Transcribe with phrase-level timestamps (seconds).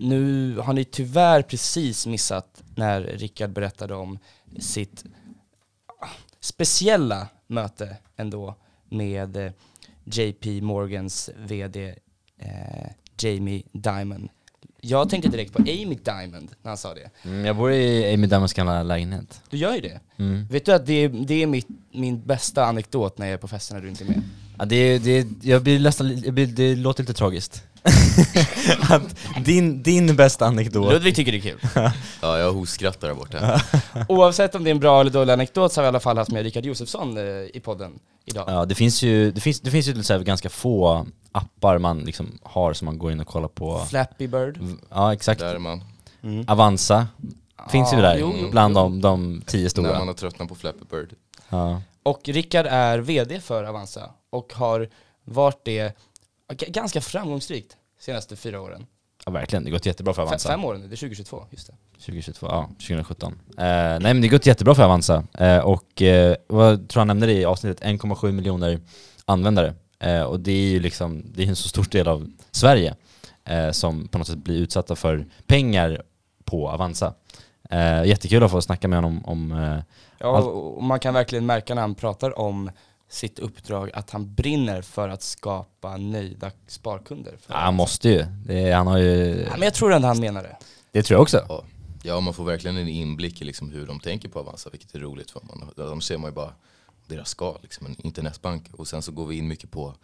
[0.00, 4.18] nu har ni tyvärr precis missat när Rickard berättade om
[4.58, 5.04] sitt
[6.00, 6.08] ah,
[6.40, 8.54] speciella möte ändå
[8.88, 9.52] med eh,
[10.04, 11.94] JP Morgans VD
[12.38, 14.28] eh, Jamie Dimon.
[14.80, 17.10] Jag tänkte direkt på Amy Diamond när han sa det.
[17.22, 19.42] Mm, jag bor i Amy Diamonds gamla lägenhet.
[19.50, 20.00] Du gör ju det.
[20.16, 20.46] Mm.
[20.46, 23.48] Vet du att det är, det är mitt, min bästa anekdot när jag är på
[23.48, 24.22] festen när du inte är med?
[24.58, 26.22] Ja, det, det, jag blir nästan,
[26.54, 27.64] det låter lite tragiskt.
[28.88, 30.92] att din, din bästa anekdot.
[30.92, 31.58] Ludvig tycker det är kul.
[32.22, 33.62] Ja, jag hostskrattar där borta.
[34.08, 36.18] Oavsett om det är en bra eller dålig anekdot så har vi i alla fall
[36.18, 37.24] haft med Rickard Josefsson eh,
[37.54, 38.44] i podden idag.
[38.48, 42.00] Ja, det finns ju, det finns, det finns ju så här ganska få appar man
[42.00, 43.78] liksom har som man går in och kollar på.
[43.78, 44.58] Flappy Bird.
[44.90, 45.40] Ja, exakt.
[45.40, 45.84] Där är man.
[46.22, 46.44] Mm.
[46.48, 47.06] Avanza
[47.70, 48.82] finns ju Ja, där, jo, jo, bland jo.
[48.82, 49.98] De, de tio När stora.
[49.98, 51.14] man har tröttnat på Flappy Bird.
[51.48, 51.82] Ja.
[52.02, 54.88] Och Rickard är VD för Avanza och har
[55.24, 55.96] varit det
[56.54, 58.86] ganska framgångsrikt senaste fyra åren.
[59.26, 59.64] ja, verkligen.
[59.64, 60.48] Det har gått jättebra för Avanza.
[60.48, 61.74] fem åren nu, det är 2022, just det.
[61.98, 63.32] 2022, ja 2017.
[63.32, 65.24] Eh, nej men det har gått jättebra för Avanza.
[65.38, 68.80] Eh, och eh, vad tror jag nämnde det i avsnittet, 1,7 miljoner
[69.24, 69.74] användare.
[69.98, 72.94] Eh, och det är ju liksom, det är en så stor del av Sverige
[73.44, 76.02] eh, som på något sätt blir utsatta för pengar
[76.44, 77.14] på Avanza.
[77.70, 79.80] Eh, jättekul att få snacka med honom om,
[80.22, 82.70] Ja, och man kan verkligen märka när han pratar om
[83.10, 87.36] sitt uppdrag att han brinner för att skapa nöjda sparkunder.
[87.40, 88.24] För ja, han måste ju.
[88.46, 90.56] Det, han har ju, Ja, men jag tror ändå han menar det.
[90.92, 91.44] det tror jag också.
[91.48, 91.64] Ja.
[92.02, 94.98] ja, man får verkligen en inblick i liksom hur de tänker på Avanza, vilket är
[94.98, 95.70] roligt för man.
[95.76, 96.52] De ser man ju bara
[97.06, 98.64] deras skal, liksom en internetbank.
[98.72, 99.94] Och sen så går vi in mycket på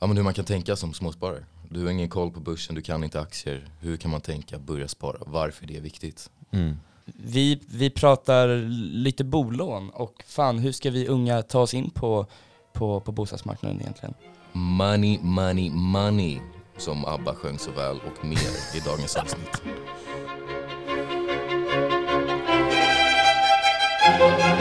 [0.00, 1.44] ja, men hur man kan tänka som småsparare.
[1.70, 3.68] Du har ingen koll på börsen, du kan inte aktier.
[3.80, 5.18] Hur kan man tänka, börja spara?
[5.26, 6.30] Varför det är viktigt?
[6.50, 6.76] Mm.
[7.16, 8.48] Vi, vi pratar
[8.92, 12.26] lite bolån och fan hur ska vi unga ta oss in på,
[12.72, 14.14] på, på bostadsmarknaden egentligen?
[14.52, 16.40] Money, money, money.
[16.76, 19.62] Som ABBA sjöng så väl och mer i dagens avsnitt.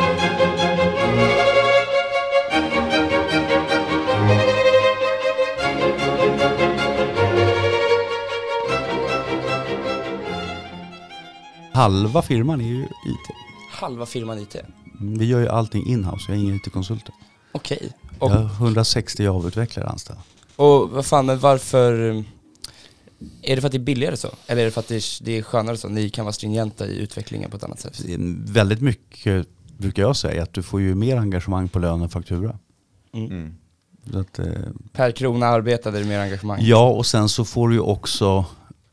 [11.78, 13.28] Halva firman är ju IT.
[13.72, 14.56] Halva firman IT.
[15.00, 17.14] Mm, Vi gör ju allting inhouse, jag är ingen IT-konsulter.
[17.52, 17.92] Okej.
[18.20, 20.22] Jag Och, har 160 Java-utvecklare anställda.
[20.56, 21.94] och vad fan, men varför...
[23.42, 24.28] Är det för att det är billigare så?
[24.48, 25.88] Eller är det för att det är, det är skönare så?
[25.90, 28.02] Ni kan vara stringenta i utvecklingen på ett annat sätt?
[28.46, 32.60] Väldigt mycket brukar jag säga att du får ju mer engagemang på lön än faktura.
[33.14, 33.54] Mm.
[34.12, 34.46] Så att, eh,
[34.94, 36.60] Per krona arbetade det mer engagemang?
[36.62, 38.46] ja, och sen så får du ju också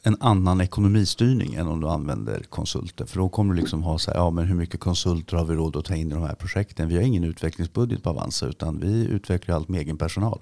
[0.06, 3.04] en annan ekonomistyrning än om du använder konsulter.
[3.04, 5.54] För då kommer du liksom ha så här, ja men hur mycket konsulter har vi
[5.54, 6.88] råd att ta in i de här projekten?
[6.88, 10.40] Vi har ingen utvecklingsbudget på Avanza utan vi utvecklar allt med egen personal.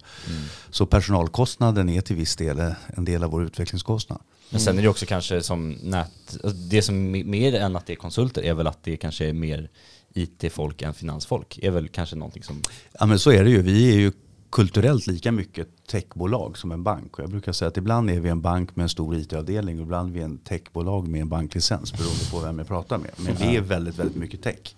[0.70, 4.18] Så personalkostnaden är till viss del en del av vår utvecklingskostnad.
[4.50, 7.86] Men sen är det också kanske som nät, alltså det som är mer än att
[7.86, 9.70] det är konsulter är väl att det kanske är mer
[10.14, 11.58] IT-folk än finansfolk.
[11.62, 12.62] är väl kanske någonting som,
[13.00, 13.62] Ja men så är det ju.
[13.62, 14.12] Vi är ju
[14.52, 17.18] kulturellt lika mycket techbolag som en bank.
[17.18, 19.82] Och jag brukar säga att ibland är vi en bank med en stor IT-avdelning och
[19.82, 23.10] ibland är vi en techbolag med en banklicens beroende på vem jag pratar med.
[23.16, 24.74] Men vi är väldigt, väldigt mycket tech.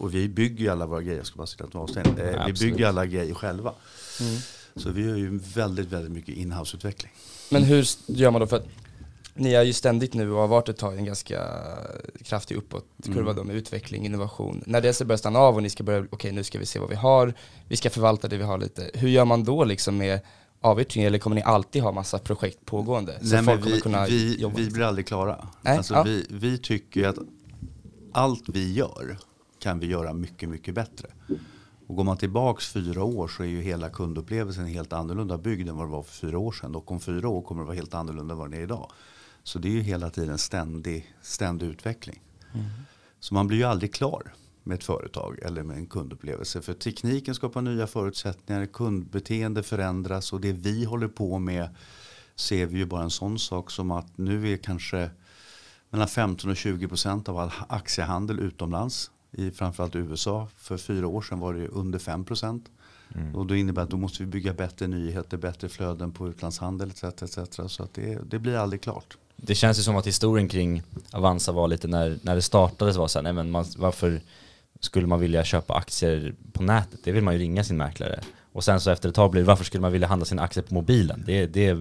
[0.00, 1.96] Och vi bygger ju alla våra grejer, jag ska bara sitta och.
[1.96, 3.72] Eh, Vi bygger alla grejer själva.
[4.76, 7.12] Så vi gör ju väldigt, väldigt mycket inhouse-utveckling.
[7.50, 8.46] Men hur gör man då?
[8.46, 8.66] För att
[9.38, 11.42] ni är ju ständigt nu och har varit ett tag en ganska
[12.24, 14.62] kraftig uppåtkurva då med utveckling, innovation.
[14.66, 16.78] När det så börjar stanna av och ni ska börja, okej nu ska vi se
[16.78, 17.34] vad vi har,
[17.68, 18.90] vi ska förvalta det vi har lite.
[18.94, 20.20] Hur gör man då liksom med
[20.60, 23.18] avyttring eller kommer ni alltid ha massa projekt pågående?
[23.22, 24.56] Så Nej, folk vi, kunna vi, jobba?
[24.56, 25.48] vi blir aldrig klara.
[25.60, 26.02] Nej, alltså, ja.
[26.02, 27.18] vi, vi tycker att
[28.12, 29.18] allt vi gör
[29.58, 31.08] kan vi göra mycket, mycket bättre.
[31.86, 35.76] Och går man tillbaks fyra år så är ju hela kundupplevelsen helt annorlunda byggd än
[35.76, 36.74] vad det var för fyra år sedan.
[36.74, 38.90] Och om fyra år kommer det vara helt annorlunda än vad det är idag.
[39.42, 42.22] Så det är ju hela tiden ständig, ständig utveckling.
[43.20, 46.62] Så man blir ju aldrig klar med ett företag eller med en kundupplevelse.
[46.62, 51.68] För tekniken skapar nya förutsättningar, kundbeteende förändras och det vi håller på med
[52.36, 55.10] ser vi ju bara en sån sak som att nu är kanske
[55.90, 60.48] mellan 15 och 20 procent av all aktiehandel utomlands i framförallt USA.
[60.56, 62.70] För fyra år sedan var det under 5 procent.
[63.34, 67.04] Och då innebär att då måste vi bygga bättre nyheter, bättre flöden på utlandshandel etc.
[67.04, 67.48] etc.
[67.66, 69.18] Så att det, det blir aldrig klart.
[69.42, 70.82] Det känns ju som att historien kring
[71.12, 74.20] Avanza var lite när, när det startades var så här, nej men man, varför
[74.80, 77.00] skulle man vilja köpa aktier på nätet?
[77.04, 78.20] Det vill man ju ringa sin mäklare.
[78.52, 80.64] Och sen så efter ett tag blir det, varför skulle man vilja handla sina aktier
[80.64, 81.24] på mobilen?
[81.26, 81.76] Det, det,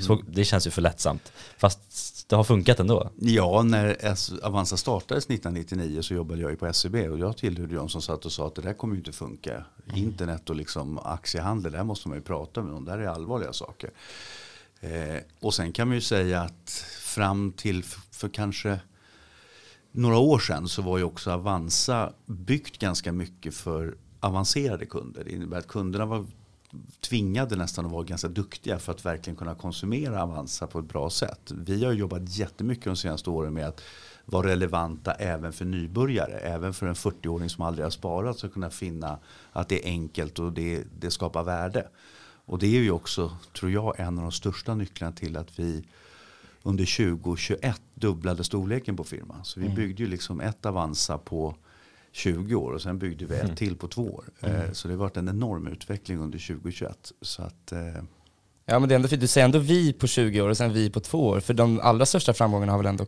[0.00, 1.32] så, det känns ju för lättsamt.
[1.58, 3.10] Fast det har funkat ändå.
[3.16, 3.96] Ja, när
[4.42, 8.24] Avanza startades 1999 så jobbade jag ju på SEB och jag tillhörde de som satt
[8.24, 9.64] och sa att det där kommer ju inte funka.
[9.94, 13.90] Internet och liksom aktiehandel, där måste man ju prata med någon, där är allvarliga saker.
[14.82, 16.70] Eh, och sen kan man ju säga att
[17.00, 18.80] fram till för, för kanske
[19.92, 25.24] några år sedan så var ju också Avanza byggt ganska mycket för avancerade kunder.
[25.24, 26.26] Det innebär att kunderna var
[27.00, 31.10] tvingade nästan att vara ganska duktiga för att verkligen kunna konsumera Avanza på ett bra
[31.10, 31.52] sätt.
[31.54, 33.82] Vi har jobbat jättemycket de senaste åren med att
[34.24, 36.38] vara relevanta även för nybörjare.
[36.38, 39.18] Även för en 40-åring som aldrig har sparat så kunna finna
[39.52, 41.88] att det är enkelt och det, det skapar värde.
[42.44, 45.84] Och det är ju också, tror jag, en av de största nycklarna till att vi
[46.62, 49.44] under 2021 dubblade storleken på firman.
[49.44, 49.76] Så vi mm.
[49.76, 51.54] byggde ju liksom ett Avanza på
[52.12, 53.56] 20 år och sen byggde vi ett mm.
[53.56, 54.24] till på två år.
[54.40, 54.56] Mm.
[54.56, 57.12] Eh, så det har varit en enorm utveckling under 2021.
[57.20, 58.02] Så att, eh,
[58.64, 60.90] Ja men det är ändå Du säger ändå vi på 20 år och sen vi
[60.90, 61.40] på två år.
[61.40, 63.06] För de allra största framgångarna har väl ändå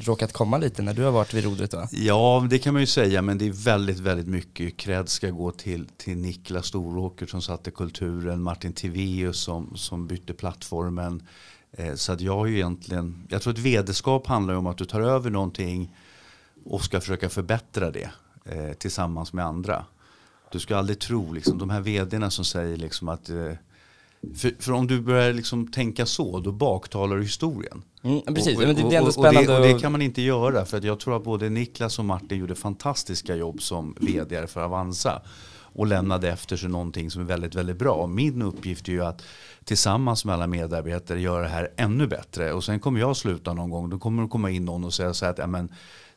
[0.00, 1.88] råkat komma lite när du har varit vid rodret va?
[1.92, 5.50] Ja, det kan man ju säga, men det är väldigt, väldigt mycket cred ska gå
[5.50, 11.22] till, till Niklas Storåker som satte kulturen, Martin Tiveus som, som bytte plattformen.
[11.72, 14.84] Eh, så att jag har ju egentligen, jag tror att vederskap handlar om att du
[14.84, 15.96] tar över någonting
[16.64, 18.10] och ska försöka förbättra det
[18.44, 19.84] eh, tillsammans med andra.
[20.52, 23.52] Du ska aldrig tro, liksom, de här vdarna som säger liksom att eh,
[24.36, 27.82] för, för, om du börjar liksom tänka så, då baktalar du historien.
[28.02, 29.40] Mm, precis, och, och, men det är ändå spännande.
[29.40, 31.98] Och det, och det, kan man inte göra, för att jag tror att både Niklas
[31.98, 35.22] och Martin gjorde fantastiska jobb som vd för Avanza.
[35.78, 38.06] Och lämnade efter sig någonting som är väldigt, väldigt bra.
[38.06, 39.22] Min uppgift är ju att
[39.64, 42.52] tillsammans med alla medarbetare göra det här ännu bättre.
[42.52, 45.14] Och sen kommer jag sluta någon gång, då kommer det komma in någon och säga
[45.14, 45.70] så här att ja, men,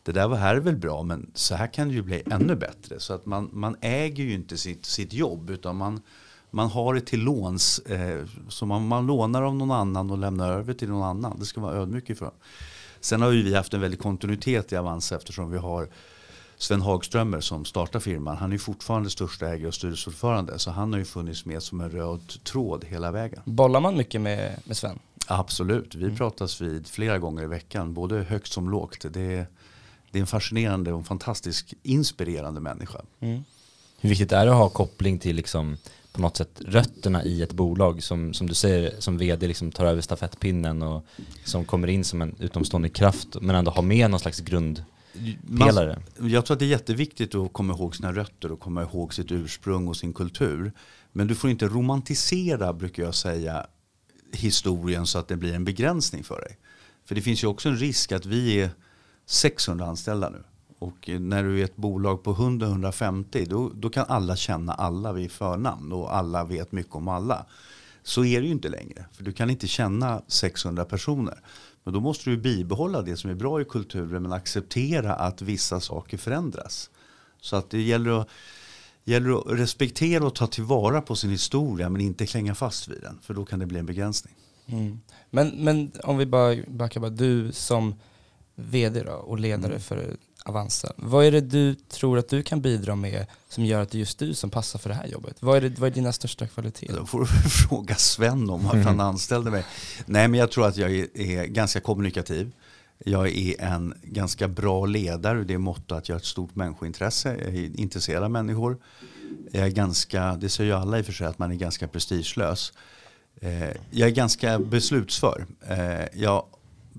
[0.04, 2.56] det där var här är väl bra men så här kan det ju bli ännu
[2.56, 3.00] bättre.
[3.00, 6.02] Så att man, man äger ju inte sitt, sitt jobb utan man,
[6.52, 7.80] man har det till låns.
[7.80, 11.40] Eh, så man, man lånar av någon annan och lämnar över till någon annan.
[11.40, 12.32] Det ska vara ödmykt för.
[13.00, 15.90] Sen har ju vi haft en väldig kontinuitet i Avanza eftersom vi har
[16.58, 18.38] Sven Hagströmer som startar firman.
[18.38, 20.60] Han är fortfarande största ägare och styrelseordförande.
[20.60, 23.42] Så han har ju funnits med som en röd tråd hela vägen.
[23.46, 25.00] Bollar man mycket med, med Sven?
[25.28, 26.16] Absolut, vi mm.
[26.16, 27.94] pratas vid flera gånger i veckan.
[27.94, 29.06] Både högt som lågt.
[29.10, 29.46] Det
[30.12, 33.02] det är en fascinerande och fantastisk inspirerande människa.
[33.20, 33.44] Mm.
[34.00, 35.78] Hur viktigt är det att ha koppling till liksom,
[36.12, 39.86] på något sätt rötterna i ett bolag som, som du säger som vd liksom tar
[39.86, 41.06] över stafettpinnen och
[41.44, 46.02] som kommer in som en utomstående kraft men ändå har med någon slags grundpelare?
[46.22, 49.32] jag tror att det är jätteviktigt att komma ihåg sina rötter och komma ihåg sitt
[49.32, 50.72] ursprung och sin kultur.
[51.12, 53.68] Men du får inte romantisera, brukar jag säga,
[54.34, 56.58] historien så att det blir en begränsning för dig.
[57.06, 58.70] För det finns ju också en risk att vi är
[59.26, 60.44] 600 anställda nu.
[60.80, 65.32] Och när du är ett bolag på 100-150 då, då kan alla känna alla vid
[65.32, 67.46] förnamn och alla vet mycket om alla.
[68.04, 69.06] Så är det ju inte längre.
[69.12, 71.42] För du kan inte känna 600 personer.
[71.84, 75.80] Men då måste du bibehålla det som är bra i kulturen men acceptera att vissa
[75.80, 76.90] saker förändras.
[77.42, 78.30] Så att det gäller att,
[79.04, 83.20] gäller att respektera och ta tillvara på sin historia men inte klänga fast vid den.
[83.22, 84.34] För då kan det bli en begränsning.
[84.66, 85.00] Mm.
[85.30, 87.96] Men, men om vi bara backar, bara, du som
[88.56, 89.82] vd då, och ledare mm.
[89.82, 90.18] för
[90.50, 90.94] Avanza.
[90.96, 94.00] Vad är det du tror att du kan bidra med som gör att det är
[94.00, 95.38] just du som passar för det här jobbet?
[95.40, 96.98] Vad är, det, vad är dina största kvaliteter?
[96.98, 99.66] Då får du fråga Sven om varför han anställde mig.
[100.06, 102.52] Nej men jag tror att jag är, är, ganska kommunikativ.
[103.06, 107.30] Jag är en ganska bra ledare det är måtto att jag har ett stort människointresse.
[107.30, 108.78] Jag är intresserad av människor.
[109.52, 111.88] Jag är ganska, det säger ju alla i och för sig, att man är ganska
[111.88, 112.74] prestigelös.
[113.42, 115.46] Eh, jag är ganska beslutsför.
[115.68, 116.46] Eh, jag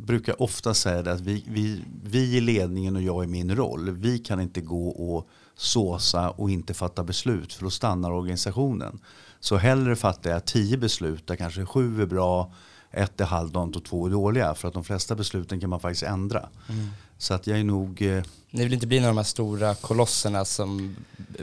[0.07, 4.19] brukar ofta säga att vi, vi, vi i ledningen och jag i min roll, vi
[4.19, 9.01] kan inte gå och såsa och inte fatta beslut för då stannar organisationen.
[9.41, 12.53] Så hellre fattar jag tio beslut där kanske sju är bra,
[12.91, 14.55] ett är halvdant och två är dåliga.
[14.55, 16.49] För att de flesta besluten kan man faktiskt ändra.
[16.69, 16.89] Mm.
[17.21, 18.03] Så att jag är nog...
[18.03, 20.97] Eh, Ni vill inte bli några av de här stora kolosserna som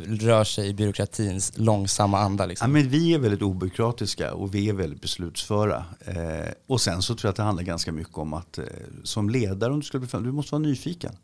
[0.06, 2.46] rör sig i byråkratins långsamma anda?
[2.46, 2.70] Liksom.
[2.70, 5.86] Ja, men vi är väldigt obyråkratiska och vi är väldigt beslutsföra.
[6.06, 8.64] Eh, och sen så tror jag att det handlar ganska mycket om att eh,
[9.04, 11.16] som ledare, om du, skulle bli, du måste vara nyfiken.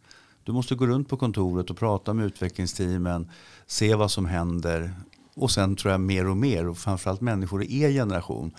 [0.43, 3.29] Du måste gå runt på kontoret och prata med utvecklingsteamen,
[3.67, 4.93] se vad som händer.
[5.35, 8.51] Och sen tror jag mer och mer, och framförallt människor i er generation,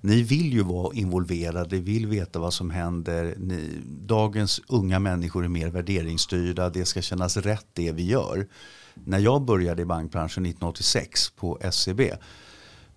[0.00, 3.34] ni vill ju vara involverade, vill veta vad som händer.
[3.38, 8.48] Ni, dagens unga människor är mer värderingsstyrda, det ska kännas rätt det vi gör.
[8.94, 12.16] När jag började i bankbranschen 1986 på SCB, e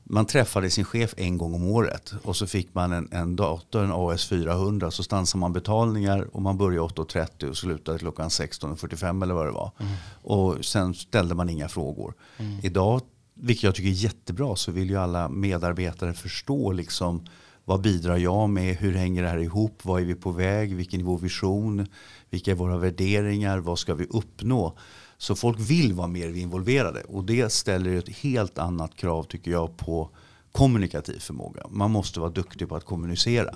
[0.03, 3.83] man träffade sin chef en gång om året och så fick man en, en dator,
[3.83, 9.33] en AS400, så stansade man betalningar och man började 8.30 och slutade klockan 16.45 eller
[9.33, 9.71] vad det var.
[9.79, 9.93] Mm.
[10.21, 12.13] Och sen ställde man inga frågor.
[12.37, 12.59] Mm.
[12.63, 13.01] Idag
[13.33, 17.25] vilket jag tycker är jättebra, så vill ju alla medarbetare förstå liksom,
[17.65, 20.99] vad bidrar jag med, hur hänger det här ihop, vad är vi på väg, vilken
[20.99, 21.87] är vår vision,
[22.29, 24.77] vilka är våra värderingar, vad ska vi uppnå.
[25.17, 29.77] Så folk vill vara mer involverade och det ställer ett helt annat krav tycker jag
[29.77, 30.09] på
[30.51, 31.63] kommunikativ förmåga.
[31.69, 33.55] Man måste vara duktig på att kommunicera.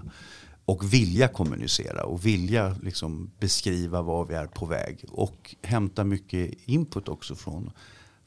[0.66, 5.06] Och vilja kommunicera och vilja liksom beskriva var vi är på väg.
[5.10, 7.72] Och hämta mycket input också från,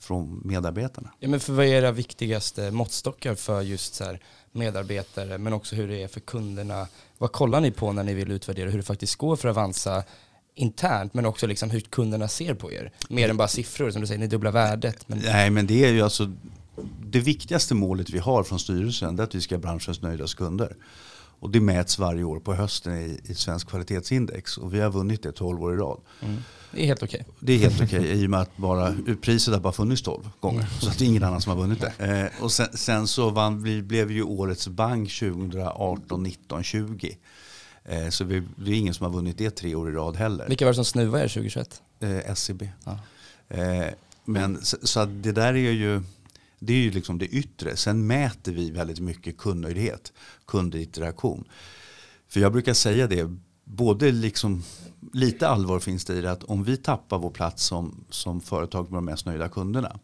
[0.00, 1.11] från medarbetarna.
[1.19, 4.17] Ja, men för vad är era viktigaste måttstockar för just så
[4.52, 6.87] medarbetare men också hur det är för kunderna?
[7.19, 10.05] Vad kollar ni på när ni vill utvärdera hur det faktiskt går för Avanza
[10.55, 12.93] internt men också liksom hur kunderna ser på er?
[13.09, 15.09] Mer än bara siffror som du säger, ni dubbla värdet.
[15.09, 15.19] Men...
[15.19, 16.33] Nej men det är ju alltså
[17.05, 20.76] det viktigaste målet vi har från styrelsen är att vi ska ha branschens nöjdaste kunder.
[21.40, 25.23] Och det mäts varje år på hösten i, i Svensk kvalitetsindex och vi har vunnit
[25.23, 26.00] det 12 år i rad.
[26.23, 26.37] Mm.
[26.73, 27.21] Det är helt okej.
[27.21, 27.35] Okay.
[27.40, 30.30] Det är helt okej okay, i och med att bara priset har bara funnits 12
[30.40, 30.61] gånger.
[30.61, 30.73] Mm.
[30.80, 32.30] Så att det är ingen annan som har vunnit det.
[32.37, 37.16] Eh, och sen, sen, så vann, vi blev ju årets bank 2018, 19, 20.
[37.85, 40.49] Eh, så vi, det är ingen som har vunnit det tre år i rad heller.
[40.49, 41.83] Vilka var det som snuvade er 2021?
[42.00, 42.68] Eh, SCB.
[42.85, 42.99] Ja.
[43.49, 43.87] Eh,
[44.25, 46.02] men så, så det där är ju
[46.59, 47.77] det är ju liksom det yttre.
[47.77, 50.12] Sen mäter vi väldigt mycket kundnöjdhet,
[50.47, 51.45] kundinteraktion.
[52.29, 54.62] För jag brukar säga det, både liksom,
[55.12, 58.91] lite allvar finns det i det att om vi tappar vår plats som, som företag
[58.91, 59.99] med de mest nöjda kunderna,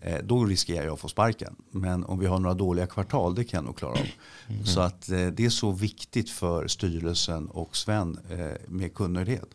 [0.00, 1.56] eh, då riskerar jag att få sparken.
[1.70, 4.06] Men om vi har några dåliga kvartal, det kan jag nog klara av.
[4.48, 4.66] Mm.
[4.66, 9.54] Så att eh, det är så viktigt för styrelsen och Sven eh, med kundnöjdhet.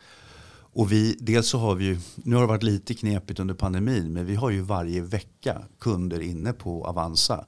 [0.77, 4.13] Och vi, dels så har vi ju, nu har det varit lite knepigt under pandemin,
[4.13, 7.45] men vi har ju varje vecka kunder inne på Avanza.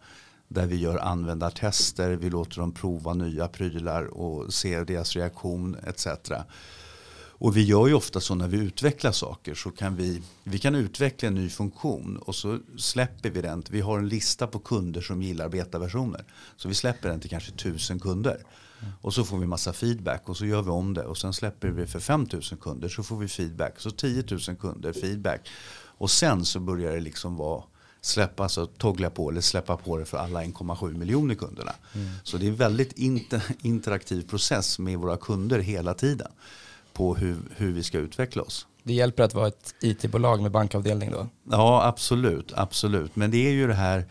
[0.47, 6.07] Där vi gör användartester, vi låter dem prova nya prylar och ser deras reaktion etc.
[7.39, 10.75] Och vi gör ju ofta så när vi utvecklar saker så kan vi, vi kan
[10.75, 13.63] utveckla en ny funktion och så släpper vi den.
[13.69, 16.23] Vi har en lista på kunder som gillar betaversioner.
[16.57, 18.43] Så vi släpper den till kanske tusen kunder.
[19.01, 21.03] Och så får vi massa feedback och så gör vi om det.
[21.03, 23.79] Och sen släpper vi för 5000 kunder så får vi feedback.
[23.79, 25.49] Så 10 000 kunder feedback.
[25.97, 27.63] Och sen så börjar det liksom vara
[28.01, 31.73] släppa, alltså toggla på eller släppa på det för alla 1,7 miljoner kunderna.
[31.95, 32.09] Mm.
[32.23, 36.31] Så det är en väldigt inter, interaktiv process med våra kunder hela tiden
[36.93, 38.67] på hur, hur vi ska utveckla oss.
[38.83, 41.27] Det hjälper att vara ett IT-bolag med bankavdelning då?
[41.43, 42.53] Ja, absolut.
[42.55, 43.15] absolut.
[43.15, 44.05] Men det är ju det här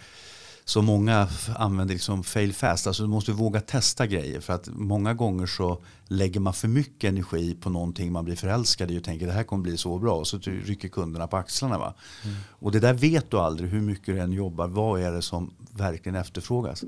[0.68, 2.86] så många använder liksom fail fast.
[2.86, 4.40] Alltså du måste våga testa grejer.
[4.40, 8.90] För att många gånger så lägger man för mycket energi på någonting man blir förälskad
[8.90, 10.14] i och tänker det här kommer bli så bra.
[10.14, 11.78] Och så rycker kunderna på axlarna.
[11.78, 11.94] Va?
[12.24, 12.36] Mm.
[12.50, 14.66] Och det där vet du aldrig hur mycket du än jobbar.
[14.66, 16.84] Vad är det som verkligen efterfrågas?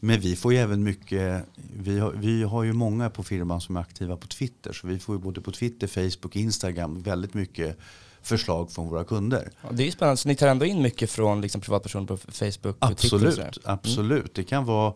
[0.00, 1.44] Men vi får ju även mycket,
[1.76, 4.72] vi har, vi har ju många på firman som är aktiva på Twitter.
[4.72, 7.78] Så vi får ju både på Twitter, Facebook, Instagram väldigt mycket
[8.22, 9.50] förslag från våra kunder.
[9.62, 12.16] Ja, det är ju spännande, så ni tar ändå in mycket från liksom privatpersoner på
[12.16, 13.52] Facebook och absolut, Twitter?
[13.64, 14.30] Absolut, mm.
[14.34, 14.94] det kan vara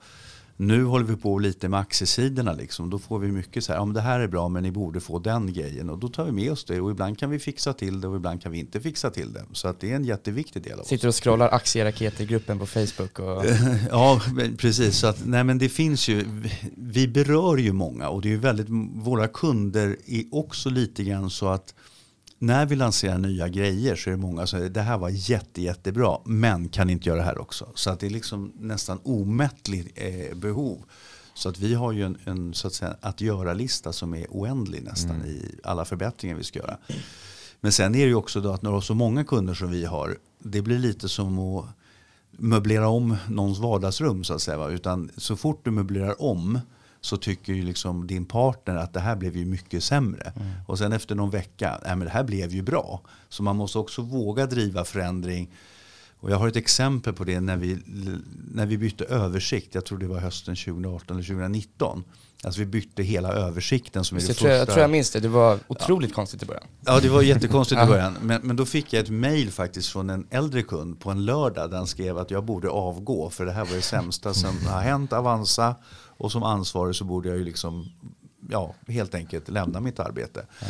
[0.56, 2.52] nu håller vi på lite med aktiesidorna.
[2.52, 2.90] Liksom.
[2.90, 5.18] Då får vi mycket så här, ja, det här är bra men ni borde få
[5.18, 5.90] den grejen.
[5.90, 8.16] Och då tar vi med oss det och ibland kan vi fixa till det och
[8.16, 9.44] ibland kan vi inte fixa till det.
[9.52, 10.88] Så att det är en jätteviktig del av oss.
[10.88, 13.18] Sitter och scrollar aktieraketer-gruppen på Facebook?
[13.18, 13.44] Och...
[13.90, 14.20] ja,
[14.58, 14.96] precis.
[14.96, 16.42] Så att, nej, men det finns ju,
[16.76, 21.48] vi berör ju många och det är väldigt, våra kunder är också lite grann så
[21.48, 21.74] att
[22.38, 25.62] när vi lanserar nya grejer så är det många som säger det här var jätte,
[25.62, 27.68] jättebra men kan inte göra det här också.
[27.74, 30.84] Så att det är liksom nästan omättligt eh, behov.
[31.34, 34.82] Så att vi har ju en, en så att, säga, att göra-lista som är oändlig
[34.82, 35.26] nästan mm.
[35.26, 36.78] i alla förbättringar vi ska göra.
[37.60, 39.70] Men sen är det ju också då att när du har så många kunder som
[39.70, 41.66] vi har, det blir lite som att
[42.30, 44.68] möblera om någons vardagsrum så att säga.
[44.68, 46.60] Utan så fort du möblerar om
[47.04, 50.32] så tycker ju liksom din partner att det här blev ju mycket sämre.
[50.36, 50.48] Mm.
[50.66, 53.00] Och sen efter någon vecka, nej men det här blev ju bra.
[53.28, 55.50] Så man måste också våga driva förändring.
[56.20, 57.78] Och jag har ett exempel på det när vi,
[58.54, 59.74] när vi bytte översikt.
[59.74, 62.04] Jag tror det var hösten 2018 eller 2019.
[62.44, 64.48] Alltså vi bytte hela översikten som är det jag första.
[64.48, 66.14] jag tror jag minns det, det var otroligt ja.
[66.14, 66.64] konstigt i början.
[66.84, 68.16] Ja det var jättekonstigt i början.
[68.22, 71.70] Men, men då fick jag ett mail faktiskt från en äldre kund på en lördag
[71.70, 74.80] där han skrev att jag borde avgå för det här var det sämsta som har
[74.80, 75.74] hänt Avanza.
[76.16, 77.92] Och som ansvarig så borde jag ju liksom,
[78.50, 80.46] ja, helt enkelt lämna mitt arbete.
[80.60, 80.66] Ja.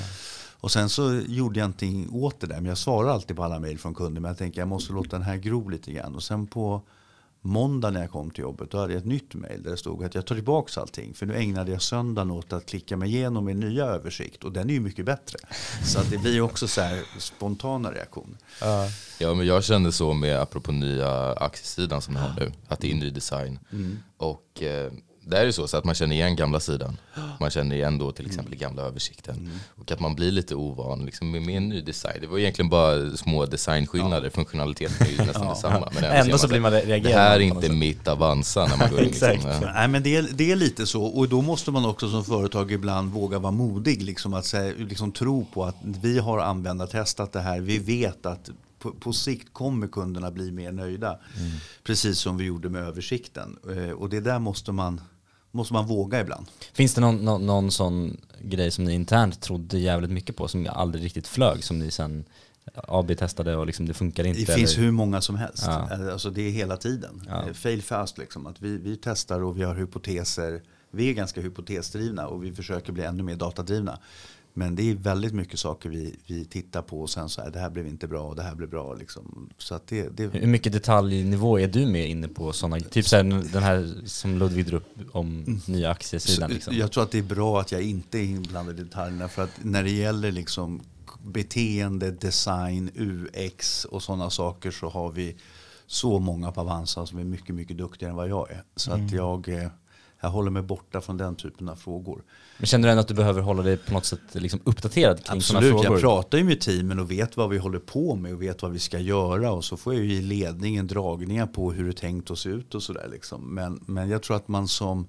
[0.64, 2.56] Och sen så gjorde jag ingenting åt det där.
[2.56, 4.20] Men jag svarar alltid på alla mejl från kunder.
[4.20, 6.14] Men jag tänker jag måste låta den här gro lite grann.
[6.14, 6.82] Och sen på
[7.40, 10.04] måndag när jag kom till jobbet då hade jag ett nytt mejl där det stod
[10.04, 11.14] att jag tar tillbaka allting.
[11.14, 14.44] För nu ägnade jag söndagen åt att klicka mig igenom min nya översikt.
[14.44, 15.38] Och den är ju mycket bättre.
[15.84, 18.38] Så att det blir också så här spontana reaktioner.
[18.62, 18.90] Uh.
[19.18, 22.52] Ja men jag kände så med apropå nya aktiesidan som jag har nu.
[22.68, 23.58] Att det är ny design.
[23.72, 23.98] Mm.
[24.16, 24.92] Och eh,
[25.26, 26.96] det är ju så, så att man känner igen gamla sidan.
[27.40, 28.58] Man känner igen då till exempel mm.
[28.58, 29.36] gamla översikten.
[29.36, 29.50] Mm.
[29.76, 32.18] Och att man blir lite ovan liksom, med, med en ny design.
[32.20, 34.24] Det var egentligen bara små designskillnader.
[34.24, 34.30] Ja.
[34.30, 35.48] Funktionaliteten är ju nästan ja.
[35.48, 35.90] detsamma.
[35.94, 37.02] Men ändå så blir man reagerad.
[37.02, 39.08] Det här är inte mitt Avanza när man går in.
[39.08, 39.34] Exakt.
[39.34, 39.72] Liksom, ja.
[39.74, 41.04] Nej, men det, är, det är lite så.
[41.04, 44.02] Och då måste man också som företag ibland våga vara modig.
[44.02, 47.60] Liksom, att säga, liksom, tro på att vi har användartestat det här.
[47.60, 48.50] Vi vet att
[48.84, 51.18] på, på sikt kommer kunderna bli mer nöjda.
[51.84, 53.58] Precis som vi gjorde med översikten.
[53.76, 55.00] Eh, och det där måste man,
[55.54, 56.46] måste man våga ibland.
[56.72, 60.68] Finns det någon, någon, någon sån grej som ni internt trodde jävligt mycket på som
[60.70, 62.24] aldrig riktigt flög som ni sen
[62.74, 64.40] AB-testade och liksom det funkar inte?
[64.40, 64.84] Det finns eller?
[64.84, 65.64] hur många som helst.
[65.66, 65.88] Ja.
[66.12, 67.22] Alltså det är hela tiden.
[67.28, 67.48] Ja.
[67.48, 68.46] Eh, Fail fast liksom.
[68.46, 70.62] Att vi, vi testar och vi har hypoteser.
[70.90, 73.98] Vi är ganska hypotesdrivna och vi försöker bli ännu mer datadrivna.
[74.56, 77.58] Men det är väldigt mycket saker vi, vi tittar på och sen så här, det
[77.58, 78.94] här blev inte bra och det här blev bra.
[78.94, 79.50] Liksom.
[79.58, 83.22] Så att det, det, Hur mycket detaljnivå är du med inne på sådana, typ såhär
[83.52, 86.74] den här som Ludvig drog upp om nya aktiesidan Så, liksom?
[86.76, 89.28] Jag tror att det är bra att jag inte är inblandad i detaljerna.
[89.28, 90.80] För att när det gäller liksom
[91.24, 95.36] beteende, design, UX och sådana saker så har vi
[95.86, 98.62] så många på Avanza som är mycket, mycket duktigare än vad jag är.
[98.76, 99.68] Så att jag, eh,
[100.24, 102.22] jag håller mig borta från den typen av frågor.
[102.58, 105.42] Men känner du ändå att du behöver hålla dig på något sätt liksom uppdaterad kring
[105.42, 105.98] sådana Absolut, frågor?
[105.98, 108.70] jag pratar ju med teamen och vet vad vi håller på med och vet vad
[108.70, 109.52] vi ska göra.
[109.52, 112.82] Och så får jag ju i ledningen dragningar på hur det tänkt se ut och
[112.82, 113.08] sådär.
[113.10, 113.54] Liksom.
[113.54, 115.06] Men, men jag tror att man som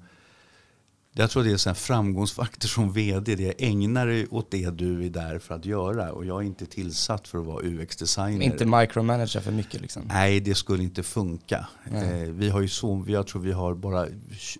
[1.17, 3.35] jag tror det är en framgångsfaktor som vd.
[3.35, 6.11] Det är ägna dig åt det du är där för att göra.
[6.11, 8.45] Och jag är inte tillsatt för att vara UX-designer.
[8.45, 10.03] Inte micromanager för mycket liksom.
[10.07, 11.67] Nej, det skulle inte funka.
[11.91, 12.21] Nej.
[12.23, 14.07] Eh, vi har ju så, jag tror vi har bara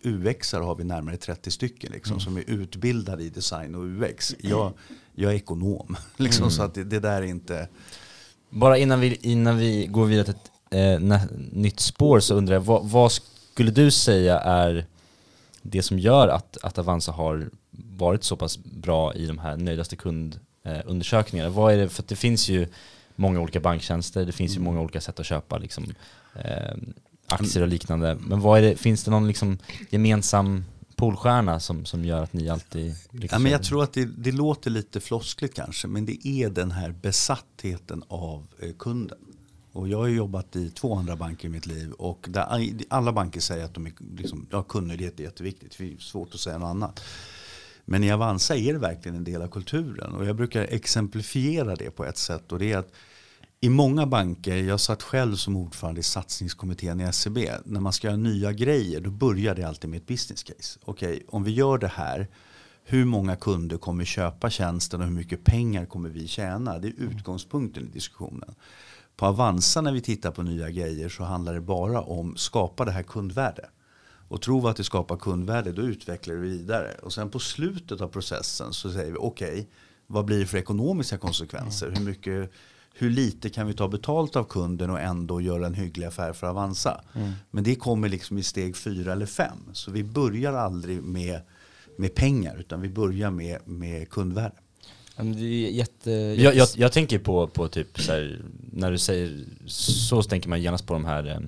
[0.04, 2.22] UX-are har vi närmare 30 stycken liksom, Mm.
[2.22, 4.36] som är utbildade i design och UX.
[4.40, 4.74] Jag,
[5.16, 6.52] jag är ekonom, liksom, Mm.
[6.52, 7.68] så att det, det där är inte...
[8.50, 10.36] Bara innan vi, innan vi går vidare till
[10.70, 11.22] ett eh,
[11.52, 14.86] nytt spår så undrar jag, vad, vad skulle du säga är
[15.66, 17.50] det som gör att, att Avanza har
[17.98, 21.50] varit så pass bra i de här nöjdaste kundundersökningarna?
[21.50, 22.68] Vad är det, för det finns ju
[23.16, 24.64] många olika banktjänster, det finns ju Mm.
[24.66, 25.86] många olika sätt att köpa liksom,
[26.36, 26.78] eh,
[27.28, 28.18] aktier och liknande.
[28.22, 29.58] Men vad är det, finns det någon liksom
[29.90, 32.96] gemensam polstjärna som, som gör att ni alltid?
[33.12, 36.72] Ja, men jag tror att det, det låter lite floskligt kanske, men det är den
[36.72, 39.18] här besattheten av eh, kunden.
[39.76, 43.40] Och jag har jobbat i två andra banker i mitt liv och där alla banker
[43.40, 45.78] säger att de är, liksom, ja, kunnighet är jätteviktigt.
[45.78, 47.04] Det är svårt att säga något annat.
[47.86, 50.14] Men i Avanza är det verkligen en del av kulturen.
[50.14, 52.52] Och jag brukar exemplifiera det på ett sätt.
[52.52, 52.92] Och det är att
[53.60, 57.38] i många banker, jag satt själv som ordförande i satsningskommittén i SEB.
[57.66, 60.80] När man ska göra nya grejer, då börjar det alltid med ett business case.
[60.86, 62.28] Okej, om vi gör det här,
[62.84, 66.80] hur många kunder kommer köpa tjänsten och hur mycket pengar kommer vi tjäna?
[66.80, 68.56] Det är utgångspunkten i diskussionen.
[69.16, 72.92] På Avanza när vi tittar på nya grejer så handlar det bara om skapa det
[72.92, 73.70] här kundvärde.
[74.28, 76.92] Och tror vi att det skapar kundvärde då utvecklar vi vidare.
[77.04, 79.66] Och sen på slutet av processen så säger vi okej, okay,
[80.08, 81.94] vad blir det för ekonomiska konsekvenser?
[81.96, 82.52] Hur, mycket,
[82.94, 86.48] hur lite kan vi ta betalt av kunden och ändå göra en hygglig affär för
[86.48, 87.02] Avanza?
[87.14, 87.32] Mm.
[87.52, 89.58] Men det kommer liksom i steg fyra eller fem.
[89.74, 91.42] Så vi börjar aldrig med,
[91.98, 94.56] med pengar utan vi börjar med, med kundvärde.
[95.16, 96.12] Ja, men det är jätte...
[96.12, 100.50] Jag, jag, jag tänker på, på typ så här, när du säger så, så tänker
[100.50, 101.40] man genast på de här eh,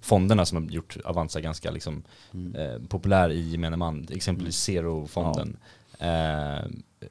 [0.00, 2.02] fonderna som har gjort Avanza ganska liksom,
[2.54, 5.56] eh, populär i gemene man, exempelvis Zero-fonden.
[5.98, 6.08] Eh,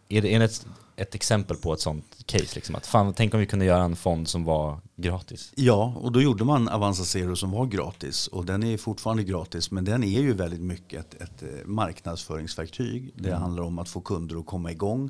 [0.09, 0.65] är det, är det ett,
[1.01, 2.55] ett exempel på ett sånt case?
[2.55, 5.51] Liksom, att fan, tänk om vi kunde göra en fond som var gratis?
[5.55, 8.27] Ja, och då gjorde man Avanza Zero som var gratis.
[8.27, 13.11] Och den är fortfarande gratis, men den är ju väldigt mycket ett, ett eh, marknadsföringsverktyg.
[13.15, 13.41] Det Mm.
[13.41, 15.09] handlar om att få kunder att komma igång.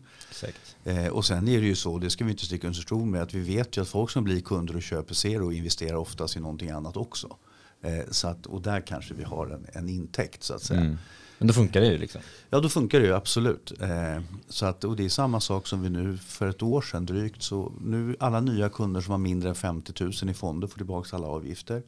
[0.83, 3.21] Eh, och sen är det ju så, det ska vi inte sticka under stol med,
[3.21, 6.39] att vi vet ju att folk som blir kunder och köper Zero investerar oftast i
[6.39, 7.35] någonting annat också.
[7.81, 10.79] Eh, så att, och där kanske vi har en, en intäkt så att säga.
[10.81, 10.97] Mm.
[11.37, 12.21] Men då funkar det ju liksom.
[12.49, 13.73] Ja, då funkar det ju absolut.
[13.81, 17.05] Eh, så att, och det är samma sak som vi nu för ett år sedan
[17.05, 17.41] drygt.
[17.43, 21.15] Så nu alla nya kunder som har mindre än 50 000 i fonder får tillbaka
[21.15, 21.83] alla avgifter.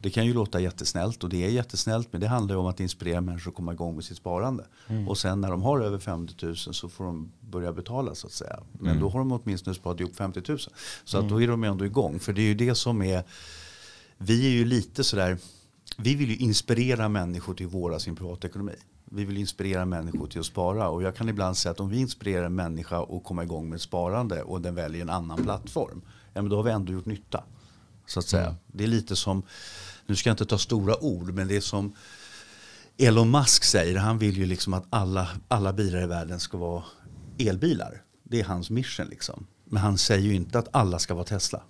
[0.00, 2.80] Det kan ju låta jättesnällt och det är jättesnällt men det handlar ju om att
[2.80, 4.64] inspirera människor att komma igång med sitt sparande.
[5.08, 8.32] Och sen när de har över 50 000 så får de börja betala så att
[8.32, 8.58] säga.
[8.72, 9.00] Men Mm.
[9.02, 10.58] då har de åtminstone sparat ihop 50 000.
[11.04, 12.18] Så att då är de ändå igång.
[12.20, 13.24] För det är ju det som är,
[14.24, 15.38] vi är ju lite sådär,
[15.96, 18.74] vi vill ju inspirera människor till våra sin privatekonomi.
[19.04, 20.88] Vi vill inspirera människor till att spara.
[20.88, 23.80] Och jag kan ibland säga att om vi inspirerar en människa att komma igång med
[23.80, 26.02] sparande och den väljer en annan plattform.
[26.32, 27.44] Ja, men då har vi ändå gjort nytta.
[28.06, 28.56] Så att säga.
[28.66, 29.42] Det är lite som,
[30.06, 31.96] nu ska jag inte ta stora ord, men det är som
[32.98, 33.98] Elon Musk säger.
[33.98, 36.82] Han vill ju liksom att alla, alla bilar i världen ska vara
[37.38, 38.02] elbilar.
[38.24, 39.46] Det är hans mission liksom.
[39.64, 41.62] Men han säger ju inte att alla ska vara Tesla.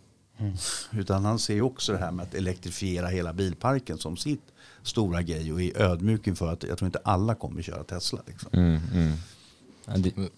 [0.42, 0.56] Mm.
[0.92, 4.52] Utan han ser ju också det här med att elektrifiera hela bilparken som sitt
[4.82, 8.20] stora grej och är ödmjuk inför att jag tror inte alla kommer köra Tesla.
[8.26, 8.50] Liksom.
[8.52, 10.30] Mm, mm.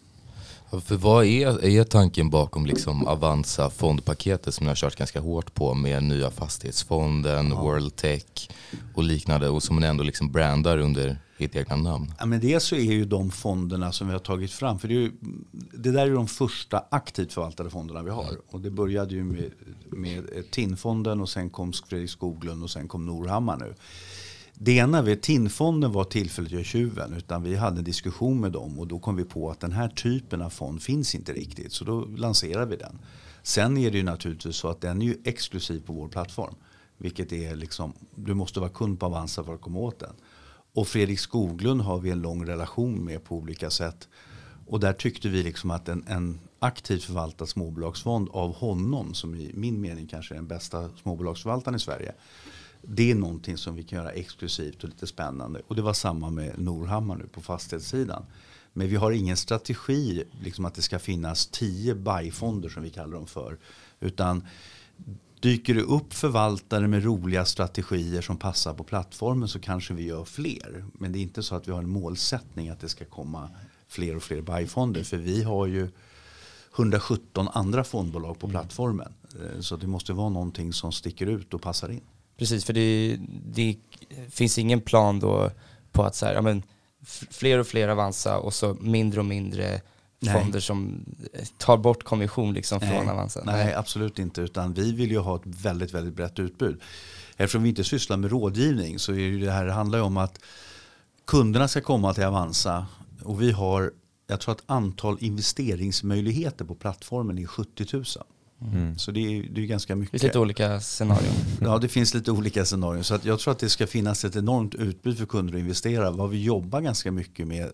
[0.75, 4.97] Ja, Ja, För vad är, är tanken bakom liksom Avanza fondpaketet som ni har kört
[4.97, 8.49] ganska hårt på med nya fastighetsfonden, World Tech
[8.95, 12.13] och liknande och som ni ändå liksom brandar under ert egna namn?
[12.19, 14.95] Ja, men dels så är ju de fonderna som vi har tagit fram, för det,
[14.95, 15.13] är ju,
[15.73, 18.37] det där är de första aktivt förvaltade fonderna vi har.
[18.51, 19.51] Och det började ju med
[19.97, 23.75] med TIN-fonden och sen kom Fredrik Skoglund och sen kom Norhammar nu.
[24.59, 28.79] Det ena vid TIN-fonden var tillfälligt gör tjuven utan vi hade en diskussion med dem
[28.79, 31.85] och då kom vi på att den här typen av fond finns inte riktigt så
[31.85, 32.99] då lanserade vi den.
[33.43, 36.55] Sen är det ju naturligtvis så att den är ju exklusiv på vår plattform.
[36.99, 40.15] Vilket är liksom, du måste vara kund på Avanza för att komma åt den.
[40.75, 44.09] Och Fredrik Skoglund har vi en lång relation med på olika sätt.
[44.67, 49.51] Och där tyckte vi liksom att en, en aktivt förvaltad småbolagsfond av honom, som i
[49.55, 52.15] min mening kanske är den bästa småbolagsförvaltaren i Sverige.
[52.89, 55.63] Det är någonting som vi kan göra exklusivt och lite spännande.
[55.67, 58.25] Och det var samma med Norhammar nu på fastighetssidan.
[58.73, 63.15] Men vi har ingen strategi, liksom att det ska finnas tio bajfonder som vi kallar
[63.15, 63.59] dem för.
[64.01, 64.47] Utan
[65.41, 70.25] dyker det upp förvaltare med roliga strategier som passar på plattformen så kanske vi gör
[70.25, 70.85] fler.
[70.93, 73.51] Men det är inte så att vi har en målsättning att det ska komma
[73.89, 75.03] fler och fler bajfonder.
[75.03, 75.89] För vi har ju
[76.77, 79.13] 117 andra fondbolag på plattformen.
[79.41, 82.01] Eh, så det måste vara någonting som sticker ut och passar in.
[82.37, 83.77] Precis, för det, det
[84.31, 85.51] finns ingen plan då
[85.93, 86.63] på att så här, ja, men,
[87.31, 89.81] fler och fler Avanza och så mindre och mindre
[90.33, 90.63] fonder Nej.
[90.63, 91.05] som
[91.59, 93.09] tar bort kommission liksom från Nej.
[93.09, 93.43] Avanza?
[93.45, 94.41] Nej, absolut inte.
[94.41, 96.81] Utan vi vill ju ha ett väldigt, väldigt brett utbud.
[97.37, 100.39] Eftersom vi inte sysslar med rådgivning så är det här det handlar ju om att
[101.25, 102.87] kunderna ska komma till Avanza
[103.23, 103.93] och vi har,
[104.27, 108.05] jag tror att antal investeringsmöjligheter på plattformen är 70 000.
[108.61, 108.99] Mm.
[108.99, 110.13] Så det är, det är ganska mycket.
[110.13, 111.35] Det finns lite olika scenarion.
[111.61, 113.05] Ja, det finns lite olika scenarion.
[113.05, 116.11] Så att jag tror att det ska finnas ett enormt utbud för kunder att investera.
[116.11, 117.73] Vad vi jobbar ganska mycket med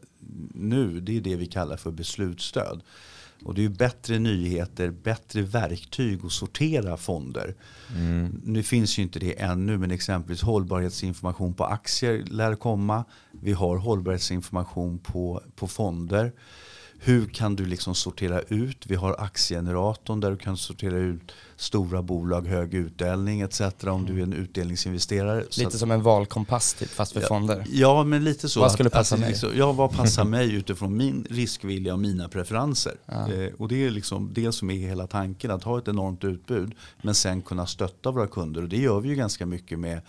[0.54, 2.82] nu, det är det vi kallar för beslutsstöd.
[3.44, 7.54] Och det är bättre nyheter, bättre verktyg att sortera fonder.
[7.96, 8.40] Mm.
[8.44, 13.04] Nu finns ju inte det ännu, men exempelvis hållbarhetsinformation på aktier lär komma.
[13.30, 16.32] Vi har hållbarhetsinformation på, på fonder.
[17.02, 18.86] Hur kan du liksom sortera ut?
[18.86, 23.60] Vi har aktiegeneratorn där du kan sortera ut stora bolag, hög utdelning etc.
[23.80, 25.44] om du är en utdelningsinvesterare.
[25.58, 27.64] Lite som en valkompass typ, fast för ja, fonder.
[27.70, 28.60] Ja, men lite så.
[28.60, 29.30] Vad skulle passa att, mig?
[29.30, 32.94] Liksom, ja, vad passar mig utifrån min riskvilja och mina preferenser?
[33.06, 33.32] Ja.
[33.32, 36.74] Eh, och det är liksom det som är hela tanken, att ha ett enormt utbud
[37.02, 38.62] men sen kunna stötta våra kunder.
[38.62, 40.00] Och det gör vi ju ganska mycket med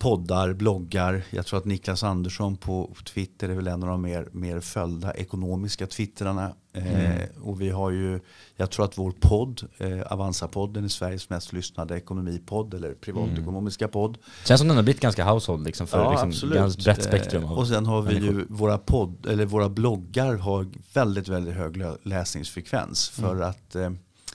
[0.00, 1.22] poddar, bloggar.
[1.30, 5.14] Jag tror att Niklas Andersson på Twitter är väl en av de mer, mer följda
[5.14, 6.54] ekonomiska twittrarna.
[6.72, 7.20] Eh, mm.
[7.20, 8.20] Eh, och vi har ju,
[8.56, 13.92] jag tror att vår podd, eh, Avanza-podden är Sveriges mest lyssnade ekonomipodd eller privatekonomiska mm.
[13.92, 14.18] podd.
[14.44, 16.84] Känns som den har blivit ganska household liksom för ja, liksom absolut.
[16.84, 17.44] brett spektrum.
[17.44, 21.82] Av och sen har vi ju våra, podd, eller våra bloggar har väldigt, väldigt hög
[22.02, 23.08] läsningsfrekvens.
[23.08, 23.48] För mm.
[23.48, 23.90] att eh,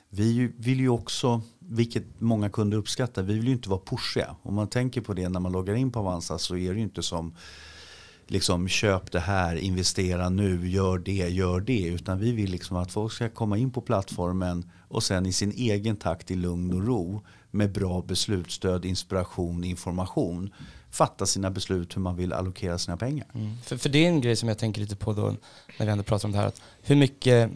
[0.09, 3.23] vi vill ju också vilket många kunder uppskattar.
[3.23, 4.35] Vi vill ju inte vara pushiga.
[4.41, 6.83] Om man tänker på det när man loggar in på Avanza så är det ju
[6.83, 7.35] inte som
[8.27, 11.87] liksom köp det här, investera nu, gör det, gör det.
[11.87, 15.51] Utan vi vill liksom att folk ska komma in på plattformen och sen i sin
[15.51, 20.53] egen takt i lugn och ro med bra beslutsstöd, inspiration, information
[20.95, 23.27] fatta sina beslut hur man vill allokera sina pengar.
[23.33, 23.57] Mm.
[23.63, 25.35] För, för det är en grej som jag tänker lite på då
[25.79, 26.47] när vi ändå pratar om det här.
[26.47, 27.51] Att hur mycket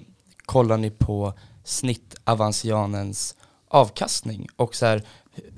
[0.45, 3.35] kollar ni på snittavansianens
[3.69, 4.47] avkastning.
[4.55, 5.03] Och så här,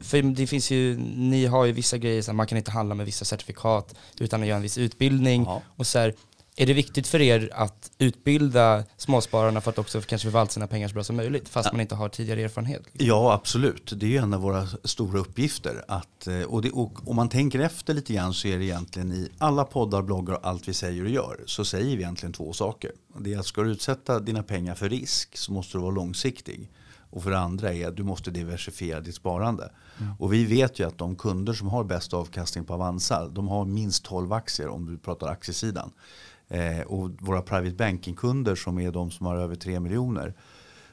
[0.02, 2.96] för det finns ju, ni har ju vissa grejer, så här, man kan inte handla
[2.96, 5.42] med vissa certifikat utan att göra en viss utbildning.
[5.42, 5.62] Aha.
[5.76, 6.14] Och så här,
[6.56, 10.88] är det viktigt för er att utbilda småspararna för att också kanske förvalta sina pengar
[10.88, 11.72] så bra som möjligt fast ja.
[11.72, 12.82] man inte har tidigare erfarenhet?
[12.94, 13.94] Ja, absolut.
[13.96, 15.86] Det är ju en av våra stora uppgifter.
[15.88, 19.12] Att, eh, och, det, och om man tänker efter lite grann så är det egentligen
[19.12, 22.54] i alla poddar, bloggar och allt vi säger och gör så säger vi egentligen två
[22.54, 22.92] saker.
[23.18, 26.70] Det är att ska du utsätta dina pengar för risk så måste du vara långsiktig.
[27.12, 29.72] Och för det andra är att du måste diversifiera ditt sparande.
[30.00, 30.14] Mm.
[30.20, 33.66] Och vi vet ju att de kunder som har bäst avkastning på Avanza, de har
[33.66, 35.92] minst 12 aktier om du pratar aktiesidan.
[36.48, 40.34] Eh, och våra private banking-kunder som är de som har över 3 miljoner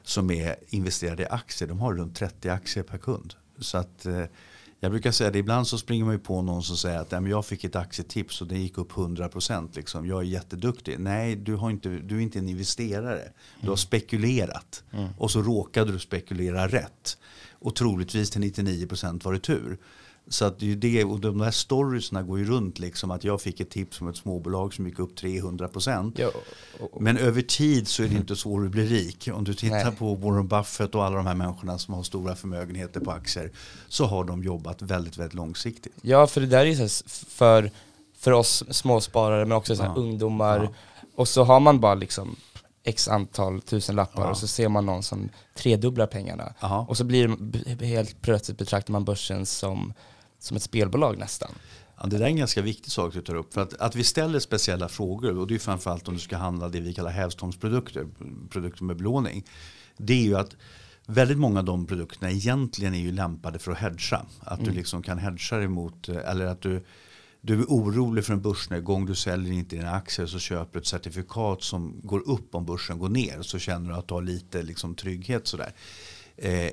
[0.03, 3.33] som är investerade i aktier, de har runt 30 aktier per kund.
[3.59, 4.23] Så att eh,
[4.79, 7.45] jag brukar säga det, ibland så springer man ju på någon som säger att jag
[7.45, 9.69] fick ett aktietips och det gick upp 100%.
[9.75, 10.07] Liksom.
[10.07, 10.99] Jag är jätteduktig.
[10.99, 13.21] Nej, du, har inte, du är inte en investerare.
[13.55, 13.77] Du har mm.
[13.77, 14.83] spekulerat.
[14.91, 15.09] Mm.
[15.17, 17.17] Och så råkade du spekulera rätt.
[17.51, 19.77] Och troligtvis till 99% var det tur.
[20.29, 23.59] Så att det, det och de där storiesna går ju runt liksom att jag fick
[23.59, 25.69] ett tips om ett småbolag som gick upp 300
[26.15, 26.31] Ja,
[26.99, 29.29] Men över tid så är det inte så du blir rik.
[29.33, 29.95] Om du tittar Nej.
[29.95, 33.51] på Warren Buffett och alla de här människorna som har stora förmögenheter på aktier
[33.87, 35.93] så har de jobbat väldigt, väldigt långsiktigt.
[36.01, 36.89] Ja, för det där är ju
[37.27, 37.71] för,
[38.17, 39.93] för oss småsparare men också så ja.
[39.95, 40.63] ungdomar.
[40.63, 40.69] Ja.
[41.15, 42.35] Och så har man bara liksom
[42.83, 44.29] x antal tusen lappar ja.
[44.29, 46.53] och så ser man någon som tredubblar pengarna.
[46.59, 46.85] Aha.
[46.89, 47.35] Och så blir
[47.75, 49.93] det helt plötsligt betraktar man börsen som
[50.39, 51.51] som ett spelbolag nästan.
[52.01, 53.53] Ja, det där är en ganska viktig sak du tar upp.
[53.53, 56.69] För att, att vi ställer speciella frågor, och det är framförallt om du ska handla
[56.69, 58.07] det vi kallar hävstångsprodukter,
[58.49, 59.45] produkter med belåning.
[59.97, 60.55] Det är ju att
[61.05, 64.25] väldigt många av de produkterna egentligen är ju lämpade för att hedga.
[64.39, 66.85] Att du liksom kan hedga emot, eh, eller att du,
[67.41, 70.87] du är orolig för en börsnedgång, du säljer inte dina aktier så köper du ett
[70.87, 73.41] certifikat som går upp om börsen går ner.
[73.41, 75.73] Så känner du att du har lite liksom trygghet sådär.
[76.37, 76.69] Eh,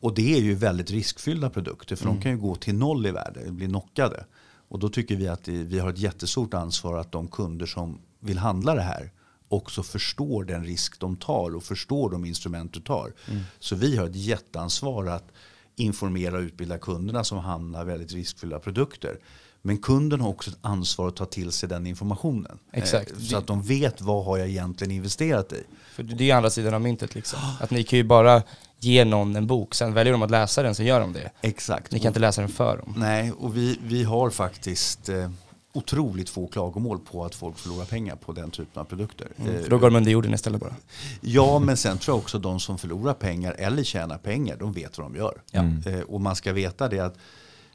[0.00, 3.10] och det är ju väldigt riskfyllda produkter för de kan ju gå till noll i
[3.10, 4.24] värde, bli knockade.
[4.68, 8.38] Och då tycker vi att vi har ett jättestort ansvar att de kunder som vill
[8.38, 9.10] handla det här
[9.48, 13.12] också förstår den risk de tar och förstår de instrument du tar.
[13.58, 15.32] Så vi har ett jätteansvar att
[15.76, 19.18] informera och utbilda kunderna som handlar väldigt riskfyllda produkter.
[19.62, 22.58] Men kunden har också ett ansvar att ta till sig den informationen.
[22.72, 23.10] Exakt.
[23.10, 25.64] Eh, Så att de vet vad har jag egentligen investerat i.
[25.94, 27.38] För det är andra sidan av myntet liksom.
[27.60, 28.42] Att ni kan ju bara
[28.80, 31.30] ge någon en bok, sen väljer de att läsa den så gör de det.
[31.40, 31.92] Exakt.
[31.92, 32.94] Ni kan inte läsa den för dem.
[32.96, 35.30] Nej, och vi, vi har faktiskt eh,
[35.72, 39.28] otroligt få klagomål på att folk förlorar pengar på den typen av produkter.
[39.38, 40.74] Eh, För då går de under jorden istället bara.
[41.20, 44.98] Ja, men sen tror jag också de som förlorar pengar eller tjänar pengar, de vet
[44.98, 45.42] vad de gör.
[45.52, 47.14] Eh, och man ska veta det att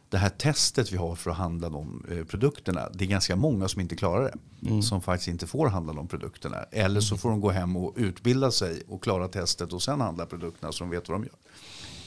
[0.10, 3.68] det här testet vi har för att handla de eh, produkterna, det är ganska många
[3.68, 4.24] som inte klarar
[4.60, 4.82] det.
[4.84, 6.58] Som faktiskt inte får handla de produkterna.
[6.72, 10.26] Eller så får de gå hem och utbilda sig och klara testet och sen handla
[10.26, 11.34] produkterna så de vet vad de gör.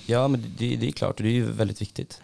[0.06, 2.20] Ja men det, det är klart, och det är ju väldigt viktigt.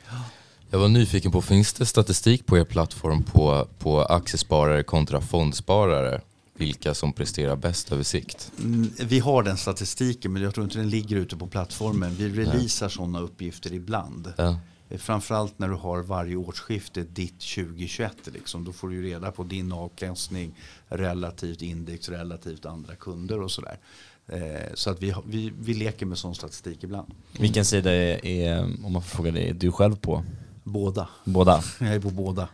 [0.71, 6.21] Jag var nyfiken på, finns det statistik på er plattform på, på aktiesparare kontra fondsparare?
[6.57, 8.53] Vilka som presterar bäst över sikt?
[8.59, 12.15] Mm, Vi har den statistiken men jag tror inte den ligger ute på plattformen.
[12.15, 14.33] Vi releasar sådana uppgifter ibland.
[14.37, 14.59] Ja.
[14.95, 18.17] Eh, Framförallt när du har varje årsskifte ditt 2021.
[18.33, 18.65] Liksom.
[18.65, 20.55] Då får du ju reda på din avkastning
[20.89, 23.79] relativt index, relativt andra kunder och sådär.
[24.27, 27.15] Eh, Så att vi, vi, vi leker med sån statistik ibland.
[27.39, 30.25] Vilken sida är, är, om man får fråga dig, är du själv på?
[30.65, 31.09] Båda.
[31.25, 31.63] Båda?
[31.81, 32.49] Jag är på båda.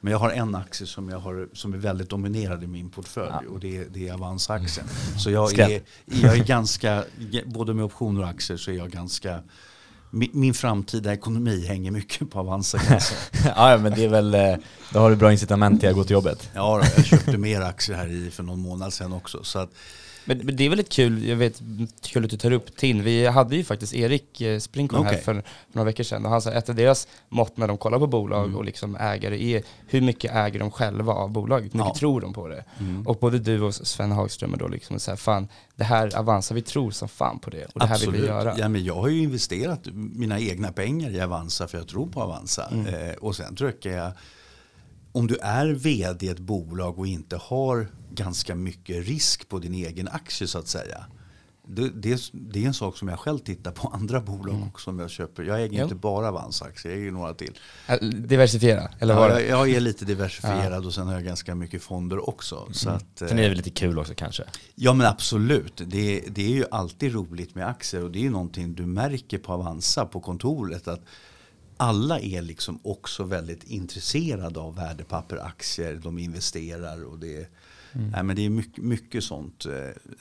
[0.00, 3.46] Men jag har en aktie som, jag har, som är väldigt dominerad i min portfölj
[3.48, 4.86] och det är, det är Avanza-aktien.
[5.18, 7.04] Så jag är, jag är ganska,
[7.44, 9.42] både med optioner och aktier så är jag ganska,
[10.14, 12.78] min, min framtida ekonomi hänger mycket på Avanza
[13.56, 14.54] ja, men det är väl, eh,
[14.92, 16.50] då har du bra incitament till att gå till jobbet.
[16.54, 19.44] Ja, då, jag köpte mer aktier här i för någon månad sedan också.
[19.44, 19.70] Så att,
[20.24, 21.62] Men, men det är väldigt kul, jag vet,
[22.02, 23.02] kul att du tar upp TIN.
[23.02, 25.22] Vi hade ju faktiskt Erik eh, Sprinkholm här Okej.
[25.24, 27.98] för några veckor sedan och han sa att ett av deras mått när de kollar
[27.98, 28.56] på bolag Mm.
[28.56, 31.98] och liksom ägare är hur mycket äger de själva av bolaget, hur mycket Ja.
[31.98, 32.64] tror de på det?
[32.80, 33.06] Mm.
[33.06, 36.54] Och både du och Sven Hagström är då liksom så här, fan det här Avanza,
[36.54, 38.54] vi tror som fan på det och det här vill vi göra.
[38.58, 42.22] Ja, men jag har ju investerat mina egna pengar i Avanza för jag tror på
[42.22, 42.68] Avanza.
[42.72, 42.86] Mm.
[42.86, 44.12] Eh, och sen tycker jag,
[45.14, 49.74] om du är vd i ett bolag och inte har ganska mycket risk på din
[49.74, 51.04] egen aktie så att säga.
[51.68, 54.84] Det, det, är- det är en sak som jag själv tittar på andra bolag också
[54.84, 55.42] som jag köper.
[55.42, 55.76] Jag äger Mm.
[55.78, 55.82] Jo.
[55.84, 57.58] inte bara Avanza-aktier, jag äger några till.
[58.12, 61.82] Diversifiera, eller Ja, vad jag, jag är lite diversifierad och sen har jag ganska mycket
[61.82, 62.56] fonder också.
[62.60, 62.74] Mm.
[62.74, 64.42] Så att, eh, Sen är det väl lite kul också kanske?
[64.74, 65.76] Ja men absolut.
[65.86, 69.38] Det, det är ju alltid roligt med aktier och det är ju någonting du märker
[69.38, 71.00] på Avanza på kontoret att
[71.76, 77.48] alla är liksom också väldigt intresserade av värdepapper, aktier, de investerar och det,
[77.92, 79.72] nej, men det är mycket, mycket sånt eh,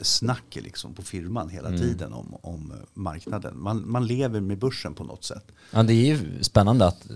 [0.02, 3.54] snack liksom på firman hela tiden om, om eh, marknaden.
[3.60, 5.52] Man, man lever med börsen på något sätt.
[5.72, 7.08] Ja det är ju spännande att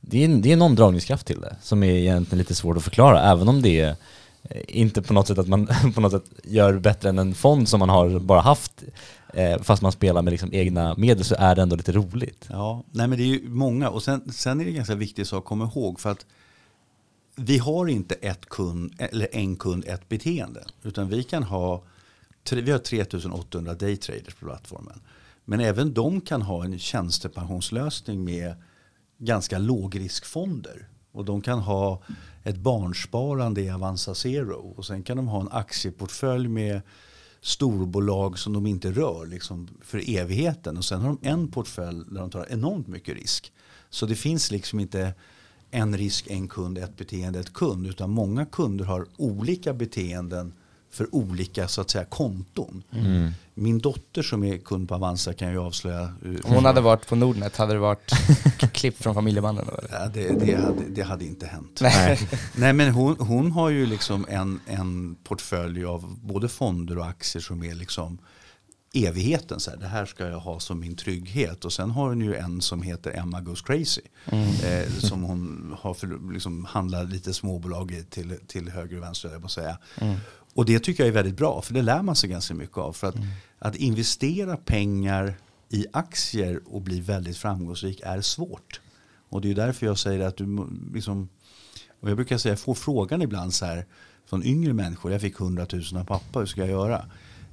[0.00, 3.22] det är, det är en omdragningskraft till det som är egentligen lite svårt att förklara
[3.22, 3.96] även om det är
[4.42, 7.68] eh, inte på något sätt att man på något sätt gör bättre än en fond
[7.68, 8.84] som man har bara haft
[9.36, 12.48] eh, fast man spelar med liksom egna medel så är det ändå lite roligt.
[12.50, 15.38] Ja, nej men det är ju många och sen, sen är det ganska viktigt sak
[15.38, 16.26] att komma ihåg för att
[17.36, 20.64] vi har inte ett kund, eller en kund, ett beteende.
[20.82, 21.82] Utan vi kan ha,
[22.50, 25.00] vi har 3800 daytraders på plattformen.
[25.44, 28.54] Men även de kan ha en tjänstepensionslösning med
[29.18, 30.88] ganska lågriskfonder.
[31.12, 32.02] Och de kan ha
[32.44, 34.74] ett barnsparande i Avanza Zero.
[34.76, 36.80] Och sen kan de ha en aktieportfölj med
[37.46, 40.76] storbolag som de inte rör liksom för evigheten.
[40.76, 43.52] Och sen har de en portfölj där de tar enormt mycket risk.
[43.90, 45.14] Så det finns liksom inte
[45.70, 47.86] en risk, en kund, ett beteende, ett kund.
[47.86, 50.52] Utan många kunder har olika beteenden
[50.96, 52.82] för olika så att säga konton.
[53.54, 56.00] Min dotter som är kund på Avanza kan jag avslöja.
[56.02, 56.10] eh,
[56.44, 58.10] Om hon hade varit på Nordnet hade det varit
[58.72, 59.64] klipp från familjemannen.
[59.90, 61.78] Ja, det, det, hade, det hade inte hänt.
[61.80, 62.18] Nej.
[62.56, 67.42] Nej men hon, hon har ju liksom en, en portfölj av både fonder och aktier
[67.42, 68.18] som är liksom
[68.94, 69.60] evigheten.
[69.60, 71.64] Så här, det här ska jag ha som min trygghet.
[71.64, 74.00] Och sen har hon ju en som heter Emma Goes Crazy.
[74.64, 79.30] Eh, som hon har för, liksom, handlar lite småbolag i till, till höger och vänster.
[79.42, 79.78] Jag säga.
[80.56, 81.62] Och det tycker jag är väldigt bra.
[81.62, 82.92] För det lär man sig ganska mycket av.
[82.92, 83.16] För att,
[83.58, 85.34] att investera pengar
[85.68, 88.80] i aktier och bli väldigt framgångsrik är svårt.
[89.28, 91.28] Och det är därför jag säger att du liksom,
[92.00, 93.86] och jag brukar säga, jag får frågan ibland så här
[94.26, 97.06] från yngre människor, jag fick 100 000 av pappa, hur ska jag göra?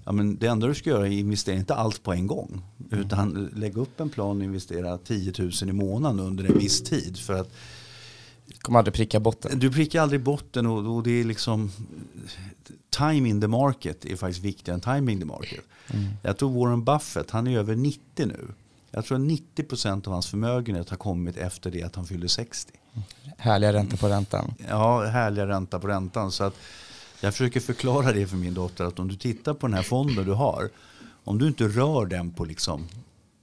[0.06, 2.62] Ja, men det enda du ska göra är att investera inte allt på en gång.
[2.92, 7.18] Utan lägg upp en plan och investera 10 000 i månaden under en viss tid.
[7.18, 7.52] För att
[8.62, 9.60] Kommer aldrig pricka botten.
[9.60, 11.72] du prickar aldrig botten och, och det är liksom
[12.90, 15.66] time in the market är faktiskt viktigare än timing the market.
[16.22, 18.48] Jag tror Warren Buffett, han är över 90 nu.
[18.92, 22.72] Jag tror 90% av hans förmögenhet har kommit efter det att han fyllde 60.
[23.38, 24.54] Härliga räntor på räntan.
[24.70, 26.32] Ja, härliga ränta på räntan.
[26.32, 26.56] Så att
[27.22, 30.26] jag försöker förklara det för min dotter att om du tittar på den här fonden
[30.26, 30.70] du har.
[31.24, 32.88] Om du inte rör den på liksom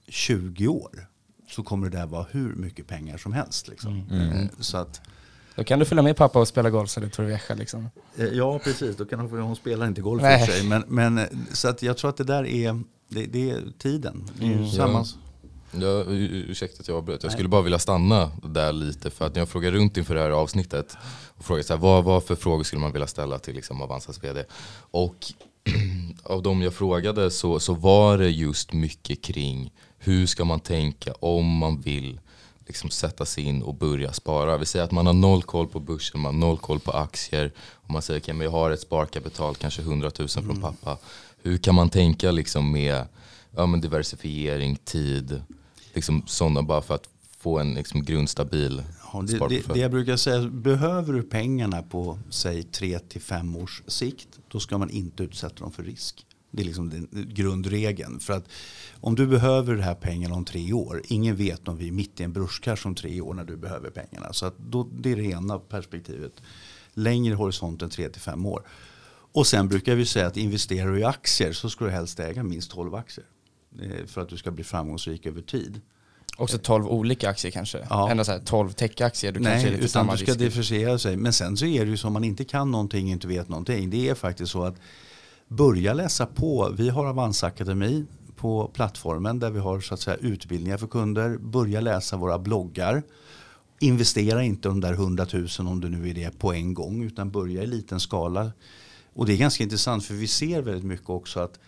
[0.07, 1.07] 20 år
[1.51, 3.67] så kommer det där vara hur mycket pengar som helst.
[3.67, 4.03] Liksom.
[4.11, 5.01] Eh, Så att,
[5.55, 7.89] Då kan du följa med pappa och spela golf så det Torrevieja liksom.
[8.17, 8.97] eh, ja, precis.
[8.97, 10.45] Då kan hon, hon spelar inte golf Nej.
[10.45, 10.67] för sig.
[10.67, 14.29] Men, men, eh, så att jag tror att det där är, det, det är tiden.
[14.39, 14.69] Det är Mm.
[14.69, 15.05] samma,
[15.73, 17.23] Ja, ur- ursäkta att jag avbröt.
[17.23, 20.21] Jag skulle bara vilja stanna där lite för att när jag frågar runt inför det
[20.21, 20.97] här avsnittet
[21.37, 24.23] och frågar så här, vad, vad för frågor skulle man vilja ställa till liksom Avanzas
[24.23, 24.43] vd?
[24.91, 25.15] Och
[26.23, 29.71] av de jag frågade så, så var det just mycket kring
[30.03, 32.19] hur ska man tänka om man vill
[32.67, 34.57] liksom sätta sig in och börja spara.
[34.57, 37.51] Vi säger att man har noll koll på börsen, man har noll koll på aktier.
[37.59, 40.97] Och man säger att okay, jag har ett sparkapital, kanske 100 000 från pappa.
[41.43, 43.05] Hur kan man tänka liksom med
[43.55, 45.41] ja, men diversifiering, tid,
[45.93, 48.83] liksom sådana bara för att få en liksom grundstabil
[49.13, 53.55] Ja, det, det, det jag brukar säga, behöver du pengarna på säg 3 till 5
[53.55, 56.25] års sikt, då ska man inte utsätta dem för risk.
[56.51, 58.19] Det är liksom den grundregeln.
[58.19, 58.45] För att
[58.99, 62.19] om du behöver de här pengarna om tre år, ingen vet om vi är mitt
[62.19, 64.33] i en börskrasch om tre år när du behöver pengarna.
[64.33, 66.31] Så att då, det är det ena perspektivet.
[66.93, 68.63] Längre horisont än 3 till 5 år.
[69.33, 72.43] Och sen brukar vi säga att investerar du i aktier så ska du helst äga
[72.43, 73.25] minst 12 aktier.
[73.81, 75.81] eh, För att du ska bli framgångsrik över tid.
[76.37, 77.87] Också 12 olika aktier kanske.
[77.89, 78.09] Ja.
[78.11, 80.39] Ändå så här 12 techaktier, du kanske är Nej, lite utan samma du ska risk.
[80.39, 81.17] differentiera sig.
[81.17, 83.89] Men sen så är det ju som man inte kan någonting, inte vet någonting.
[83.89, 84.75] Det är faktiskt så att
[85.51, 86.73] börja läsa på.
[86.77, 91.37] Vi har Avanza Akademi på plattformen där vi har så att säga utbildningar för kunder.
[91.37, 93.03] Börja läsa våra bloggar.
[93.79, 97.31] Investera inte de där 100 000 om det nu är det på en gång utan
[97.31, 98.51] börja i liten skala.
[99.13, 101.59] Och det är ganska intressant för vi ser väldigt mycket också att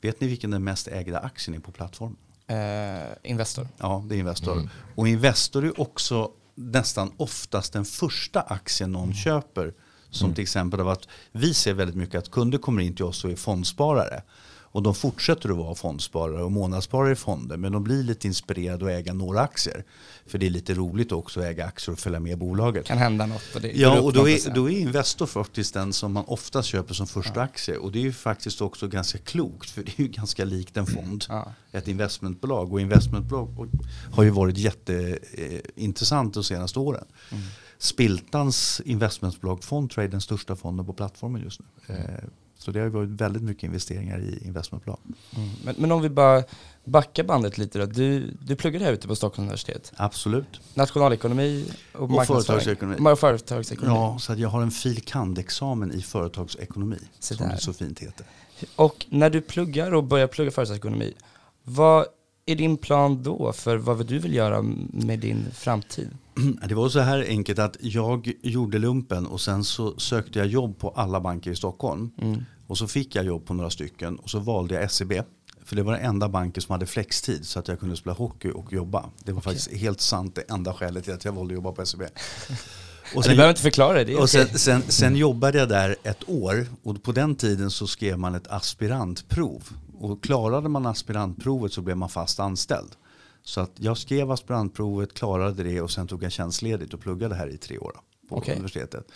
[0.00, 2.16] vet ni vilken den mest ägda aktien är på plattformen?
[2.46, 3.68] Eh, Investor.
[3.78, 4.68] Ja, det är Investor.
[4.94, 9.74] Och Investor är också nästan oftast den första aktien någon köper.
[10.10, 13.24] Som till exempel av att vi ser väldigt mycket att kunder kommer in till oss
[13.24, 14.22] och är fondsparare.
[14.76, 17.56] Och de fortsätter att vara fondsparare och månadssparare i fonder.
[17.56, 19.84] Men de blir lite inspirerade att äga några aktier.
[20.26, 22.86] För det är lite roligt också att äga aktier och följa med bolaget.
[22.86, 26.12] Kan hända något och det Ja, och då är, då är Investor faktiskt den som
[26.12, 27.76] man oftast köper som första aktie.
[27.76, 30.86] Och det är ju faktiskt också ganska klokt, för det är ju ganska likt en
[30.86, 31.24] fond.
[31.28, 31.52] Ja.
[31.72, 32.72] Ett investmentbolag.
[32.72, 33.68] Och investmentbolag
[34.12, 37.04] har ju varit jätteintressant de senaste åren.
[37.30, 37.44] Mm.
[37.78, 41.94] Spiltans investmentbolag Fondtrade är den största fonden på plattformen just nu.
[41.94, 42.24] Eh,
[42.58, 44.98] Så det har varit väldigt mycket investeringar i investmentbolag.
[45.36, 45.48] Mm.
[45.64, 46.42] Men, men om vi bara
[46.84, 47.86] backar bandet lite då.
[47.86, 49.92] Du, du pluggade här ute på Stockholms universitet.
[49.96, 50.60] Absolut.
[50.74, 52.42] Nationalekonomi och, Och marknadsföring.
[52.60, 53.12] företagsekonomi.
[53.12, 53.94] Och företagsekonomi.
[53.98, 55.00] Ja, så jag har en fil.
[55.02, 56.98] kand.examen i företagsekonomi.
[57.18, 58.26] Så som det så fint heter.
[58.76, 61.14] Och när du pluggar och börjar plugga företagsekonomi,
[61.62, 62.06] vad
[62.46, 64.62] är din plan då för vad du vill göra
[64.92, 66.10] med din framtid?
[66.68, 70.78] Det var så här enkelt att jag gjorde lumpen och sen så sökte jag jobb
[70.78, 72.10] på alla banker i Stockholm.
[72.22, 72.44] Mm.
[72.66, 75.12] Och så fick jag jobb på några stycken och så valde jag SEB.
[75.64, 78.50] För det var den enda banken som hade flextid så att jag kunde spela hockey
[78.50, 79.04] och jobba.
[79.24, 81.86] Det var faktiskt helt sant det enda skälet till att jag valde att jobba på
[81.86, 82.02] SEB.
[83.14, 84.58] Och du behöver inte förklara det, och sen, okej.
[84.58, 88.48] sen, sen jobbade jag där ett år och på den tiden så skrev man ett
[88.48, 89.62] aspirantprov.
[89.98, 92.88] Och klarade man aspirantprovet så blev man fast anställd.
[93.46, 97.48] Så att jag skrev aspirantprovet, klarade det och sen tog jag tjänstledigt och pluggade här
[97.48, 98.54] i tre år på Okej.
[98.54, 99.06] universitetet.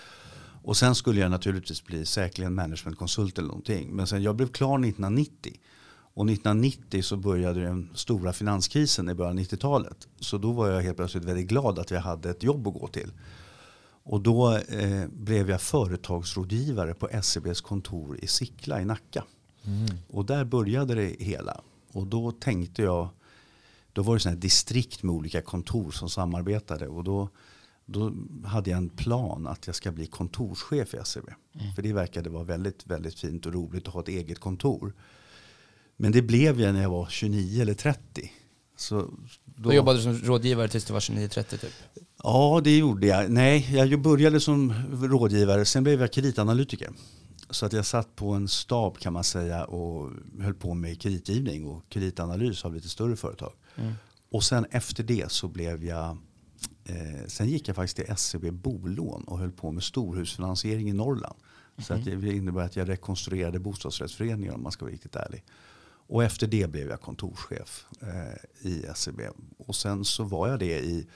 [0.63, 3.97] Och sen skulle jag naturligtvis bli säkerligen managementkonsult eller någonting.
[3.97, 5.61] Men sen jag blev klar 1990.
[6.15, 10.09] Och 1990 så började den stora finanskrisen i början av 90-talet.
[10.21, 12.87] Så då var jag helt plötsligt väldigt glad att jag hade ett jobb att gå
[12.87, 13.13] till.
[14.03, 19.25] Och då eh, blev jag företagsrådgivare på SEBs kontor i Sickla i Nacka.
[20.09, 21.61] Och där började det hela.
[21.93, 23.09] Och då tänkte jag,
[23.93, 26.89] då var det sådana distrikt med olika kontor som samarbetade.
[26.89, 27.29] Och då,
[27.87, 28.13] då
[28.45, 31.25] hade jag en plan att jag ska bli kontorschef i SEB.
[31.75, 34.93] För det verkade vara väldigt, väldigt fint och roligt att ha ett eget kontor.
[35.97, 38.33] Men det blev jag när jag var 29 eller 30.
[38.77, 39.11] Så
[39.45, 41.71] Då jobbade du som rådgivare tills du var 29-30 typ?
[42.23, 43.31] Ja, det gjorde jag.
[43.31, 46.91] Nej, jag började som rådgivare, sen blev jag kreditanalytiker.
[47.51, 50.11] Så att jag satt på en stab kan man säga och
[50.41, 53.53] höll på med kreditgivning och kreditanalys av lite större företag.
[53.81, 53.93] Mm.
[54.31, 56.19] Och sen efter det så blev jag,
[56.85, 61.37] eh, sen gick jag faktiskt till SEB Bolån och höll på med storhusfinansiering i Norrland.
[61.79, 65.45] Så att det innebär att jag rekonstruerade bostadsrättsföreningar om man ska vara riktigt ärlig.
[66.11, 69.21] Och efter det blev jag kontorschef eh, i SEB.
[69.59, 71.07] Och sen så var jag det i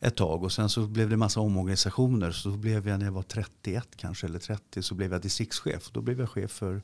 [0.00, 2.30] ett tag och sen så blev det massa omorganisationer.
[2.30, 5.90] Så blev jag när jag var 31 kanske eller 30 så blev jag distriktschef.
[5.92, 6.82] Då blev jag chef för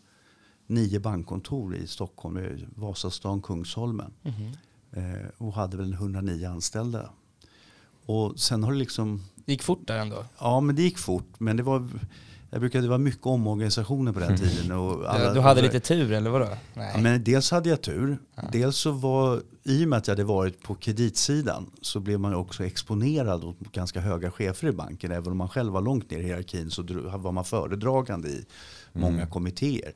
[0.67, 4.13] nio bankkontor i Stockholm, i Vasastan, Kungsholmen.
[4.23, 4.51] Eh,
[5.39, 7.11] och hade väl 109 anställda.
[8.07, 10.25] Och sen har det liksom, Det gick fort där ändå.
[10.39, 11.29] ja men det gick fort.
[11.39, 11.89] Men det var,
[12.51, 14.73] jag brukade, det var mycket omorganisationer på den tiden.
[14.79, 16.49] Och alla- du hade lite tur eller vadå?
[16.75, 16.93] Nej.
[16.95, 18.19] Ja, men dels hade jag tur.
[18.53, 22.35] Dels så var, i och med att jag hade varit på kreditsidan så blev man
[22.35, 25.13] också exponerad åt ganska höga chefer i banken.
[25.13, 26.83] Även om man själv var långt ner i hierarkin så
[27.19, 28.45] var man föredragande i
[28.93, 29.93] många kommittéer.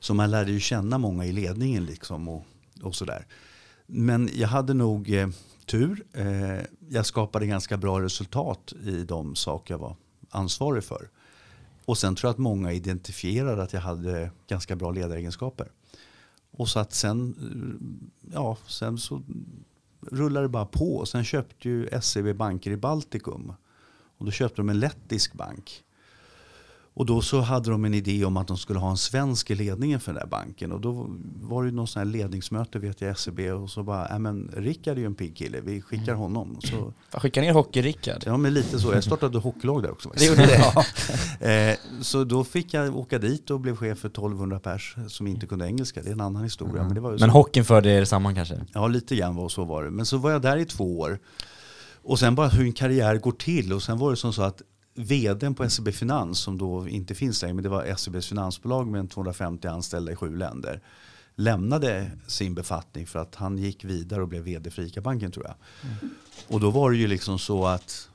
[0.00, 2.44] Så man lärde ju känna många i ledningen liksom och,
[2.82, 3.26] och sådär.
[3.86, 5.28] Men jag hade nog eh,
[5.66, 6.04] tur.
[6.12, 9.96] Eh, jag skapade ganska bra resultat i de saker jag var
[10.30, 11.08] ansvarig för.
[11.84, 15.68] Och sen tror jag att många identifierade att jag hade ganska bra ledaregenskaper.
[16.50, 19.22] Och så att sen, eh, ja, sen så
[20.00, 20.96] rullade det bara på.
[20.96, 23.52] Och sen köpte ju SEB banker i Baltikum.
[24.18, 25.82] Och då köpte de en lettisk bank.
[26.96, 29.54] Och då så hade de en idé om att de skulle ha en svensk i
[29.54, 30.72] ledningen för den där banken.
[30.72, 31.06] Och då
[31.40, 34.96] var det någon sån här ledningsmöte vet jag SEB och så bara, ja men Rickard
[34.96, 36.56] är ju en pigg kille, vi skickar honom.
[36.56, 38.22] Och så, Skicka ner Hockey-Rickard.
[38.26, 40.10] ja men lite så, jag startade hockeylag där också.
[40.16, 40.72] Det gjorde det?
[41.40, 41.46] Ja.
[41.46, 45.46] Eh, så då fick jag åka dit och blev chef för 1200 pers som inte
[45.46, 46.02] kunde engelska.
[46.02, 46.84] Det är en annan historia.
[46.84, 48.60] Men, det var ju Men hockeyn förde er samman kanske?
[48.72, 49.90] Ja, lite grann var så var det.
[49.90, 51.18] Men så var jag där i två år.
[52.02, 53.72] Och sen bara hur en karriär går till.
[53.72, 54.62] Och sen var det som så att
[54.96, 58.98] vdn på SEB Finans, som då inte finns längre, men det var SEBs finansbolag med
[58.98, 60.80] en 250 anställda i sju länder,
[61.34, 65.54] lämnade sin befattning för att han gick vidare och blev vd för ICA-banken tror jag.
[66.48, 68.08] Och då var det ju liksom så att,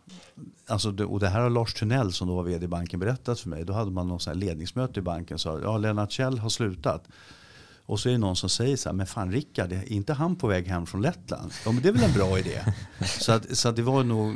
[0.68, 3.50] alltså och det här har Lars Tunnell som då var vd i banken berättat för
[3.50, 3.66] mig.
[3.66, 7.08] Då hade man någon sån ledningsmöte i banken och sa, ja Lennart Kjell har slutat.
[7.86, 10.36] Och så är det någon som säger så här, men fan Rickard, är inte han
[10.36, 11.52] på väg hem från Lettland?
[11.66, 12.60] Ja men det är väl en bra idé.
[13.20, 14.36] så, att, så att det var nog,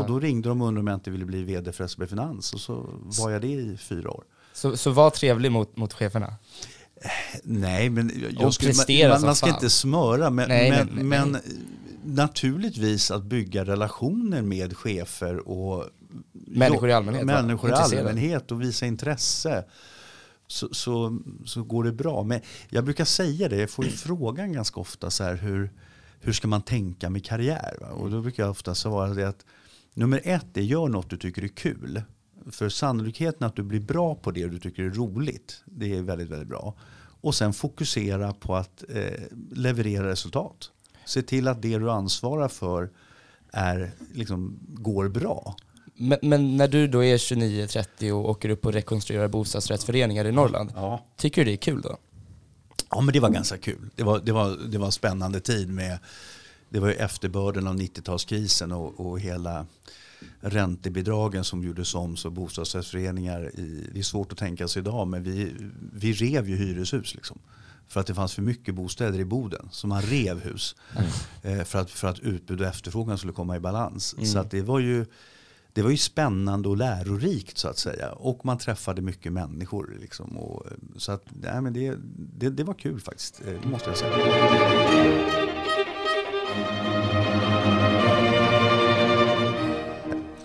[0.00, 2.52] och då ringde de och undrade om jag inte ville bli vd för SEB Finans.
[2.52, 4.24] Och så var jag det i fyra år.
[4.52, 6.34] Så, så var trevlig mot, mot cheferna.
[7.42, 9.54] Nej, men jag skulle, man, man ska fan.
[9.54, 10.30] inte smöra.
[10.30, 11.42] Men, Nej, men, men- men, nej.
[12.04, 15.86] naturligtvis att bygga relationer med chefer och
[16.32, 17.26] Människor i allmänhet?
[17.26, 19.64] Människor i allmänhet och visa intresse.
[20.46, 22.22] Så, så, så går det bra.
[22.22, 25.72] Men jag brukar säga det, jag får ju frågan ganska ofta så här hur,
[26.20, 27.76] hur ska man tänka med karriär?
[27.80, 27.88] Va?
[27.88, 29.44] Och då brukar jag ofta svara det att
[29.94, 32.02] nummer ett är gör något du tycker är kul.
[32.50, 36.28] För sannolikheten att du blir bra på det du tycker är roligt, det är väldigt,
[36.28, 36.74] väldigt bra.
[37.20, 40.70] Och sen fokusera på att eh, leverera resultat.
[41.04, 42.90] Se till att det du ansvarar för
[43.52, 45.56] är, liksom, går bra.
[46.08, 50.72] Men, men när du då är 29-30 och åker upp och rekonstruerar bostadsrättsföreningar i Norrland,
[50.74, 51.06] Ja.
[51.16, 51.96] tycker du det är kul då?
[52.90, 53.90] Ja men det var ganska kul.
[53.96, 55.98] Det var, det var, det var en spännande tid med,
[56.68, 59.66] det var ju efterbörden av 90-talskrisen och, och hela
[60.40, 65.22] räntebidragen som gjordes om så bostadsrättsföreningar, i, det är svårt att tänka sig idag men
[65.22, 65.52] vi,
[65.92, 67.38] vi rev ju hyreshus liksom.
[67.88, 69.68] För att det fanns för mycket bostäder i Boden.
[69.72, 70.76] Så man rev hus.
[71.42, 74.14] Eh, för, att, för att utbud och efterfrågan skulle komma i balans.
[74.32, 75.06] Så att det var ju
[75.74, 78.12] det var ju spännande och lärorikt så att säga.
[78.12, 79.96] Och man träffade mycket människor.
[80.00, 80.38] Liksom.
[80.38, 81.96] Och, eh, så att, nej, men det,
[82.38, 84.12] det, det var kul faktiskt, eh, det måste jag säga.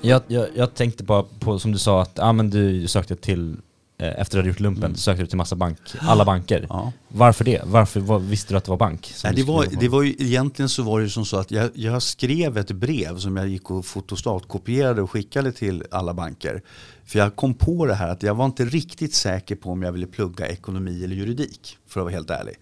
[0.02, 3.58] Jag, jag, jag tänkte bara på, som du sa, att ah, men du sökte till,
[4.00, 6.66] efter att du hade gjort lumpen, så sökte du till massa bank, alla banker.
[6.70, 6.92] Ja.
[7.08, 7.62] Varför det?
[7.66, 9.14] Varför vad, visste du att det var bank?
[9.24, 12.02] Nej, det, var, det var ju, egentligen så var det som så att jag, jag
[12.04, 16.62] skrev ett brev som jag gick och fotostatkopierade och skickade till alla banker.
[17.06, 19.92] För jag kom på det här att jag var inte riktigt säker på om jag
[19.92, 21.78] ville plugga ekonomi eller juridik.
[21.88, 22.56] För att vara helt ärlig.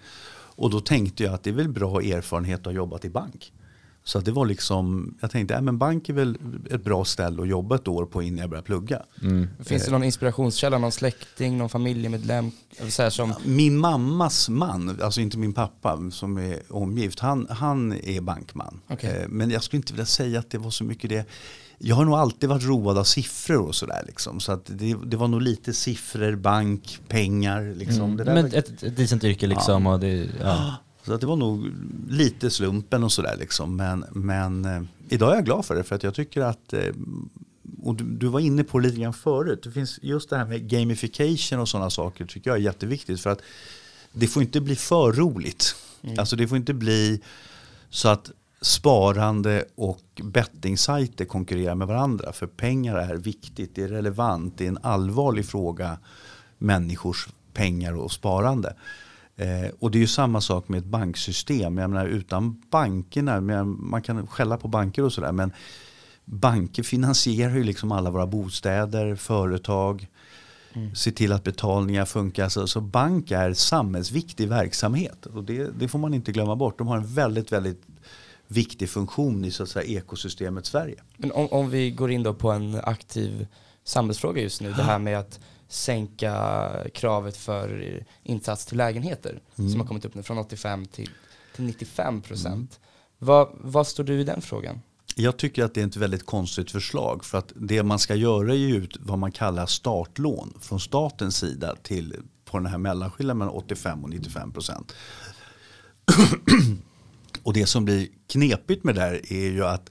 [0.58, 3.52] Och då tänkte jag att det är väl bra erfarenhet att ha jobbat i bank.
[4.08, 6.38] Så att det var liksom, jag tänkte, äh, men bank är väl
[6.72, 9.02] ett bra ställe att jobba ett år på innan jag började plugga.
[9.22, 9.48] Mm.
[9.64, 12.52] Finns det någon inspirationskälla, någon släkting, någon familjemedlem?
[12.90, 17.94] Så här som, Min mammas man, alltså inte min pappa som är omgift, han, han
[17.94, 18.82] är bankman.
[18.90, 19.10] Okej.
[19.22, 21.26] Eh, Men jag skulle inte vilja säga att det var så mycket det.
[21.78, 24.04] Jag har nog alltid varit road av siffror och sådär.
[24.08, 24.40] Liksom.
[24.40, 27.74] Så att det, det var nog lite siffror, bank, pengar.
[27.76, 28.04] Liksom.
[28.04, 28.18] Mm.
[28.18, 30.76] Det där Men var- ett, ett decent yrke liksom och det, ja.
[31.06, 31.72] Så att det var nog
[32.10, 33.36] lite slumpen och sådär.
[33.40, 33.76] Liksom.
[33.76, 35.84] Men, men eh, idag är jag glad för det.
[35.84, 36.94] För att jag tycker att, eh,
[37.84, 39.64] och du, du var inne på det lite grann förut.
[39.64, 43.22] Det finns just det här med gamification och sådana saker tycker jag är jätteviktigt.
[43.22, 43.42] För att
[44.14, 45.76] det får inte bli för roligt.
[46.18, 47.22] Alltså det får inte bli
[47.90, 48.32] så att
[48.62, 52.34] sparande och bettingsajter konkurrerar med varandra.
[52.34, 55.98] För pengar är viktigt, det är relevant, det är en allvarlig fråga.
[56.58, 58.76] Människors pengar och sparande.
[59.38, 61.78] Eh, och det är ju samma sak med ett banksystem.
[61.78, 65.52] Jag menar, utan bankerna, man kan skälla på banker och sådär, men
[66.26, 70.08] banker finansierar ju liksom alla våra bostäder, företag,
[70.74, 70.96] mm.
[70.96, 72.50] se till att betalningar funkar.
[72.50, 76.78] Så, så bank är samhällsviktig verksamhet och det, det, får man inte glömma bort.
[76.78, 77.84] De har en väldigt, väldigt
[78.48, 80.96] viktig funktion i så att säga, ekosystemet Sverige.
[81.18, 83.48] Men om, om vi går in då på en aktiv
[83.84, 85.40] samhällsfråga just nu, det här med att
[85.76, 89.72] sänka kravet för insats till lägenheter mm.
[89.72, 91.10] som har kommit upp nu från 85 till,
[91.56, 92.54] till 95 procent.
[92.54, 92.68] Mm.
[93.18, 94.82] Vad, vad står du i den frågan?
[95.16, 98.52] Jag tycker att det är ett väldigt konstigt förslag för att det man ska göra
[98.52, 102.16] är ju vad man kallar startlån från statens sida till
[102.46, 104.96] på den här mellanskillnaden mellan 85 och 95 procent.
[107.44, 109.90] och det som blir knepigt med det här är ju att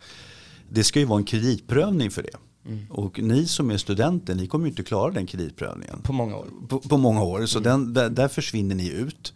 [0.68, 2.36] det ska ju vara en kreditprövning för det.
[2.66, 2.86] Mm.
[2.90, 6.00] Och ni som är studenter, ni kommer ju inte klara den kreditprövningen.
[6.02, 6.46] På många år.
[6.68, 7.70] På, på många år, så mm.
[7.70, 9.32] den, där, där, försvinner ni ut.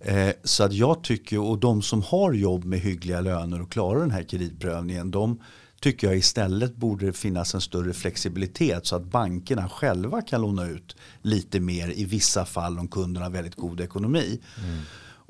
[0.00, 4.00] Eh, så att jag tycker, och de som har jobb med hyggliga löner och klarar
[4.00, 5.40] den här kreditprövningen, de
[5.80, 10.96] tycker jag istället borde finnas en större flexibilitet så att bankerna själva kan låna ut
[11.22, 14.40] lite mer i vissa fall om kunderna har väldigt god ekonomi.
[14.64, 14.78] Mm.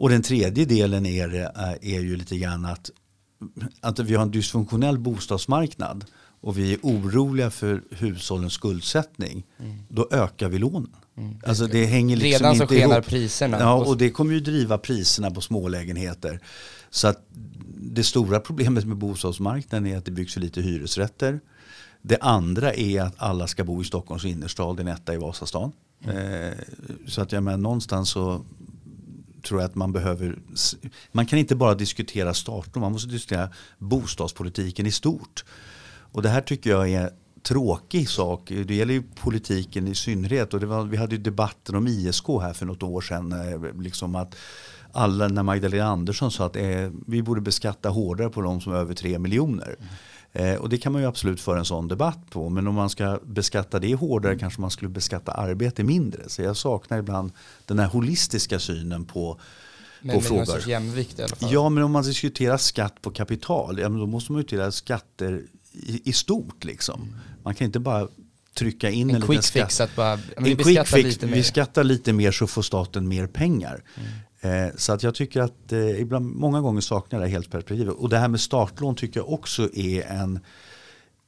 [0.01, 2.91] Och den tredje delen är, eh, är ju lite grann att,
[3.81, 6.05] att vi har en dysfunktionell bostadsmarknad
[6.41, 9.79] och vi är oroliga för hushållens skuldsättning, mm.
[9.89, 10.97] då ökar vi lånen.
[11.17, 11.37] Mm.
[11.47, 13.07] Alltså det hänger liksom Redan så skenar ihop.
[13.07, 13.59] priserna.
[13.61, 16.41] Ja, och det kommer ju driva priserna på smålägenheter.
[16.91, 17.27] Så att
[17.77, 21.41] det stora problemet med bostadsmarknaden är att det byggs för lite hyresrätter.
[22.03, 25.73] Det andra är att alla ska bo i Stockholms innerstad, en etta i Vasastan.
[26.05, 26.17] Mm.
[26.17, 26.53] Eh,
[27.07, 28.45] så att jag menar någonstans så
[29.43, 30.39] tror jag att man behöver,
[31.13, 35.45] man kan inte bara diskutera starten, man måste diskutera bostadspolitiken i stort.
[36.13, 37.11] Och det här tycker jag är
[37.43, 38.53] tråkig sak.
[38.67, 40.55] Det gäller ju politiken i synnerhet.
[40.55, 43.33] Och var, vi hade ju debatten om ISK här för något år sedan.
[43.33, 44.37] Eh, liksom att
[44.93, 48.77] alla, när Magdalena Andersson sa att eh, vi borde beskatta hårdare på de som är
[48.77, 49.77] över 3 miljoner.
[49.79, 49.89] Mm.
[50.33, 52.49] Eh, och det kan man ju absolut föra en sån debatt på.
[52.49, 56.29] Men om man ska beskatta det hårdare kanske man skulle beskatta arbete mindre.
[56.29, 57.33] Så jag saknar ibland
[57.67, 59.41] den här holistiska synen på
[60.01, 60.69] men på frågor.
[60.69, 61.25] jämvikt i.
[61.39, 65.43] Ja, men om man diskuterar skatt på kapital, ja, då måste man ju till skatter
[65.73, 66.65] i, i stort.
[66.65, 67.15] Liksom.
[67.43, 68.09] Man kan inte bara
[68.55, 71.35] trycka in en, en quick fix att bara, en vi quick fix, lite mer.
[71.35, 73.85] Vi skattar lite mer så får staten mer pengar.
[73.97, 74.11] Mm.
[74.41, 77.95] Eh, så att jag tycker att eh, ibland, många gånger saknar jag det helt perspektivet.
[77.95, 80.41] Och det här med startlån tycker jag också är en,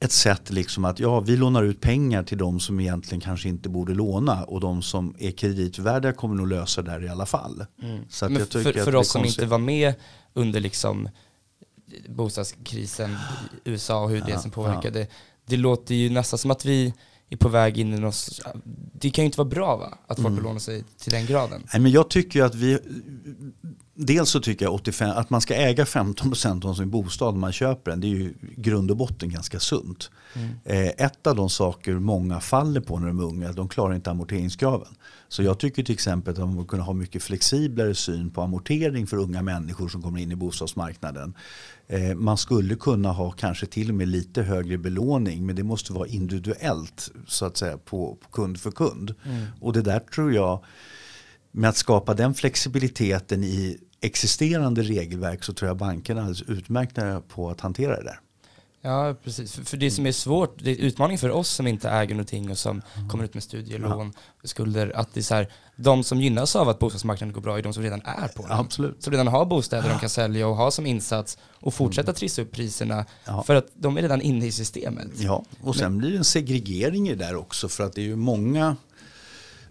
[0.01, 3.69] ett sätt liksom att ja, vi lånar ut pengar till de som egentligen kanske inte
[3.69, 7.65] borde låna och de som är kreditvärdiga kommer nog lösa det här i alla fall.
[7.83, 8.05] Mm.
[8.09, 9.95] Så att jag tycker för, för oss som inte var med
[10.35, 11.09] under liksom
[12.09, 15.01] bostadskrisen i USA och hur det som påverkade.
[15.01, 15.07] Ja.
[15.47, 16.95] Det låter ju nästan som att vi
[17.33, 18.41] är på väg in i något,
[18.93, 19.99] det kan ju inte vara bra va?
[20.07, 20.37] Att folk mm.
[20.37, 21.67] belånar sig till den graden.
[21.73, 22.79] Nej men jag tycker ju att vi,
[23.95, 27.53] dels så tycker jag 85, att man ska äga 15% av sin bostad när man
[27.53, 28.01] köper den.
[28.01, 30.11] Det är ju grund och botten ganska sunt.
[30.35, 30.51] Mm.
[30.65, 34.11] Eh, ett av de saker många faller på när de är unga, de klarar inte
[34.11, 34.95] amorteringskraven.
[35.33, 39.07] Så jag tycker till exempel att man borde kunna ha mycket flexiblare syn på amortering
[39.07, 41.35] för unga människor som kommer in i bostadsmarknaden.
[41.87, 45.93] Eh, man skulle kunna ha kanske till och med lite högre belåning men det måste
[45.93, 49.15] vara individuellt så att säga på, på kund för kund.
[49.25, 49.47] Mm.
[49.61, 50.65] Och det där tror jag
[51.51, 57.21] med att skapa den flexibiliteten i existerande regelverk så tror jag bankerna är alldeles utmärkta
[57.21, 58.19] på att hantera det där.
[58.85, 59.53] Ja, precis.
[59.53, 62.51] För, för det som är svårt, det är utmaning för oss som inte äger någonting
[62.51, 63.09] och som mm.
[63.09, 64.13] kommer ut med studielån,
[64.43, 64.49] ja.
[64.49, 67.63] skulder, att det är så här, de som gynnas av att bostadsmarknaden går bra är
[67.63, 68.53] de som redan är på den.
[68.53, 69.03] Absolut.
[69.03, 72.15] Som redan har bostäder de kan sälja och ha som insats och fortsätta mm.
[72.15, 73.43] trissa upp priserna ja.
[73.43, 75.11] för att de är redan inne i systemet.
[75.17, 78.01] Ja, och sen Men, blir det en segregering i det där också för att det
[78.01, 78.77] är ju många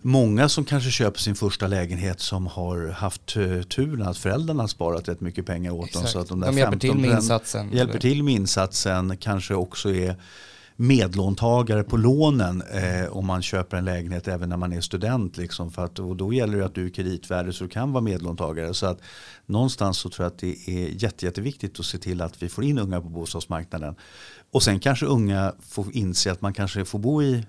[0.01, 3.25] många som kanske köper sin första lägenhet som har haft
[3.69, 6.03] turen att föräldrarna har sparat rätt mycket pengar åt Exakt.
[6.03, 6.11] dem.
[6.11, 7.71] Så att de, de hjälper till med insatsen.
[7.73, 10.15] Hjälper till med insatsen, kanske också är
[10.75, 15.37] medlåntagare på lånen eh, om man köper en lägenhet även när man är student.
[15.37, 18.03] Liksom, för att, och då gäller det att du är kreditvärdig så du kan vara
[18.03, 18.73] medlåntagare.
[18.73, 19.01] Så att
[19.45, 22.63] någonstans så tror jag att det är jätte, jätteviktigt att se till att vi får
[22.63, 23.95] in unga på bostadsmarknaden.
[24.51, 27.45] Och sen kanske unga får inse att man kanske får bo i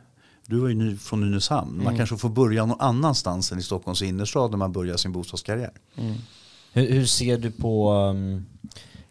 [0.53, 1.77] du var ju ny, från Nynäshamn.
[1.77, 1.97] Man mm.
[1.97, 5.73] kanske får börja någon annanstans än i Stockholms innerstad när man börjar sin bostadskarriär.
[5.97, 6.15] Mm.
[6.73, 8.47] Hur, hur, ser du på, um,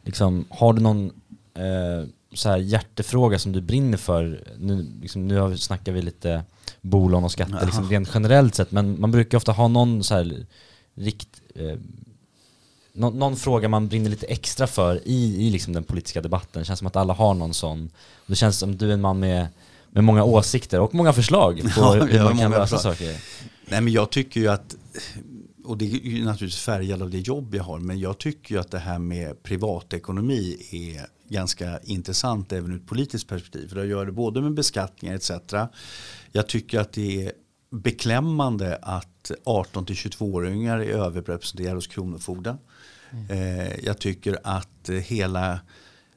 [0.03, 1.05] liksom, har du någon
[1.53, 4.43] eh, så här hjärtefråga som du brinner för?
[4.57, 6.43] Nu, liksom, nu snackar vi lite
[6.81, 10.45] bolån och skatter liksom, rent generellt sett, men man brukar ofta ha någon så här
[10.95, 11.79] rikt, eh,
[12.93, 16.61] nå, någon fråga man brinner lite extra för i, i liksom den politiska debatten.
[16.61, 17.89] Det känns som att alla har någon sån.
[18.25, 19.47] Det känns som du är en man med,
[19.91, 22.97] med många åsikter och många förslag på Ja, hur man kan lösa förslag.
[22.97, 23.21] saker.
[23.65, 24.75] Nej men jag tycker ju att,
[25.63, 28.61] och det är ju naturligtvis färgad av det jobb jag har, men jag tycker ju
[28.61, 33.67] att det här med privatekonomi är ganska intressant även ur ett politiskt perspektiv.
[33.67, 35.31] För jag gör det både med beskattningar etc.
[36.31, 37.31] Jag tycker att det är
[37.71, 42.57] beklämmande att 18-22-åringar är överrepresenterade hos Kronofogden.
[43.29, 45.59] Eh, jag tycker att hela,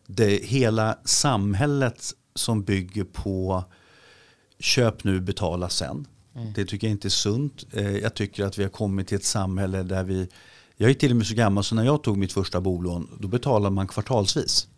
[0.07, 3.65] det, hela samhället som bygger på
[4.59, 6.07] köp nu, betala sen.
[6.55, 7.65] Det tycker jag inte är sunt.
[7.73, 10.29] Eh, Jag tycker att vi har kommit till ett samhälle där vi,
[10.77, 13.29] jag är till och med så gammal så när jag tog mitt första bolån då
[13.29, 14.69] betalade man kvartalsvis.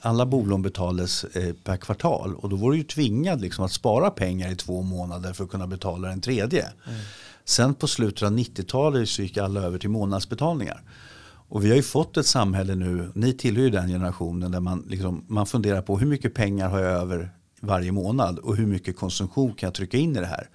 [0.00, 4.10] Alla bolån betalades eh, per kvartal och då var du ju tvingad liksom att spara
[4.10, 6.68] pengar i två månader för att kunna betala den tredje.
[7.44, 10.82] Sen på slutet av 90-talet så gick alla över till månadsbetalningar.
[11.52, 14.86] Och vi har ju fått ett samhälle nu, ni tillhör ju den generationen där man,
[14.88, 17.30] liksom, man funderar på hur mycket pengar har jag över
[17.60, 20.48] varje månad och hur mycket konsumtion kan jag trycka in i det här.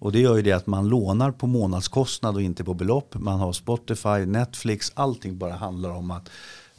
[0.00, 3.14] Och det gör ju det att man lånar på månadskostnad och inte på belopp.
[3.14, 6.30] Man har Spotify, Netflix, allting bara handlar om att,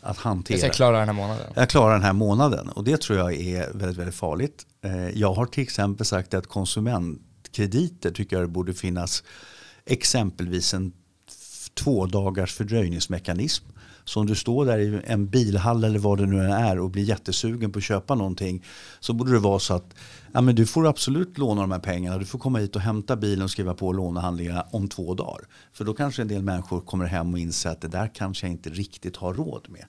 [0.01, 0.57] att hantera.
[0.57, 1.53] Jag ska klara den här månaden.
[1.55, 4.65] Jag klarar den här månaden och det tror jag är väldigt, väldigt farligt.
[4.83, 9.23] Eh, Jag har till exempel sagt att konsumentkrediter tycker jag det borde finnas
[9.85, 10.93] exempelvis en
[11.75, 13.65] två dagars fördröjningsmekanism.
[14.05, 16.89] Så om du står där i en bilhall eller vad det nu än är och
[16.89, 18.63] blir jättesugen på att köpa någonting
[18.99, 19.95] så borde det vara så att
[20.33, 22.17] ja, men du får absolut låna de här pengarna.
[22.17, 25.47] Du får komma hit och hämta bilen och skriva på lånehandlingarna om två dagar.
[25.73, 28.51] För då kanske en del människor kommer hem och inser att det där kanske jag
[28.51, 29.85] inte riktigt har råd med.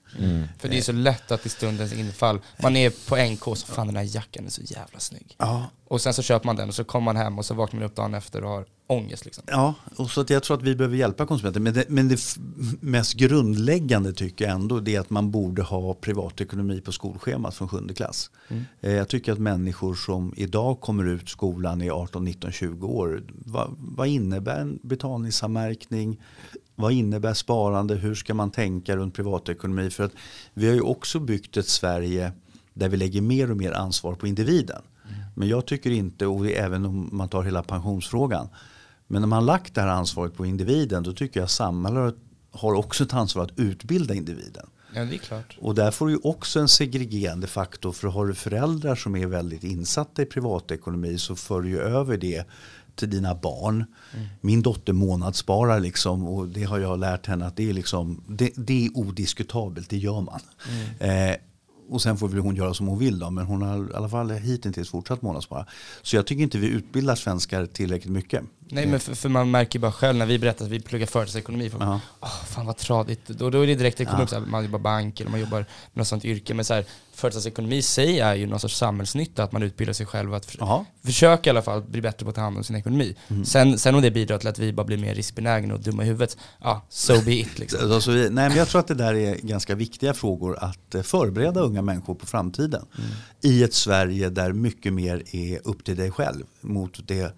[0.59, 3.87] För det är så lätt att i stundens infall, man är på NK så fan
[3.87, 5.35] den här jackan är så jävla snygg.
[5.37, 7.79] Ja, Och sen så köper man den och så kommer man hem och så vaknar
[7.79, 9.43] man upp dagen efter och har ångest liksom.
[9.47, 11.59] Ja, och så att jag tror att vi behöver hjälpa konsumenter.
[11.59, 12.37] Men det, men det
[12.81, 17.67] mest grundläggande tycker jag ändå det är att man borde ha privatekonomi på skolschemat från
[17.67, 18.31] sjunde klass.
[18.81, 23.23] Eh, Jag tycker att människor som idag kommer ut skolan i 18, 19, 20 år.
[23.45, 26.21] Vad, vad innebär en betalningsanmärkning?
[26.75, 27.95] Vad innebär sparande?
[27.95, 29.89] Hur ska man tänka runt privatekonomi?
[29.89, 30.13] För att
[30.53, 32.31] vi har ju också byggt ett Sverige
[32.73, 34.81] där vi lägger mer och mer ansvar på individen.
[35.35, 38.47] Men jag tycker inte, och även om man tar hela pensionsfrågan.
[39.07, 42.15] Men när man lagt det här ansvaret på individen då tycker jag samhället
[42.51, 44.65] har också ett ansvar att utbilda individen.
[44.93, 45.57] Ja det är klart.
[45.61, 49.25] Och där får du ju också en segregerande faktor för har du föräldrar som är
[49.25, 52.47] väldigt insatta i privatekonomi så för du ju över det
[52.95, 53.85] till dina barn.
[54.41, 58.51] Min dotter månadssparar liksom och det har jag lärt henne att det är, liksom, det,
[58.55, 60.39] det är odiskutabelt, det gör man.
[60.99, 61.35] Eh,
[61.89, 64.09] och sen får väl hon göra som hon vill då, men hon har i alla
[64.09, 65.65] fall hittills fortsatt månadsspara.
[66.01, 68.43] Så jag tycker inte vi utbildar svenskar tillräckligt mycket.
[68.69, 71.69] Nej men för, för man märker bara själv när vi berättar att vi pluggar företagsekonomi,
[71.69, 71.99] för Ja.
[72.19, 73.27] Åh, fan vad tradigt.
[73.27, 75.39] Då, då är det direkt, det kommer upp så här, man jobbar bank eller man
[75.39, 76.53] jobbar med något sånt yrke.
[76.53, 80.05] Men så här, företagsekonomi i sig är ju någon sorts samhällsnytta, att man utbildar sig
[80.05, 82.75] själv att för, försöka i alla fall bli bättre på att ta hand om sin
[82.75, 83.15] ekonomi.
[83.27, 83.45] Mm.
[83.45, 86.05] Sen, sen om det bidrar till att vi bara blir mer riskbenägna och dumma i
[86.05, 87.91] huvudet, ja, so be it liksom.
[87.97, 91.61] Alltså, nej, men jag tror att det där är ganska viktiga frågor att eh, förbereda
[91.61, 92.85] unga människor på framtiden.
[93.41, 97.33] I ett Sverige där mycket mer är upp till dig själv mot det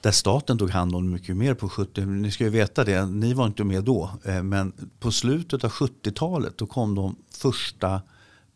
[0.00, 3.34] där staten tog hand om mycket mer på 70 Ni ska ju veta det, ni
[3.34, 4.10] var inte med då.
[4.24, 8.00] eh, Men på slutet av 70-talet då kom de första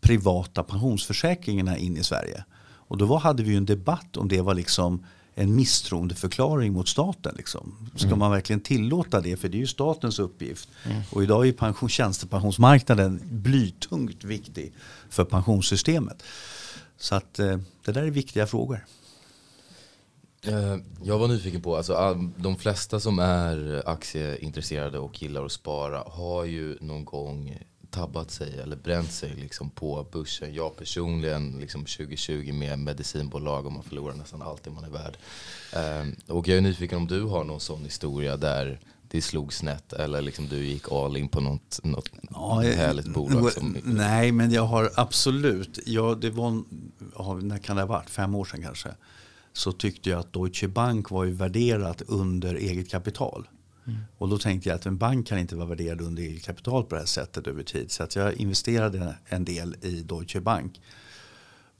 [0.00, 2.44] privata pensionsförsäkringarna in i Sverige.
[2.86, 7.34] Och då hade vi ju en debatt om det var liksom en misstroendeförklaring mot staten.
[7.36, 7.90] Liksom.
[7.96, 9.36] Ska man verkligen tillåta det?
[9.36, 10.68] För det är ju statens uppgift.
[11.10, 14.72] Och idag är pension, tjänstepensionsmarknaden blytungt viktig
[15.10, 16.22] för pensionssystemet.
[16.98, 18.84] Så att eh, det där är viktiga frågor.
[20.46, 25.52] Eh, Jag var nyfiken på, alltså all- de flesta som är aktieintresserade och gillar att
[25.52, 27.58] spara har ju någon gång
[27.90, 30.54] tabbat sig eller bränt sig liksom på börsen.
[30.54, 35.16] Jag personligen, liksom 2020 med medicinbolag och man förlorar nästan allt det man är värd.
[35.72, 39.92] Eh, Och jag är nyfiken om du har någon sån historia där det slog snett
[39.92, 43.52] eller liksom du gick all in på något, något Ja, härligt bolag.
[43.52, 45.78] Som, Nej, men jag har absolut.
[45.86, 46.62] Ja, det var,
[47.16, 48.10] ja, när kan det ha varit?
[48.10, 48.88] Fem år sedan kanske.
[49.56, 53.48] Så tyckte jag att Deutsche Bank var ju värderat under eget kapital.
[54.18, 56.94] Och då tänkte jag att en bank kan inte vara värderad under eget kapital på
[56.94, 57.90] det här sättet över tid.
[57.90, 60.80] Så att jag investerade en del i Deutsche Bank.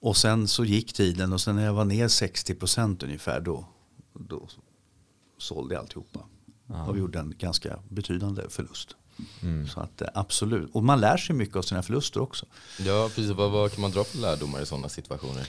[0.01, 3.67] Och sen så gick tiden och sen när jag var ner 60% ungefär då,
[4.13, 4.49] då
[5.39, 6.21] sålde jag alltihopa.
[6.89, 8.97] Och gjorde en ganska betydande förlust.
[9.75, 10.71] Så att eh, absolut.
[10.73, 12.47] Och man lär sig mycket av sina förluster också.
[12.79, 13.31] ja, precis.
[13.31, 15.49] Vad, vad kan man dra för lärdomar i sådana situationer?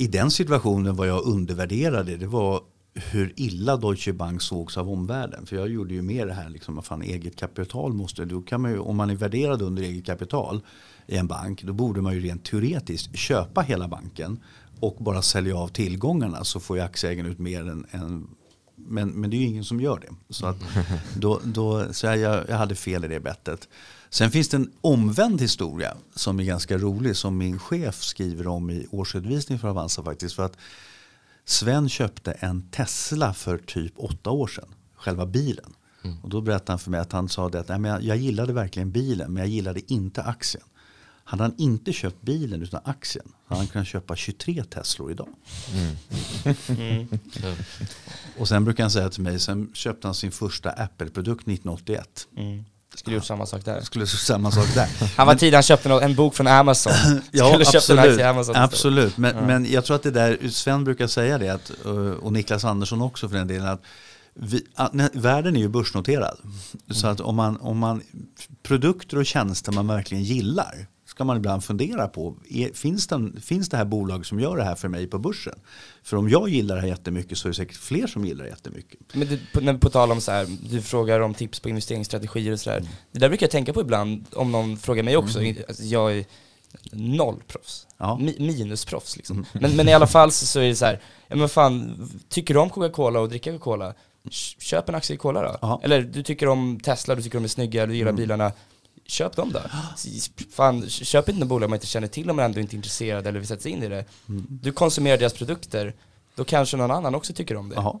[0.00, 2.16] I den situationen var jag undervärderade.
[2.16, 2.60] Det var
[2.94, 5.46] hur illa Deutsche Bank sågs av omvärlden.
[5.46, 8.60] För jag gjorde ju mer det här, liksom, vad fan, eget kapital måste, då kan
[8.60, 10.60] man ju, om man är värderad under eget kapital
[11.06, 14.40] i en bank, då borde man ju rent teoretiskt köpa hela banken
[14.80, 18.26] och bara sälja av tillgångarna så får ju aktieägarna ut mer än, än
[18.76, 20.34] men, men det är ju ingen som gör det.
[20.34, 20.56] Så, att
[21.16, 23.68] då, då, så jag, jag hade fel i det bettet.
[24.10, 28.70] Sen finns det en omvänd historia som är ganska rolig som min chef skriver om
[28.70, 30.34] i årsredovisningen för Avanza faktiskt.
[30.34, 30.56] För att
[31.44, 35.74] Sven köpte en Tesla för typ åtta år sedan, själva bilen.
[36.04, 36.16] Mm.
[36.22, 38.16] Och då berättade han för mig att han sa det att Nej, men jag, jag
[38.16, 40.64] gillade verkligen bilen men jag gillade inte aktien.
[41.24, 45.28] Hade han inte köpt bilen utan aktien hade han kunnat köpa 23 Teslor idag.
[45.74, 45.96] Mm.
[46.68, 47.08] Mm.
[48.38, 52.28] Och sen brukar han säga till mig, sen köpte han sin första Apple-produkt 1981.
[52.36, 52.64] Mm.
[53.00, 53.80] Skulle gjort samma sak där.
[53.80, 54.88] Skulle samma sak där.
[55.16, 56.92] han var tidig, han köpte en bok från Amazon.
[57.30, 58.20] ja, absolut.
[58.20, 59.16] Amazon absolut.
[59.16, 59.46] Men, ja.
[59.46, 61.70] men jag tror att det där, Sven brukar säga det, att,
[62.20, 63.82] och Niklas Andersson också för den delen, att
[64.34, 64.66] vi,
[65.12, 66.38] världen är ju börsnoterad.
[66.44, 66.54] Mm.
[66.90, 68.02] Så att om man, om man,
[68.62, 70.86] produkter och tjänster man verkligen gillar,
[71.20, 74.64] ska man ibland fundera på, är, finns, den, finns det här bolag som gör det
[74.64, 75.58] här för mig på börsen?
[76.02, 78.50] För om jag gillar det här jättemycket så är det säkert fler som gillar det
[78.50, 79.00] jättemycket.
[79.12, 82.52] Men du, på, när, på tal om så här, du frågar om tips på investeringsstrategier
[82.52, 82.76] och sådär.
[82.76, 82.90] Mm.
[83.12, 85.40] Det där brukar jag tänka på ibland om någon frågar mig också.
[85.40, 85.56] Mm.
[85.68, 86.24] Alltså, jag är
[86.92, 87.86] noll proffs.
[87.98, 88.18] Ja.
[88.18, 89.36] Mi, minusproffs liksom.
[89.36, 89.46] Mm.
[89.52, 92.54] Men, men i alla fall så, så är det så här, ja men fan, tycker
[92.54, 93.94] du om Coca-Cola och dricka Coca-Cola?
[94.58, 95.58] Köp en aktie i Cola då.
[95.66, 95.80] Aha.
[95.82, 98.16] Eller du tycker om Tesla, du tycker de är snygga, du gillar mm.
[98.16, 98.52] bilarna
[99.10, 99.60] köp dem då.
[100.50, 103.26] Fan, köp inte något bolag man inte känner till om man ändå inte är intresserad
[103.26, 104.04] eller vill sätta sig in i det.
[104.28, 104.46] Mm.
[104.48, 105.94] Du konsumerar deras produkter,
[106.34, 107.74] då kanske någon annan också tycker om det.
[107.74, 107.98] Jaha.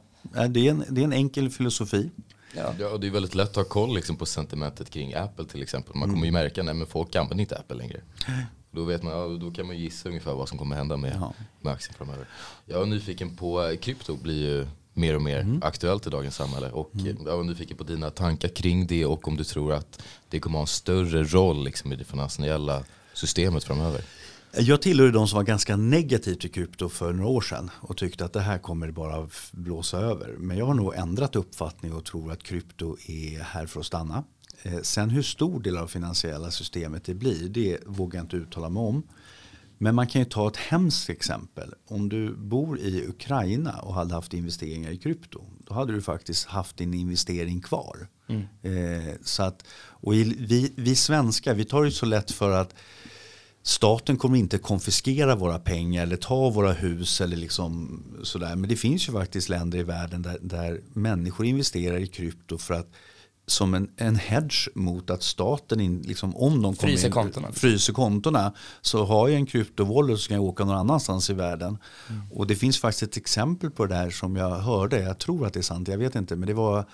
[0.48, 2.10] Det, är en, det är en enkel filosofi.
[2.56, 2.74] Ja.
[2.78, 5.62] ja, och det är väldigt lätt att ha koll liksom, på sentimentet kring Apple till
[5.62, 5.94] exempel.
[5.94, 6.42] Man kommer ju mm.
[6.42, 8.00] märka att folk använder inte Apple längre.
[8.70, 11.22] Då, vet man, ja, då kan man gissa ungefär vad som kommer hända med,
[11.60, 12.26] med aktien framöver.
[12.66, 15.62] Jag är nyfiken på, eh, krypto blir ju mer och mer mm.
[15.62, 16.70] aktuellt i dagens samhälle.
[16.70, 17.16] Och mm.
[17.26, 20.58] jag var nyfiken på dina tankar kring det och om du tror att det kommer
[20.58, 22.84] ha en större roll liksom, i det finansiella
[23.14, 24.04] systemet framöver.
[24.52, 28.24] Jag tillhörde de som var ganska negativ till krypto för några år sedan och tyckte
[28.24, 30.34] att det här kommer bara blåsa över.
[30.38, 34.24] Men jag har nog ändrat uppfattning och tror att krypto är här för att stanna.
[34.62, 38.68] Eh, sen hur stor del av finansiella systemet det blir, det vågar jag inte uttala
[38.68, 39.02] mig om.
[39.82, 41.74] Men man kan ju ta ett hemskt exempel.
[41.88, 45.44] Om du bor i Ukraina och hade haft investeringar i krypto.
[45.58, 48.08] Då hade du faktiskt haft din investering kvar.
[48.28, 48.42] Mm.
[48.62, 52.74] Eh, så att, och vi, vi svenskar vi tar det så lätt för att
[53.62, 58.56] staten kommer inte konfiskera våra pengar eller ta våra hus eller liksom sådär.
[58.56, 62.74] Men det finns ju faktiskt länder i världen där, där människor investerar i krypto för
[62.74, 62.92] att
[63.50, 67.52] som en, en hedge mot att staten, in, liksom, om de fryser, in, kontona.
[67.52, 71.78] fryser kontona så har jag en kryptovallet så kan jag åka någon annanstans i världen.
[72.08, 72.22] Mm.
[72.30, 75.52] Och det finns faktiskt ett exempel på det här som jag hörde, jag tror att
[75.52, 76.84] det är sant, jag vet inte, men det var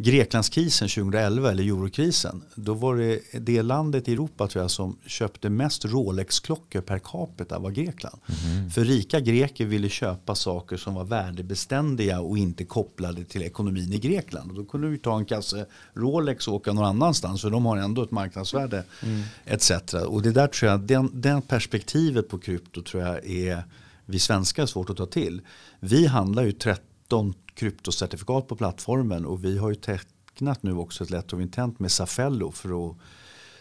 [0.00, 2.42] Greklandskrisen 2011 eller eurokrisen.
[2.54, 7.58] Då var det det landet i Europa tror jag som köpte mest Rolex-klockor per capita
[7.58, 8.18] var Grekland.
[8.44, 8.70] Mm.
[8.70, 13.98] För rika greker ville köpa saker som var värdebeständiga och inte kopplade till ekonomin i
[13.98, 14.50] Grekland.
[14.50, 17.76] Och då kunde du ta en kasse Rolex och åka någon annanstans för de har
[17.76, 19.22] ändå ett marknadsvärde mm.
[19.44, 19.70] etc.
[19.94, 23.64] Och det där tror jag, den, den perspektivet på krypto tror jag är
[24.06, 25.40] vi svenskar svårt att ta till.
[25.80, 31.10] Vi handlar ju 13 kryptocertifikat på plattformen och vi har ju tecknat nu också ett
[31.10, 32.96] letter of intent med Safello för att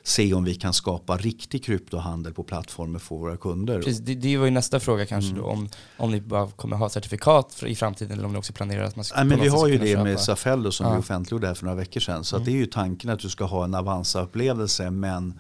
[0.04, 3.82] se om vi kan skapa riktig kryptohandel på plattformen för våra kunder.
[3.82, 5.42] Precis, det, det var ju nästa fråga kanske mm.
[5.42, 8.84] då, om, om ni bara kommer ha certifikat i framtiden eller om ni också planerar
[8.84, 10.04] att man ska Nej, men Vi har ju det köpa.
[10.04, 10.94] med Safello som ja.
[10.94, 12.24] vi offentliggjorde här för några veckor sedan.
[12.24, 12.46] Så mm.
[12.46, 15.40] det är ju tanken att du ska ha en Avanza-upplevelse men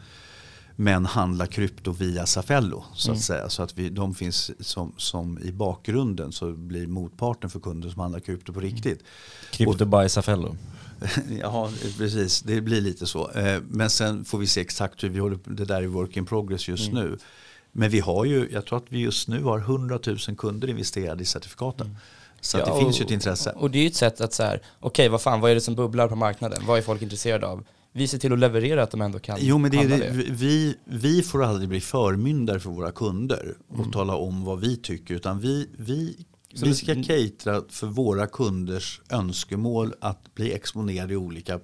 [0.79, 2.83] men handla krypto via Safello.
[2.93, 3.21] Så att mm.
[3.21, 3.49] säga.
[3.49, 8.01] Så att vi, de finns som, som i bakgrunden så blir motparten för kunder som
[8.01, 9.03] handlar krypto på riktigt.
[9.51, 10.55] Krypto by Safello.
[11.41, 12.41] ja, precis.
[12.41, 13.31] Det blir lite så.
[13.31, 16.25] Eh, men sen får vi se exakt hur vi håller Det där är work in
[16.25, 17.03] progress just mm.
[17.03, 17.17] nu.
[17.71, 21.23] Men vi har ju, jag tror att vi just nu har 100 000 kunder investerade
[21.23, 21.87] i certifikaten.
[21.87, 21.97] Mm.
[22.41, 23.51] Så ja, det finns ju ett intresse.
[23.51, 25.55] Och det är ju ett sätt att så här, okej okay, vad fan, vad är
[25.55, 26.63] det som bubblar på marknaden?
[26.65, 27.63] Vad är folk intresserade av?
[27.97, 30.11] Vi ser till att leverera att de ändå kan Jo men det är det.
[30.29, 33.91] Vi, vi får aldrig bli förmyndare för våra kunder och mm.
[33.91, 35.13] tala om vad vi tycker.
[35.15, 36.17] Utan vi, vi,
[36.63, 41.59] vi ska catera för våra kunders önskemål att bli exponerade i olika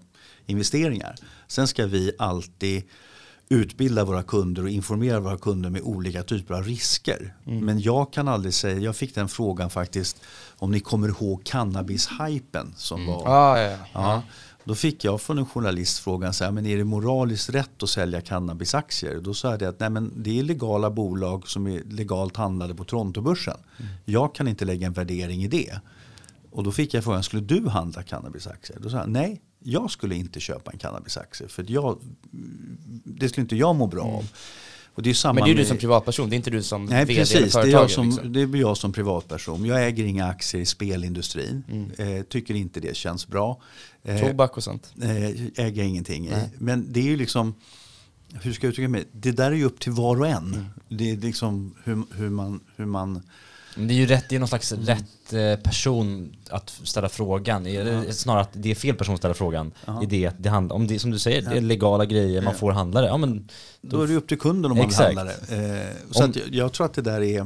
[0.46, 1.16] investeringar.
[1.48, 2.84] Sen ska vi alltid
[3.50, 7.36] utbilda våra kunder och informera våra kunder med olika typer av risker.
[7.46, 7.66] Mm.
[7.66, 10.22] Men jag kan aldrig säga, jag fick den frågan faktiskt
[10.58, 13.14] om ni kommer ihåg cannabis-hypen som mm.
[13.14, 13.24] var.
[13.28, 13.78] Ah, ja, ja.
[13.94, 14.22] Ja.
[14.66, 17.90] Då fick jag från en journalist frågan, så här, men är det moraliskt rätt att
[17.90, 19.20] sälja cannabisaktier?
[19.22, 22.76] Då sa jag det att nej, men det är legala bolag som är legalt handlade
[22.76, 23.58] på Torontobörsen.
[23.78, 23.92] Mm.
[24.06, 25.80] Jag kan inte lägga en värdering i det.
[26.52, 28.80] Och då fick jag frågan, skulle du handla cannabisaktier?
[28.80, 31.48] Då sa jag, nej, jag skulle inte köpa en cannabisaktie.
[31.48, 32.00] För jag,
[33.04, 34.30] det skulle inte jag må bra av.
[34.96, 35.42] Och det är samma Mm.
[35.42, 37.22] Men det är du med- som privatperson, det är inte du som Nej vd eller
[37.22, 37.82] precis, det är, företagare.
[37.82, 38.34] jag som, liksom.
[38.34, 39.66] det är jag som privatperson.
[39.66, 41.64] Jag äger inga aktier i spelindustrin.
[41.98, 42.18] Mm.
[42.18, 43.62] Eh, tycker inte det känns bra.
[44.04, 44.94] Eh, Tobak och sånt.
[45.02, 46.30] eh, äger jag ingenting i.
[46.30, 46.50] Nej.
[46.58, 47.54] Men det är ju liksom,
[48.42, 49.04] hur ska jag uttrycka mig?
[49.12, 50.54] Det där är ju upp till var och en.
[50.54, 50.66] Mm.
[50.90, 53.22] Det är liksom hur, hur, man, hur man
[53.76, 57.68] det är ju rätt, det är någon slags rätt eh, person att ställa frågan.
[57.68, 59.72] Är det snarare att det är fel person att ställa frågan.
[59.86, 60.04] Ja.
[60.04, 62.54] I det, att det handlar, om det, som du säger, det är legala grejer, man
[62.54, 62.60] Ja.
[62.60, 63.08] får handla det.
[63.08, 63.50] Ja, men,
[63.82, 65.16] Då är det upp till kunden om man Exakt.
[65.16, 65.56] handla det.
[65.56, 67.46] Eh, så Om- att jag, jag tror att det där är,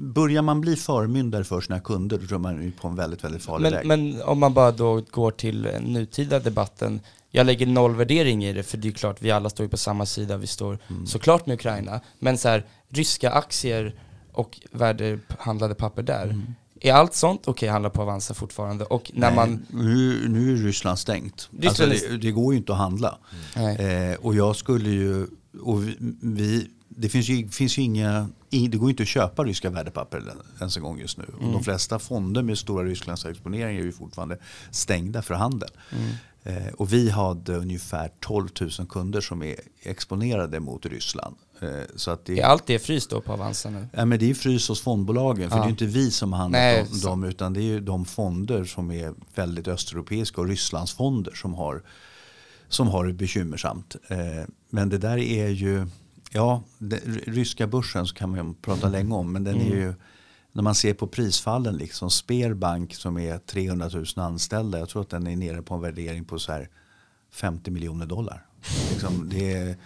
[0.00, 3.42] börjar man bli förmyndare för sina kunder då tror man är på en väldigt, väldigt
[3.42, 3.86] farlig Men, väg.
[3.86, 7.00] men om man bara då går till nutida debatten.
[7.30, 9.76] Jag lägger noll värdering i det, för det är klart, vi alla står ju på
[9.76, 10.36] samma sida.
[10.36, 11.06] Vi står Mm.
[11.06, 12.00] såklart med Ukraina.
[12.18, 13.94] Men så här, ryska aktier
[14.34, 16.24] och värdehandlade papper där.
[16.24, 16.54] Mm.
[16.80, 18.84] Är allt sånt okej att handla på Avanza fortfarande?
[18.84, 19.66] Och när Nej, man...
[19.70, 21.48] nu, nu är Ryssland stängt.
[21.58, 23.18] Ryssland alltså, det, det går ju inte att handla.
[23.56, 23.76] Nej.
[23.76, 25.26] Eh, och jag skulle ju,
[25.62, 29.70] och vi, vi det finns ju, finns ju inga, det går inte att köpa ryska
[29.70, 30.22] värdepapper
[30.58, 31.24] ens en gång just nu.
[31.40, 34.38] Och de flesta fonder med stora Rysslands exponering är ju fortfarande
[34.70, 35.70] stängda för handel.
[36.42, 41.36] Eh, och vi hade ungefär 12 000 kunder som är exponerade mot Ryssland.
[41.60, 43.86] Eh, så att det, Är allt det fryst då på Avanza nu?
[43.92, 45.50] Ja, men det är frys hos fondbolagen.
[45.50, 45.62] För Ja.
[45.62, 47.24] det är inte vi som har handlat om dem.
[47.24, 51.82] Utan det är ju de fonder som är väldigt östeuropeiska och Rysslandsfonder som har,
[52.68, 53.96] som har det bekymmersamt.
[54.08, 54.18] Eh,
[54.70, 55.86] men det där är ju,
[56.32, 59.32] ja, det, ryska börsen så kan man prata länge om.
[59.32, 59.94] Men den är ju,
[60.52, 64.78] när man ser på prisfallen, liksom Sberbank som är 300 000 anställda.
[64.78, 66.68] Jag tror att den är nere på en värdering på så här
[67.32, 68.46] 50 miljoner dollar.
[68.90, 69.76] Liksom, det är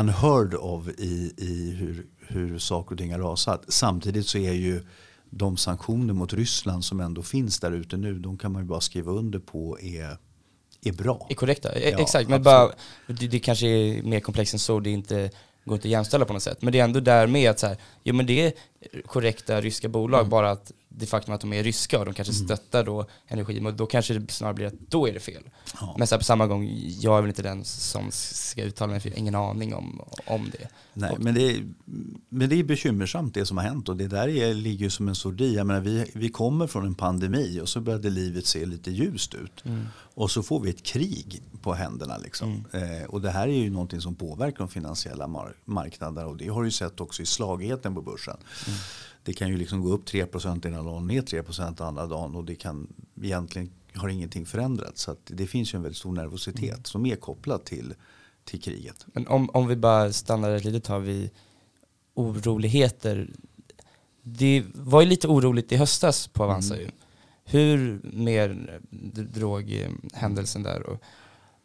[0.00, 3.64] unheard of i, i hur, hur saker och ting har rasat.
[3.68, 4.84] Samtidigt så är ju
[5.30, 8.80] de sanktioner mot Ryssland som ändå finns där ute nu, de kan man ju bara
[8.80, 10.16] skriva under på är,
[10.84, 11.26] är bra.
[11.30, 11.72] är korrekta.
[11.74, 12.70] E- Ja, Exakt, men bara,
[13.06, 15.30] det, det kanske är mer komplext än så, det inte,
[15.64, 16.62] går inte att jämställa på något sätt.
[16.62, 18.52] Men det är ändå där med att så här, jo men det är
[19.06, 20.30] korrekta ryska bolag, Mm.
[20.30, 23.74] bara att det faktum att de är ryska och de kanske stöttar då energin, och
[23.74, 25.42] då kanske det snarare blir att då är det fel.
[25.80, 25.94] Ja.
[25.98, 26.70] Men så här, på samma gång,
[27.00, 30.00] jag är väl inte den som ska uttala mig, för jag har ingen aning om,
[30.26, 30.68] om det.
[30.94, 31.64] Nej, Och- men, det är,
[32.28, 35.14] men det är bekymmersamt det som har hänt och det där är, ligger som en
[35.14, 35.54] sordi.
[35.54, 39.34] Jag menar, vi, vi kommer från en pandemi och så började livet se lite ljust
[39.34, 39.64] ut.
[40.14, 42.16] Och så får vi ett krig på händerna.
[42.18, 42.64] Liksom.
[42.72, 46.48] Eh, och det här är ju någonting som påverkar de finansiella mar- marknaderna och det
[46.48, 48.36] har du ju sett också i slagigheten på börsen.
[49.28, 52.54] Det kan ju liksom gå upp 3% ena dagen, ner 3% andra dagen och det
[52.54, 55.02] kan egentligen har ingenting förändrats.
[55.02, 57.94] Så det finns ju en väldigt stor nervositet som är kopplad till,
[58.44, 59.06] till kriget.
[59.06, 61.30] Men om, om vi bara stannar ett litet tag vid
[62.14, 63.30] oroligheter.
[64.22, 66.86] Det var ju lite oroligt i höstas på Avanza Mm.
[66.86, 66.92] ju.
[67.44, 68.80] Hur mer
[69.12, 71.02] droghändelsen där och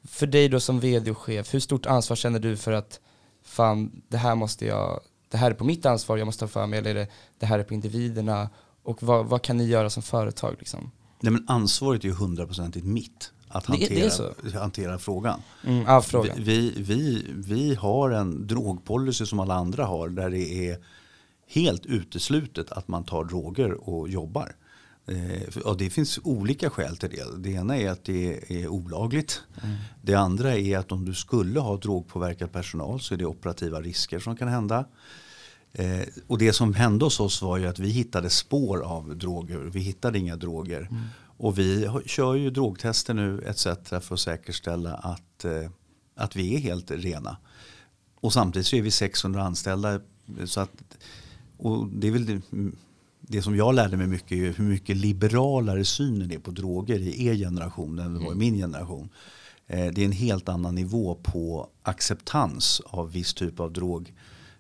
[0.04, 3.00] för dig då som vd och chef, hur stort ansvar känner du för att
[3.44, 5.00] fan, det här måste jag,
[5.34, 7.08] det här är på mitt ansvar, jag måste ta för mig, eller är det,
[7.40, 8.50] det här är på individerna?
[8.84, 10.92] Och vad, vad kan ni göra som företag liksom?
[11.20, 13.32] Nej, men ansvaret är ju hundraprocentigt mitt.
[13.48, 15.42] Att hantera, hantera frågan.
[15.64, 16.38] Mm, ja, frågan.
[16.40, 20.10] Vi, vi, vi har en drogpolicy som alla andra har.
[20.10, 20.78] Där det är
[21.48, 24.56] helt uteslutet att man tar droger och jobbar.
[25.08, 27.38] Eh, det finns olika skäl till det.
[27.38, 29.42] Det ena är att det är olagligt.
[30.02, 34.20] Det andra är att om du skulle ha drogpåverkad personal så är det operativa risker
[34.20, 34.86] som kan hända.
[35.74, 39.58] Eh, och det som hände hos oss var ju att vi hittade spår av droger.
[39.58, 40.90] Vi hittade inga droger.
[41.38, 43.64] Och vi kör ju drogtester nu etc.
[43.90, 45.70] för att säkerställa att, eh,
[46.16, 47.38] att vi är helt rena.
[48.20, 50.00] Och samtidigt så är vi 600 anställda.
[50.46, 50.72] Så att,
[51.58, 52.42] och det är väl det,
[53.22, 57.26] det som jag lärde mig mycket är hur mycket liberalare synen är på droger i
[57.28, 59.10] er generation än det var i min generation.
[59.68, 63.74] Eh, Det är en helt annan nivå på acceptans av viss typ av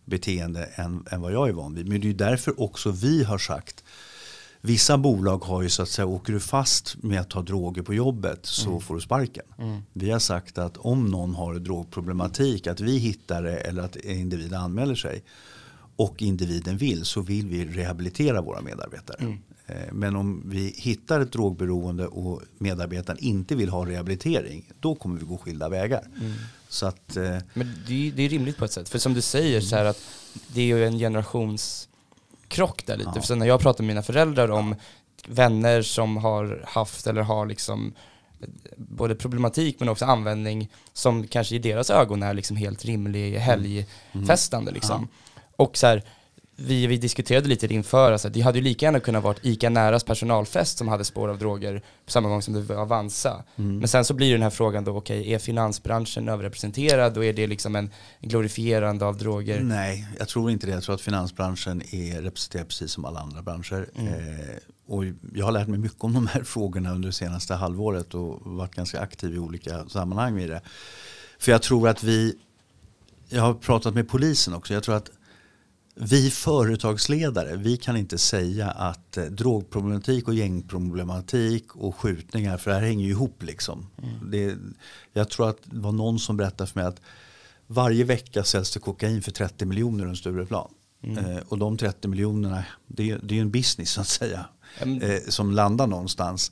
[0.05, 1.87] drogbeteende än, än vad jag är van vid.
[1.87, 3.83] Men det är ju därför också vi har sagt
[4.65, 7.93] Vissa bolag har ju så att säga, åker du fast med att ta droger på
[7.93, 9.45] jobbet så får du sparken.
[9.93, 14.59] Vi har sagt att om någon har drogproblematik, att vi hittar det eller att individen
[14.59, 15.23] anmäler sig
[15.97, 19.37] och individen vill så vill vi rehabilitera våra medarbetare.
[19.67, 25.19] Eh, Men om vi hittar ett drogberoende och medarbetaren inte vill ha rehabilitering, då kommer
[25.19, 26.07] vi gå skilda vägar.
[26.73, 28.89] Så att, eh, Men det är, det är rimligt på ett sätt.
[28.89, 30.01] För som du säger så här att
[30.47, 33.11] det är ju en generationskrock där lite.
[33.15, 33.21] Ja.
[33.21, 34.75] För sen när jag pratar med mina föräldrar om
[35.27, 37.93] vänner som har haft eller har liksom
[38.41, 38.47] eh,
[38.77, 44.71] både problematik men också användning som kanske i deras ögon är liksom helt rimlig helgfestande
[44.71, 45.07] liksom.
[45.55, 46.03] Och så här,
[46.63, 50.03] vi, vi diskuterade lite inför, alltså, det hade ju lika gärna kunnat vara ICA Näras
[50.03, 53.43] personalfest som hade spår av droger på samma gång som det var Avanza.
[53.55, 53.77] Mm.
[53.77, 57.47] Men sen så blir den här frågan då, okej, är finansbranschen överrepresenterad och är det
[57.47, 57.89] liksom en
[58.21, 59.61] glorifierande av droger?
[59.61, 60.73] Nej, jag tror inte det.
[60.73, 63.89] Jag tror att finansbranschen är representerad precis som alla andra branscher.
[63.95, 64.13] Mm.
[64.13, 64.55] Eh,
[64.87, 65.03] och
[65.33, 68.75] jag har lärt mig mycket om de här frågorna under det senaste halvåret och varit
[68.75, 70.61] ganska aktiv i olika sammanhang med det.
[71.39, 72.35] För jag tror att vi,
[73.29, 75.09] jag har pratat med polisen också, jag tror att
[75.95, 82.77] vi företagsledare, vi kan inte säga att eh, drogproblematik och gängproblematik och skjutningar, för det
[82.77, 83.87] här hänger ju ihop liksom.
[84.31, 84.55] Det,
[85.13, 87.01] jag tror att det var någon som berättade för mig att
[87.67, 90.67] varje vecka säljs det kokain för 30 miljoner runt Stureplan.
[91.03, 94.45] Eh, och de 30 miljonerna, det, är- det är ju en business så att säga.
[95.03, 96.51] Eh, som landar någonstans.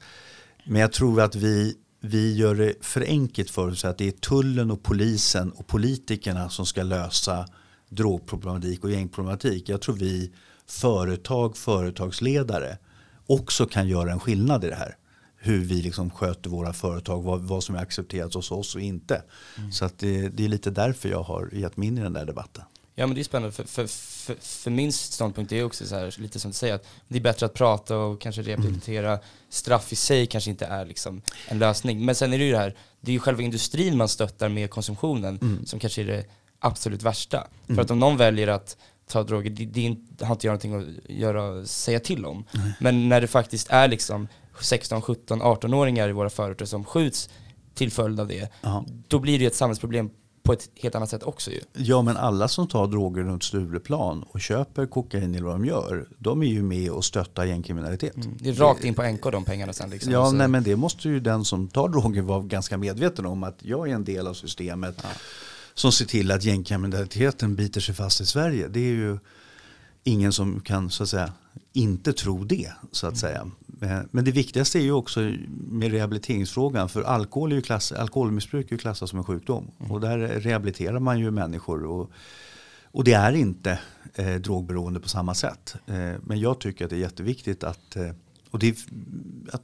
[0.65, 4.11] Men jag tror att vi, vi gör det för enkelt för oss att det är
[4.11, 7.45] tullen och polisen och politikerna som ska lösa
[7.91, 9.69] drogproblematik och gängproblematik.
[9.69, 10.31] Jag tror vi
[10.65, 12.77] företag, företagsledare
[13.27, 14.97] också kan göra en skillnad i det här.
[15.37, 19.23] Hur vi liksom sköter våra företag, vad, vad som är accepterat hos oss och inte.
[19.71, 22.25] Så att det, det är lite därför jag har gett mig in i den där
[22.25, 22.63] debatten.
[22.95, 26.15] Ja men det är spännande, för, för, för, för min ståndpunkt är också så här,
[26.17, 29.19] lite som du säger, att det är bättre att prata och kanske rehabilitera.
[29.49, 32.05] Straff i sig kanske inte är liksom en lösning.
[32.05, 34.69] Men sen är det ju det här, det är ju själva industrin man stöttar med
[34.69, 36.25] konsumtionen som kanske är det
[36.61, 37.47] absolut värsta.
[37.67, 40.75] För att om någon väljer att ta droger, det, det, inte- har inte jag någonting
[40.75, 42.43] att göra, säga till om.
[42.79, 44.27] Men när det faktiskt är liksom
[44.61, 47.29] 16, 17, 18-åringar i våra förorter som skjuts
[47.73, 48.85] till följd av det, Ja.
[49.07, 50.09] då blir det ett samhällsproblem
[50.43, 51.59] på ett helt annat sätt också ju.
[51.73, 56.07] Ja men alla som tar droger runt Stureplan och köper kokain eller vad de gör,
[56.17, 58.13] de är ju med och stöttar gängkriminalitet.
[58.39, 60.11] Det är rakt in på NK de pengarna sen liksom.
[60.13, 63.43] Ja, Så- nej, men det måste ju den som tar droger vara ganska medveten om
[63.43, 65.03] att jag är en del av systemet
[65.73, 68.67] som ser till att gängkriminaliteten biter sig fast i Sverige.
[68.67, 69.17] Det är ju
[70.03, 71.33] ingen som kan så att säga
[71.73, 73.51] inte tro det så att säga.
[73.81, 75.19] Eh, men det viktigaste är ju också
[75.51, 80.01] med rehabiliteringsfrågan för alkohol är ju klass, alkoholmissbruk är ju klassat som en sjukdom och
[80.01, 82.11] där rehabiliterar man ju människor och,
[82.83, 83.79] och det är inte
[84.15, 85.75] eh, drogberoende på samma sätt.
[85.87, 88.11] Eh, men jag tycker att det är jätteviktigt att eh,
[88.51, 88.77] och, det,
[89.51, 89.61] att,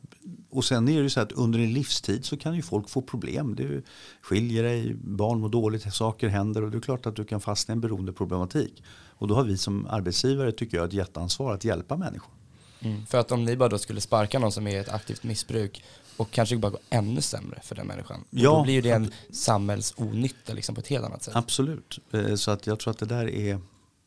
[0.49, 3.55] och sen är det så att under en livstid så kan ju folk få problem.
[3.55, 3.83] Du
[4.21, 7.71] skiljer dig, barn mår dåligt, saker händer och det är klart att du kan fastna
[7.71, 8.83] i en beroendeproblematik.
[9.19, 12.33] Och då har vi som arbetsgivare tycker jag ett jätteansvar att hjälpa människor.
[12.79, 13.05] Mm.
[13.05, 15.83] För att om ni bara då skulle sparka någon som är i ett aktivt missbruk
[16.17, 18.23] och kanske bara gå ännu sämre för den människan.
[18.29, 21.35] Ja, då blir ju det en samhällsonytta liksom på ett helt annat sätt.
[21.35, 21.99] Absolut.
[22.11, 23.59] Eh, Så att jag tror att det där är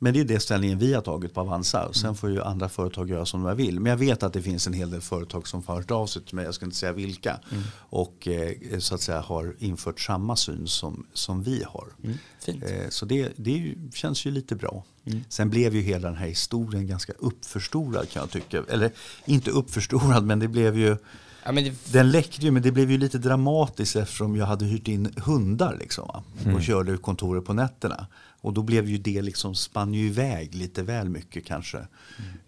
[0.03, 1.79] men det är det ställningen vi har tagit på Avanza.
[1.79, 1.95] Och Mm.
[1.95, 3.81] sen får ju andra företag göra som de vill.
[3.81, 6.23] Men jag vet att det finns en hel del företag som har hört av sig
[6.23, 7.41] till mig, jag ska inte säga vilka.
[7.53, 7.63] Mm.
[7.77, 11.87] Och eh, så att säga har infört samma syn som, som vi har.
[12.05, 12.19] Mm.
[12.41, 12.63] Fint.
[12.65, 14.85] Eh, Så det, det ju, känns ju lite bra.
[15.05, 15.21] Mm.
[15.29, 18.63] Sen blev ju hela den här historien ganska uppförstorad kan jag tycka.
[18.69, 18.91] Eller
[19.25, 20.97] inte uppförstorad men det blev ju
[21.45, 24.65] Ja, men det, den läckte ju men det blev ju lite dramatiskt eftersom jag hade
[24.65, 26.11] hyrt in hundar liksom,
[26.55, 28.07] och körde kontoret på nätterna.
[28.41, 31.79] Och då blev ju det liksom, spann ju iväg lite väl mycket kanske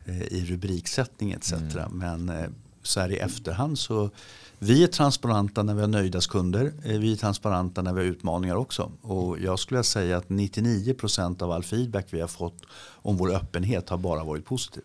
[0.05, 1.53] eh, i rubriksättning etc.
[1.91, 2.47] Men eh,
[2.83, 4.11] så här i efterhand så
[4.59, 6.73] vi är transparenta när vi har nöjdas kunder.
[6.85, 8.93] Eh, vi är transparenta när vi har utmaningar också.
[9.03, 13.89] Och jag skulle säga att 99% av all feedback vi har fått om vår öppenhet
[13.89, 14.83] har bara varit positiv.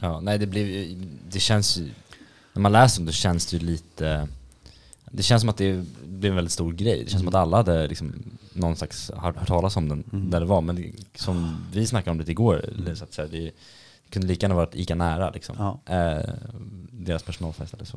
[0.00, 1.90] Ja, nej det ju- det känns ju,
[2.52, 4.28] när man läser om det känns det ju lite,
[5.12, 7.04] det känns som att det blev en väldigt stor grej.
[7.04, 8.12] Det känns som att alla hade liksom
[8.52, 10.60] någon slags hört hört talas om den där det var.
[10.60, 14.28] Men det, som vi snackade om lite igår, eller så att säga, det, det kunde
[14.28, 15.56] lika gärna varit ICA Nära liksom.
[15.58, 15.94] Ja.
[15.94, 16.30] Eh,
[16.90, 17.96] deras personalfest eller så.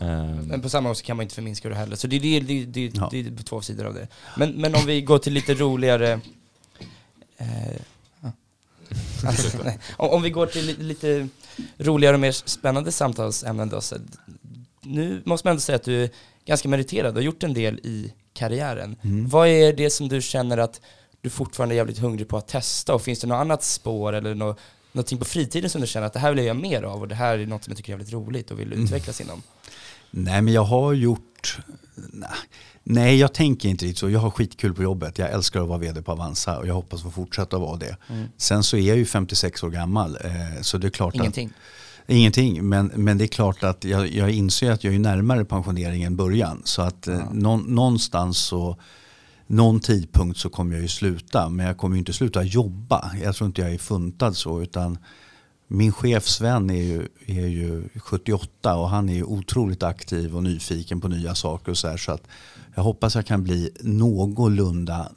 [0.00, 1.96] Eh, men på samma gång så kan man inte förminska det heller.
[1.96, 3.08] Så det, det, det, det, Ja.
[3.10, 4.08] det är två sidor av det.
[4.36, 6.20] Men, men om vi går till lite roligare...
[7.36, 7.46] Eh,
[9.26, 9.58] alltså,
[9.96, 11.28] om, om vi går till li, lite
[11.78, 13.80] roligare och mer spännande samtalsämnen då.
[13.80, 13.96] Så,
[14.80, 16.08] nu måste man ändå säga att du
[16.44, 18.96] ganska meriterad och gjort en del i karriären.
[19.02, 19.28] Mm.
[19.28, 20.80] Vad är det som du känner att
[21.20, 22.94] du fortfarande är jävligt hungrig på att testa?
[22.94, 24.56] Och finns det något annat spår eller nå,
[24.92, 27.08] någonting på fritiden som du känner att det här vill jag göra mer av och
[27.08, 29.42] det här är något som jag tycker är jävligt roligt och vill utvecklas inom?
[30.10, 31.58] Nej, men jag har gjort...
[32.84, 34.10] Nej, jag tänker inte riktigt så.
[34.10, 35.18] Jag har skitkul på jobbet.
[35.18, 37.96] Jag älskar att vara vd på Avanza och jag hoppas få fortsätta vara det.
[38.36, 40.18] Sen så är jag ju 56 år gammal.
[40.24, 41.46] Eh, så det är klart Ingenting.
[41.46, 41.54] Att,
[42.06, 42.68] ingenting.
[42.68, 46.16] Men, men det är klart att jag, jag inser att jag är närmare pensionering än
[46.16, 46.62] början.
[46.64, 48.76] Så att eh, nå, någonstans så...
[49.46, 51.48] Någon tidpunkt så kommer jag ju sluta.
[51.48, 53.10] Men jag kommer ju inte sluta jobba.
[53.22, 54.62] Jag tror inte jag är funtad så.
[54.62, 54.98] utan
[55.72, 60.42] min chef Sven är ju, är ju 78 och han är ju otroligt aktiv och
[60.42, 61.96] nyfiken på nya saker och så här.
[61.96, 62.22] Så att
[62.74, 65.12] jag hoppas jag kan bli någorlunda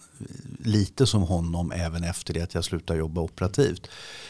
[0.66, 3.88] lite som honom även efter det att jag slutade jobba operativt.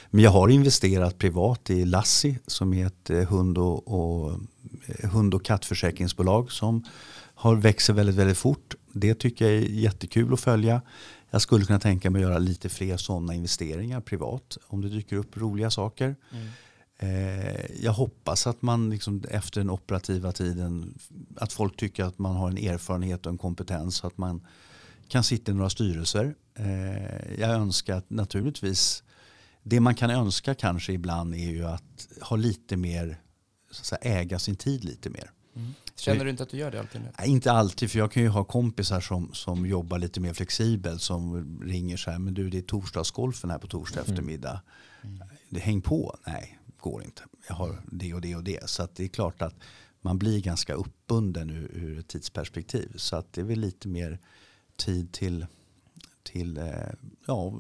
[0.10, 4.40] Men jag har investerat privat i Lassi som är ett eh, hund och, och,
[4.86, 6.84] eh, hund och kattförsäkringsbolag som
[7.36, 8.76] har växer väldigt, väldigt fort.
[8.92, 10.82] Det tycker jag är jättekul att följa.
[11.30, 15.16] Jag skulle kunna tänka mig att göra lite fler sådana investeringar privat om det dyker
[15.16, 16.16] upp roliga saker.
[16.32, 16.48] Mm.
[16.98, 21.00] Eh, jag hoppas att man liksom efter den operativa tiden,
[21.36, 24.42] att folk tycker att man har en erfarenhet och en kompetens så att man
[25.08, 26.36] kan sitta i några styrelser.
[26.56, 29.04] Eh, jag önskar att naturligtvis,
[29.64, 33.18] det man kan önska kanske ibland är ju att ha lite mer,
[33.72, 35.32] så att säga, äga sin tid lite mer.
[35.56, 35.74] Mm.
[35.96, 37.08] Känner du inte att du gör det alltid nu?
[37.20, 41.02] Nej, inte alltid, för jag kan ju ha kompisar som, som jobbar lite mer flexibelt
[41.02, 44.12] som ringer så här, men du det är torsdagsgolfen här på torsdag Mm.
[44.12, 44.62] eftermiddag.
[45.50, 47.24] Det häng på, nej, går inte.
[47.48, 48.70] Jag har det och det och det.
[48.70, 49.56] Så att det är klart att
[50.02, 52.92] man blir ganska uppbunden ur, ur ett tidsperspektiv.
[52.96, 54.20] Så att det är väl lite mer
[54.78, 55.46] tid till,
[56.24, 56.66] till eh,
[57.26, 57.54] ja,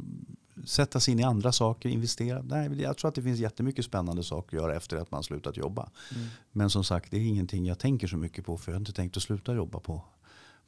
[0.65, 2.41] sätta sig in i andra saker, investera.
[2.41, 5.57] Nej, jag tror att det finns jättemycket spännande saker att göra efter att man slutat
[5.57, 5.89] jobba.
[6.15, 6.27] Mm.
[6.51, 8.93] Men som sagt, det är ingenting jag tänker så mycket på för jag har inte
[8.93, 10.01] tänkt att sluta jobba på,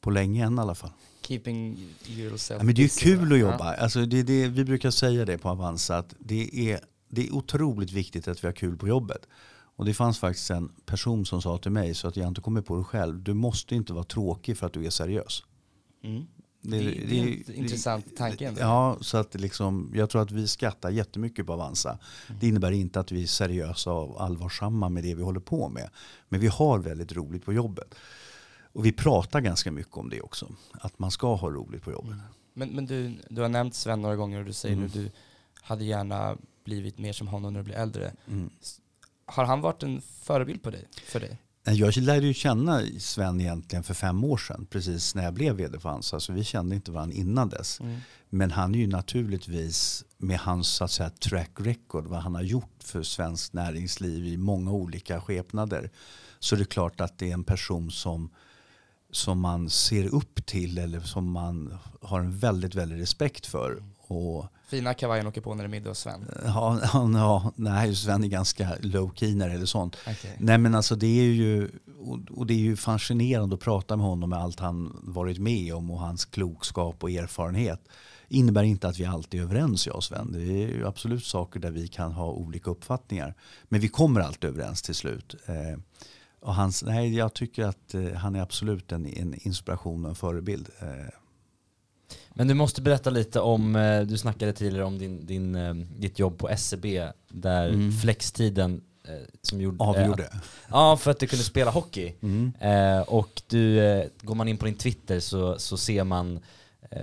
[0.02, 0.92] på länge än i alla fall.
[1.22, 3.76] Keeping yourself Ja, men det är kul att jobba.
[3.76, 6.80] Alltså det, det, vi brukar säga det på Avanza att det är,
[7.10, 9.28] det är otroligt viktigt att vi har kul på jobbet.
[9.78, 12.62] Och det fanns faktiskt en person som sa till mig så att jag inte kommer
[12.62, 13.24] på det själv.
[13.24, 15.44] Du måste inte vara tråkig för att du är seriös.
[16.02, 16.10] Ja.
[16.10, 16.28] Mm.
[16.70, 18.54] Det, det, är en intressant tanke.
[18.60, 22.00] Ja, så att det liksom, jag tror att vi skrattar jättemycket på Avanza.
[22.40, 25.90] Det innebär inte att vi är seriösa och allvarsamma med det vi håller på med.
[26.30, 27.96] Men vi har väldigt roligt på jobbet.
[28.74, 30.48] Och vi pratar ganska mycket om det också.
[30.72, 32.16] Att man ska ha roligt på jobbet.
[32.54, 34.90] Men, men du, du har nämnt Sven några gånger och du säger Mm.
[34.94, 35.12] nu du
[35.62, 38.12] hade gärna blivit mer som honom när du blir äldre.
[38.28, 38.50] Mm.
[39.26, 41.38] Har han varit en förebild på dig, för dig?
[41.68, 45.56] Nej, Jag lärde ju känna Sven egentligen för fem år sedan, precis när jag blev
[45.56, 46.20] vd för Avanza.
[46.20, 47.80] Så vi kände inte varandra innan dess.
[48.30, 52.42] Men han är ju naturligtvis med hans så att säga, track record, vad han har
[52.42, 55.92] gjort för svenskt näringsliv i många olika skepnader.
[56.40, 58.30] Så det är klart att det är en person som,
[59.12, 63.84] som man ser upp till eller som man har en väldigt, väldigt respekt för.
[64.08, 66.26] Och Fina kavajen åker på när det är middag hos Sven.
[66.46, 69.96] ja, ja, ja, nej, Sven är ganska low key när det gäller sånt.
[69.96, 70.32] Okay.
[70.40, 74.06] Nej men alltså det är ju, och- och det är ju fascinerande att prata med
[74.06, 77.82] honom med allt han varit med om och hans klokskap och erfarenhet.
[78.30, 80.32] Innebär inte att vi alltid är överens jag och Sven.
[80.32, 83.34] Det är ju absolut saker där vi kan ha olika uppfattningar.
[83.64, 85.36] Men vi kommer alltid överens till slut.
[85.46, 85.80] Eh,
[86.42, 90.16] och hans, nej, jag tycker att eh, han är absolut en, en inspiration och en
[90.16, 90.70] förebild.
[90.80, 90.88] Eh,
[92.38, 96.20] Men du måste berätta lite om, eh, du snackade tidigare om din, din, eh, ditt
[96.20, 97.92] jobb på SCB där Mm.
[97.92, 99.84] flextiden eh, som gjorde...
[99.84, 100.30] avgjorde.
[100.70, 102.14] Ja, för att du kunde spela hockey.
[102.22, 102.54] Mm.
[102.60, 106.40] Eh, och du, går man in på din Twitter så, så ser man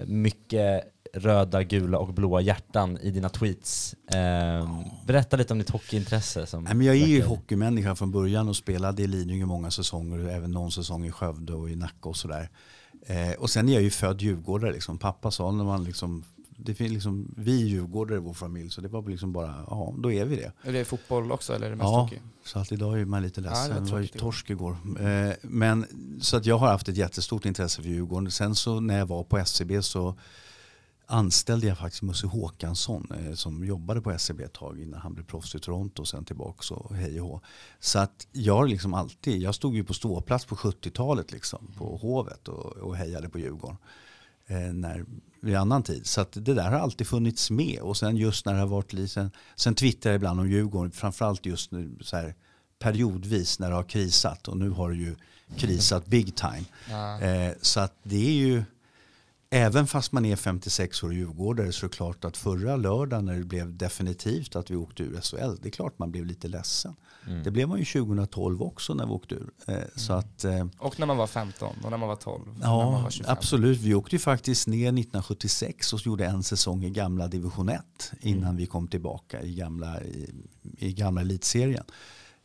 [0.07, 3.95] mycket röda, gula och blåa hjärtan i dina tweets.
[4.15, 6.47] Eh, berätta lite om ditt hockeyintresse.
[6.47, 10.25] Som Nej, men jag är ju hockeymänniska från början och spelade i Lidingö många säsonger.
[10.25, 12.49] och Även någon säsong i Skövde och i Nacka och sådär.
[13.07, 14.73] Eh, och sen är jag ju född djurgårdare.
[14.73, 14.99] Liksom.
[14.99, 16.25] Pappa sa när man liksom,
[16.57, 18.71] det finns liksom, vi är djurgårdare i vår familj.
[18.71, 20.53] Så det var liksom bara, ja då är vi det.
[20.63, 22.19] Är det fotboll också eller är det mest Ja, hockey?
[22.45, 23.69] så att idag är man lite Ja, ledsen.
[23.71, 24.77] det var det var ju torsk igår.
[25.01, 25.87] Eh, men,
[26.21, 28.31] så att jag har haft ett jättestort intresse för Djurgården.
[28.31, 30.15] Sen så när jag var på SCB så
[31.07, 35.25] anställde jag faktiskt Musse Håkansson eh, som jobbade på SCB ett tag innan han blev
[35.25, 37.41] proffs i Toronto och sen tillbaka och hej och hå.
[37.81, 42.49] Så att jag liksom alltid, jag stod ju på ståplats på 70-talet liksom på Hovet
[42.49, 43.77] och, och hejade på Djurgården.
[44.47, 45.05] Eh, när,
[45.41, 46.07] vid annan tid.
[46.07, 47.81] Så att det där har alltid funnits med.
[47.81, 50.93] Och sen just när det har varit lite, sen, sen twittrar jag ibland om Djurgården,
[50.93, 52.35] framförallt just nu så här
[52.79, 55.17] periodvis när det har krisat och nu har det ju
[55.57, 56.65] krisat big time.
[56.91, 57.21] Ja.
[57.21, 58.65] Eh, så att det är ju,
[59.51, 63.39] även fast man är 56 år djurgårdare så är det klart att förra lördagen när
[63.39, 66.97] det blev definitivt att vi åkte ur SHL, det är klart man blev lite ledsen.
[67.27, 67.43] Mm.
[67.43, 69.51] Det blev man ju 2012 också när vi åkte ur.
[69.67, 72.59] Eh, Så att, eh, Och när man var 15 och när man var 12 och
[72.59, 73.33] när man Ja, var 25.
[73.33, 73.81] absolut.
[73.81, 78.43] Vi åkte ju faktiskt ner 1976 och gjorde en säsong i gamla division 1 innan
[78.43, 78.57] Mm.
[78.57, 80.31] vi kom tillbaka i gamla, i,
[80.79, 81.85] i gamla elitserien.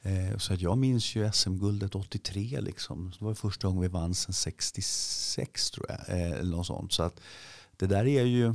[0.03, 3.11] Eh, så att jag minns ju SM-guldet 83 liksom.
[3.19, 6.17] Det var första gången vi vann sedan 66 tror jag.
[6.17, 6.93] Eh, eller något sånt.
[6.93, 7.19] Så att
[7.77, 8.53] det där är ju,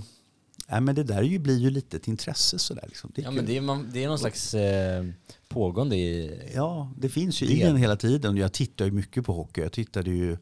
[0.69, 2.85] nej, men det där är ju, blir ju lite ett intresse sådär.
[2.89, 3.13] Liksom.
[3.15, 3.37] Det är Ja kul.
[3.37, 5.05] men det är, man, det är någon slags eh,
[5.49, 6.41] pågående i...
[6.55, 8.37] Ja, det finns ju Det- i en hela tiden.
[8.37, 9.61] Jag tittar ju mycket på hockey.
[9.61, 10.37] Jag tittade ju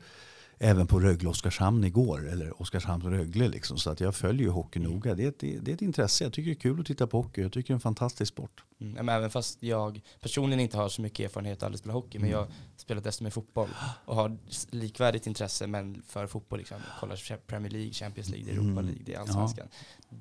[0.65, 3.49] även på Rögle-Oskarshamn igår, eller Oskarshamn-Rögle.
[3.49, 3.79] Liksom.
[3.79, 5.15] Så att jag följer ju hockey noga.
[5.15, 6.25] Det är, ett, det är ett intresse.
[6.25, 7.41] Jag tycker det är kul att titta på hockey.
[7.43, 8.65] Jag tycker det är en fantastisk sport.
[8.81, 12.19] Mm, men även fast jag personligen inte har så mycket erfarenhet av att spela hockey,
[12.19, 12.41] men Mm.
[12.41, 13.69] jag spelar desto mer fotboll
[14.05, 14.37] och har
[14.71, 16.77] likvärdigt intresse men för fotboll liksom.
[17.01, 18.85] Kollar Premier League, Champions League, Europa Mm.
[18.85, 19.67] League, det är Allsvenskan.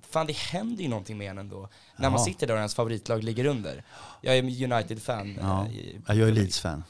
[0.09, 1.69] Fan det händer ju någonting med en ändå.
[1.97, 2.25] När man Ja.
[2.25, 3.83] sitter där och ens favoritlag ligger under.
[4.21, 4.43] Jag är
[4.73, 5.37] United-fan.
[5.41, 5.65] Ja.
[5.65, 6.83] eh, i- Ja, jag är Leeds-fan.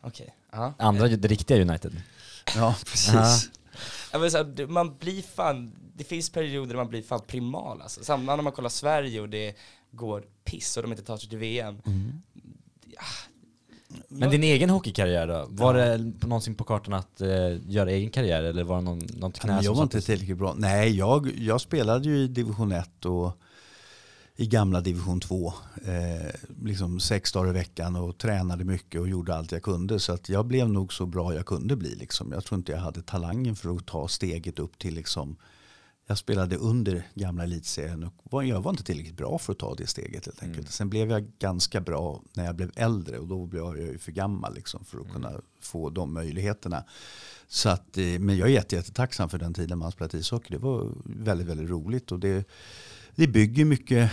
[0.00, 0.34] Okej.
[0.52, 0.74] Ja.
[0.78, 2.02] Andra, det riktiga United.
[2.56, 3.14] Ja, precis.
[3.14, 3.38] Ja.
[4.12, 7.20] Ja, men så här, det- man blir fan, det finns perioder där man blir fan
[7.26, 8.04] primal alltså.
[8.04, 9.56] Samma när man kollar Sverige och det
[9.90, 11.78] går piss och de inte tar sig till VM.
[11.86, 12.12] Mm.
[14.08, 15.46] Men din egen hockeykarriär då?
[15.48, 17.28] Var det på- någonsin på kartan att eh,
[17.70, 20.54] göra egen karriär eller var det någon, något knä Men jag var inte tillräckligt bra.
[20.56, 23.38] Nej, jag, jag spelade ju i division 1 och
[24.36, 25.52] i gamla division 2.
[25.84, 26.30] Eh,
[26.62, 30.00] liksom sex dagar i veckan och tränade mycket och gjorde allt jag kunde.
[30.00, 31.94] Så att jag blev nog så bra jag kunde bli.
[31.94, 32.32] Liksom.
[32.32, 35.36] Jag tror inte jag hade talangen för att ta steget upp till liksom
[36.06, 39.74] jag spelade under gamla elitserien och var, jag var inte tillräckligt bra för att ta
[39.74, 40.70] det steget helt enkelt.
[40.70, 44.12] Sen blev jag ganska bra när jag blev äldre och då blev jag ju för
[44.12, 46.84] gammal liksom, för att kunna få de möjligheterna.
[47.48, 50.54] Så att, eh, men jag är jätte, jättetacksam för den tiden man spelat ishockey.
[50.54, 52.44] Det var väldigt, väldigt roligt och det,
[53.14, 54.10] det bygger mycket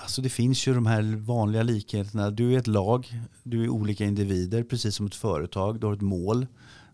[0.00, 2.30] Alltså det finns ju de här vanliga likheterna.
[2.30, 5.80] Du är ett lag, du är olika individer, precis som ett företag.
[5.80, 6.46] Du har ett mål,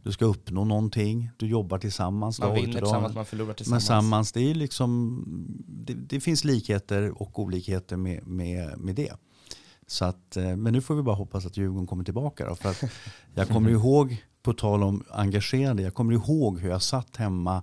[0.03, 2.41] du ska uppnå någonting, du jobbar tillsammans.
[2.41, 3.85] Man vinner tillsammans, man förlorar tillsammans.
[3.85, 5.25] tillsammans, det, är liksom,
[5.69, 9.13] det, det finns likheter och olikheter med, med, med det.
[9.87, 12.49] Så att, eh, men nu får vi bara hoppas att Djurgården kommer tillbaka.
[12.49, 12.85] Då, för att
[13.35, 17.63] jag kommer ihåg, på tal om engagerande, jag kommer ihåg hur jag satt hemma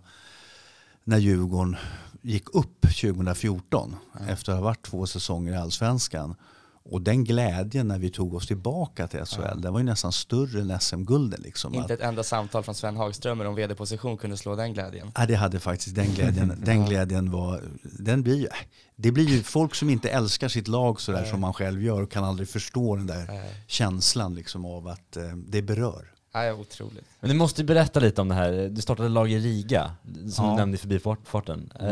[1.04, 1.76] när Djurgården
[2.22, 3.96] gick upp 2014
[4.28, 6.36] efter att ha varit två säsonger i allsvenskan.
[6.84, 10.62] Och den glädjen när vi tog oss tillbaka till SHL, den var ju nästan större
[10.62, 11.42] än SM-gulden.
[11.42, 11.74] Liksom.
[11.74, 15.12] Inte ett enda samtal från Sven Hagströmer om vd-position kunde slå den glädjen.
[15.16, 16.62] Ja, det hade faktiskt den glädjen.
[16.66, 18.48] Den glädjen var, den blir ju,
[18.96, 22.12] det blir ju folk som inte älskar sitt lag sådär som man själv gör och
[22.12, 23.56] kan aldrig förstå den där Nej.
[23.68, 26.12] känslan liksom av att eh, det berör.
[26.34, 27.06] Ja, otroligt.
[27.20, 28.70] Men du måste ju berätta lite om det här.
[28.72, 29.92] Du startade lag i Riga,
[30.34, 30.52] som Ja.
[30.52, 31.72] du nämnde i förbifarten.
[31.80, 31.88] Eh,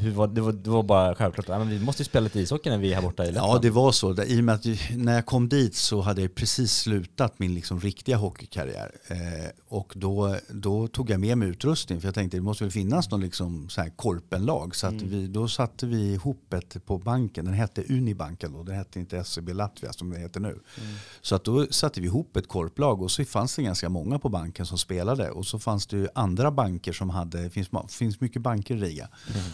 [0.00, 2.40] hur var, det, var, det var bara självklart, ja, men vi måste ju spela lite
[2.40, 3.52] ishockey när vi är här borta i Lettland.
[3.54, 4.22] Ja, det var så.
[4.22, 4.64] I och med att
[4.96, 8.90] när jag kom dit så hade jag precis slutat min liksom riktiga hockeykarriär.
[9.08, 9.16] Eh,
[9.68, 13.10] och då, då tog jag med mig utrustning för jag tänkte det måste väl finnas
[13.10, 14.76] någon liksom så här korpenlag.
[14.76, 17.44] Så att vi, då satte vi ihop ett på banken.
[17.44, 18.62] Den hette Unibanken då.
[18.62, 20.58] Den hette inte SEB Latvia som det heter nu.
[21.20, 24.28] Så att då satte vi ihop ett korplag och så fanns det ganska många på
[24.28, 25.30] banken som spelade.
[25.30, 28.80] Och så fanns det ju andra banker som hade, det finns, finns mycket banker i
[28.80, 29.08] Riga,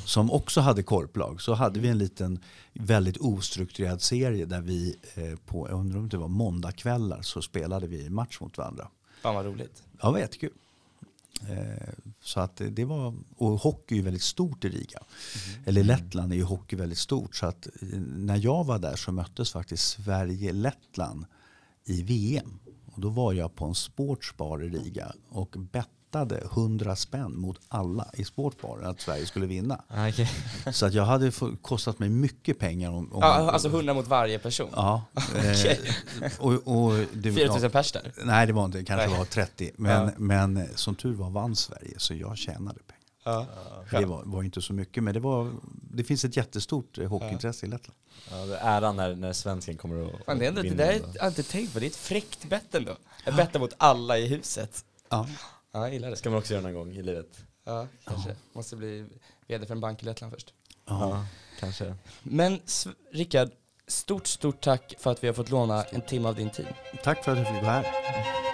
[0.05, 1.41] som också hade korplag.
[1.41, 2.39] Så hade vi en liten
[2.73, 7.87] väldigt ostrukturerad serie där vi eh, på, jag undrar om det var måndagkvällar så spelade
[7.87, 8.89] vi match mot varandra.
[9.23, 9.83] Fan vad roligt.
[10.01, 10.53] Ja, det var jättekul.
[11.49, 11.89] Eh,
[12.23, 14.99] Så att det var, och hockey är ju väldigt stort i Riga.
[15.65, 17.37] Eller i Lettland är ju hockey väldigt stort.
[17.37, 21.25] Så att eh, när jag var där så möttes faktiskt Sverige-Lettland
[21.85, 22.59] i VM.
[23.01, 28.11] Och då var jag på en sportsbar i Riga och bettade 100 spänn mot alla
[28.15, 29.81] i sportbaren att Sverige skulle vinna.
[29.89, 30.31] Ah, okej.
[30.73, 31.33] Så att jag hade
[31.63, 32.91] kostat mig mycket pengar.
[32.91, 34.69] Om, om Ja, alltså 100 mot varje person.
[34.77, 35.03] Ja.
[35.15, 35.81] Okej.
[36.23, 36.53] eh, och,
[36.85, 38.13] och, det, 4000 pers där.
[38.25, 38.79] Nej, det var inte.
[38.79, 39.19] Det kanske Nej.
[39.19, 39.71] var 30.
[39.77, 40.11] Men, Ja.
[40.17, 43.00] men som tur var vann Sverige, så jag tjänade pengar.
[43.25, 43.47] Ja.
[43.91, 47.67] Det var, var inte så mycket, men det, var, det finns ett jättestort eh, hockeyintresse
[47.67, 47.99] i Lettland.
[48.31, 51.01] Ja, det är äran när, när svensken kommer att Fan, det, ändå, det vinna där
[51.15, 52.97] jag har inte tänkt på, det är ett fräckt bett ändå.
[53.25, 54.85] Jag bettar mot alla i huset.
[55.09, 55.29] Ja.
[55.73, 57.45] Ja, jag gillar Det ska man också göra någon gång i livet.
[57.65, 58.37] Ja, kanske.
[58.53, 59.07] Måste bli
[59.47, 60.55] vd för en bank i Lettland först.
[60.87, 61.27] Ja,
[61.61, 61.95] kanske.
[62.23, 62.61] Men
[63.13, 63.51] Rickard,
[63.87, 66.67] stort, stort tack för att vi har fått låna en timme av din tid.
[67.03, 68.50] Tack för att du fick vara här.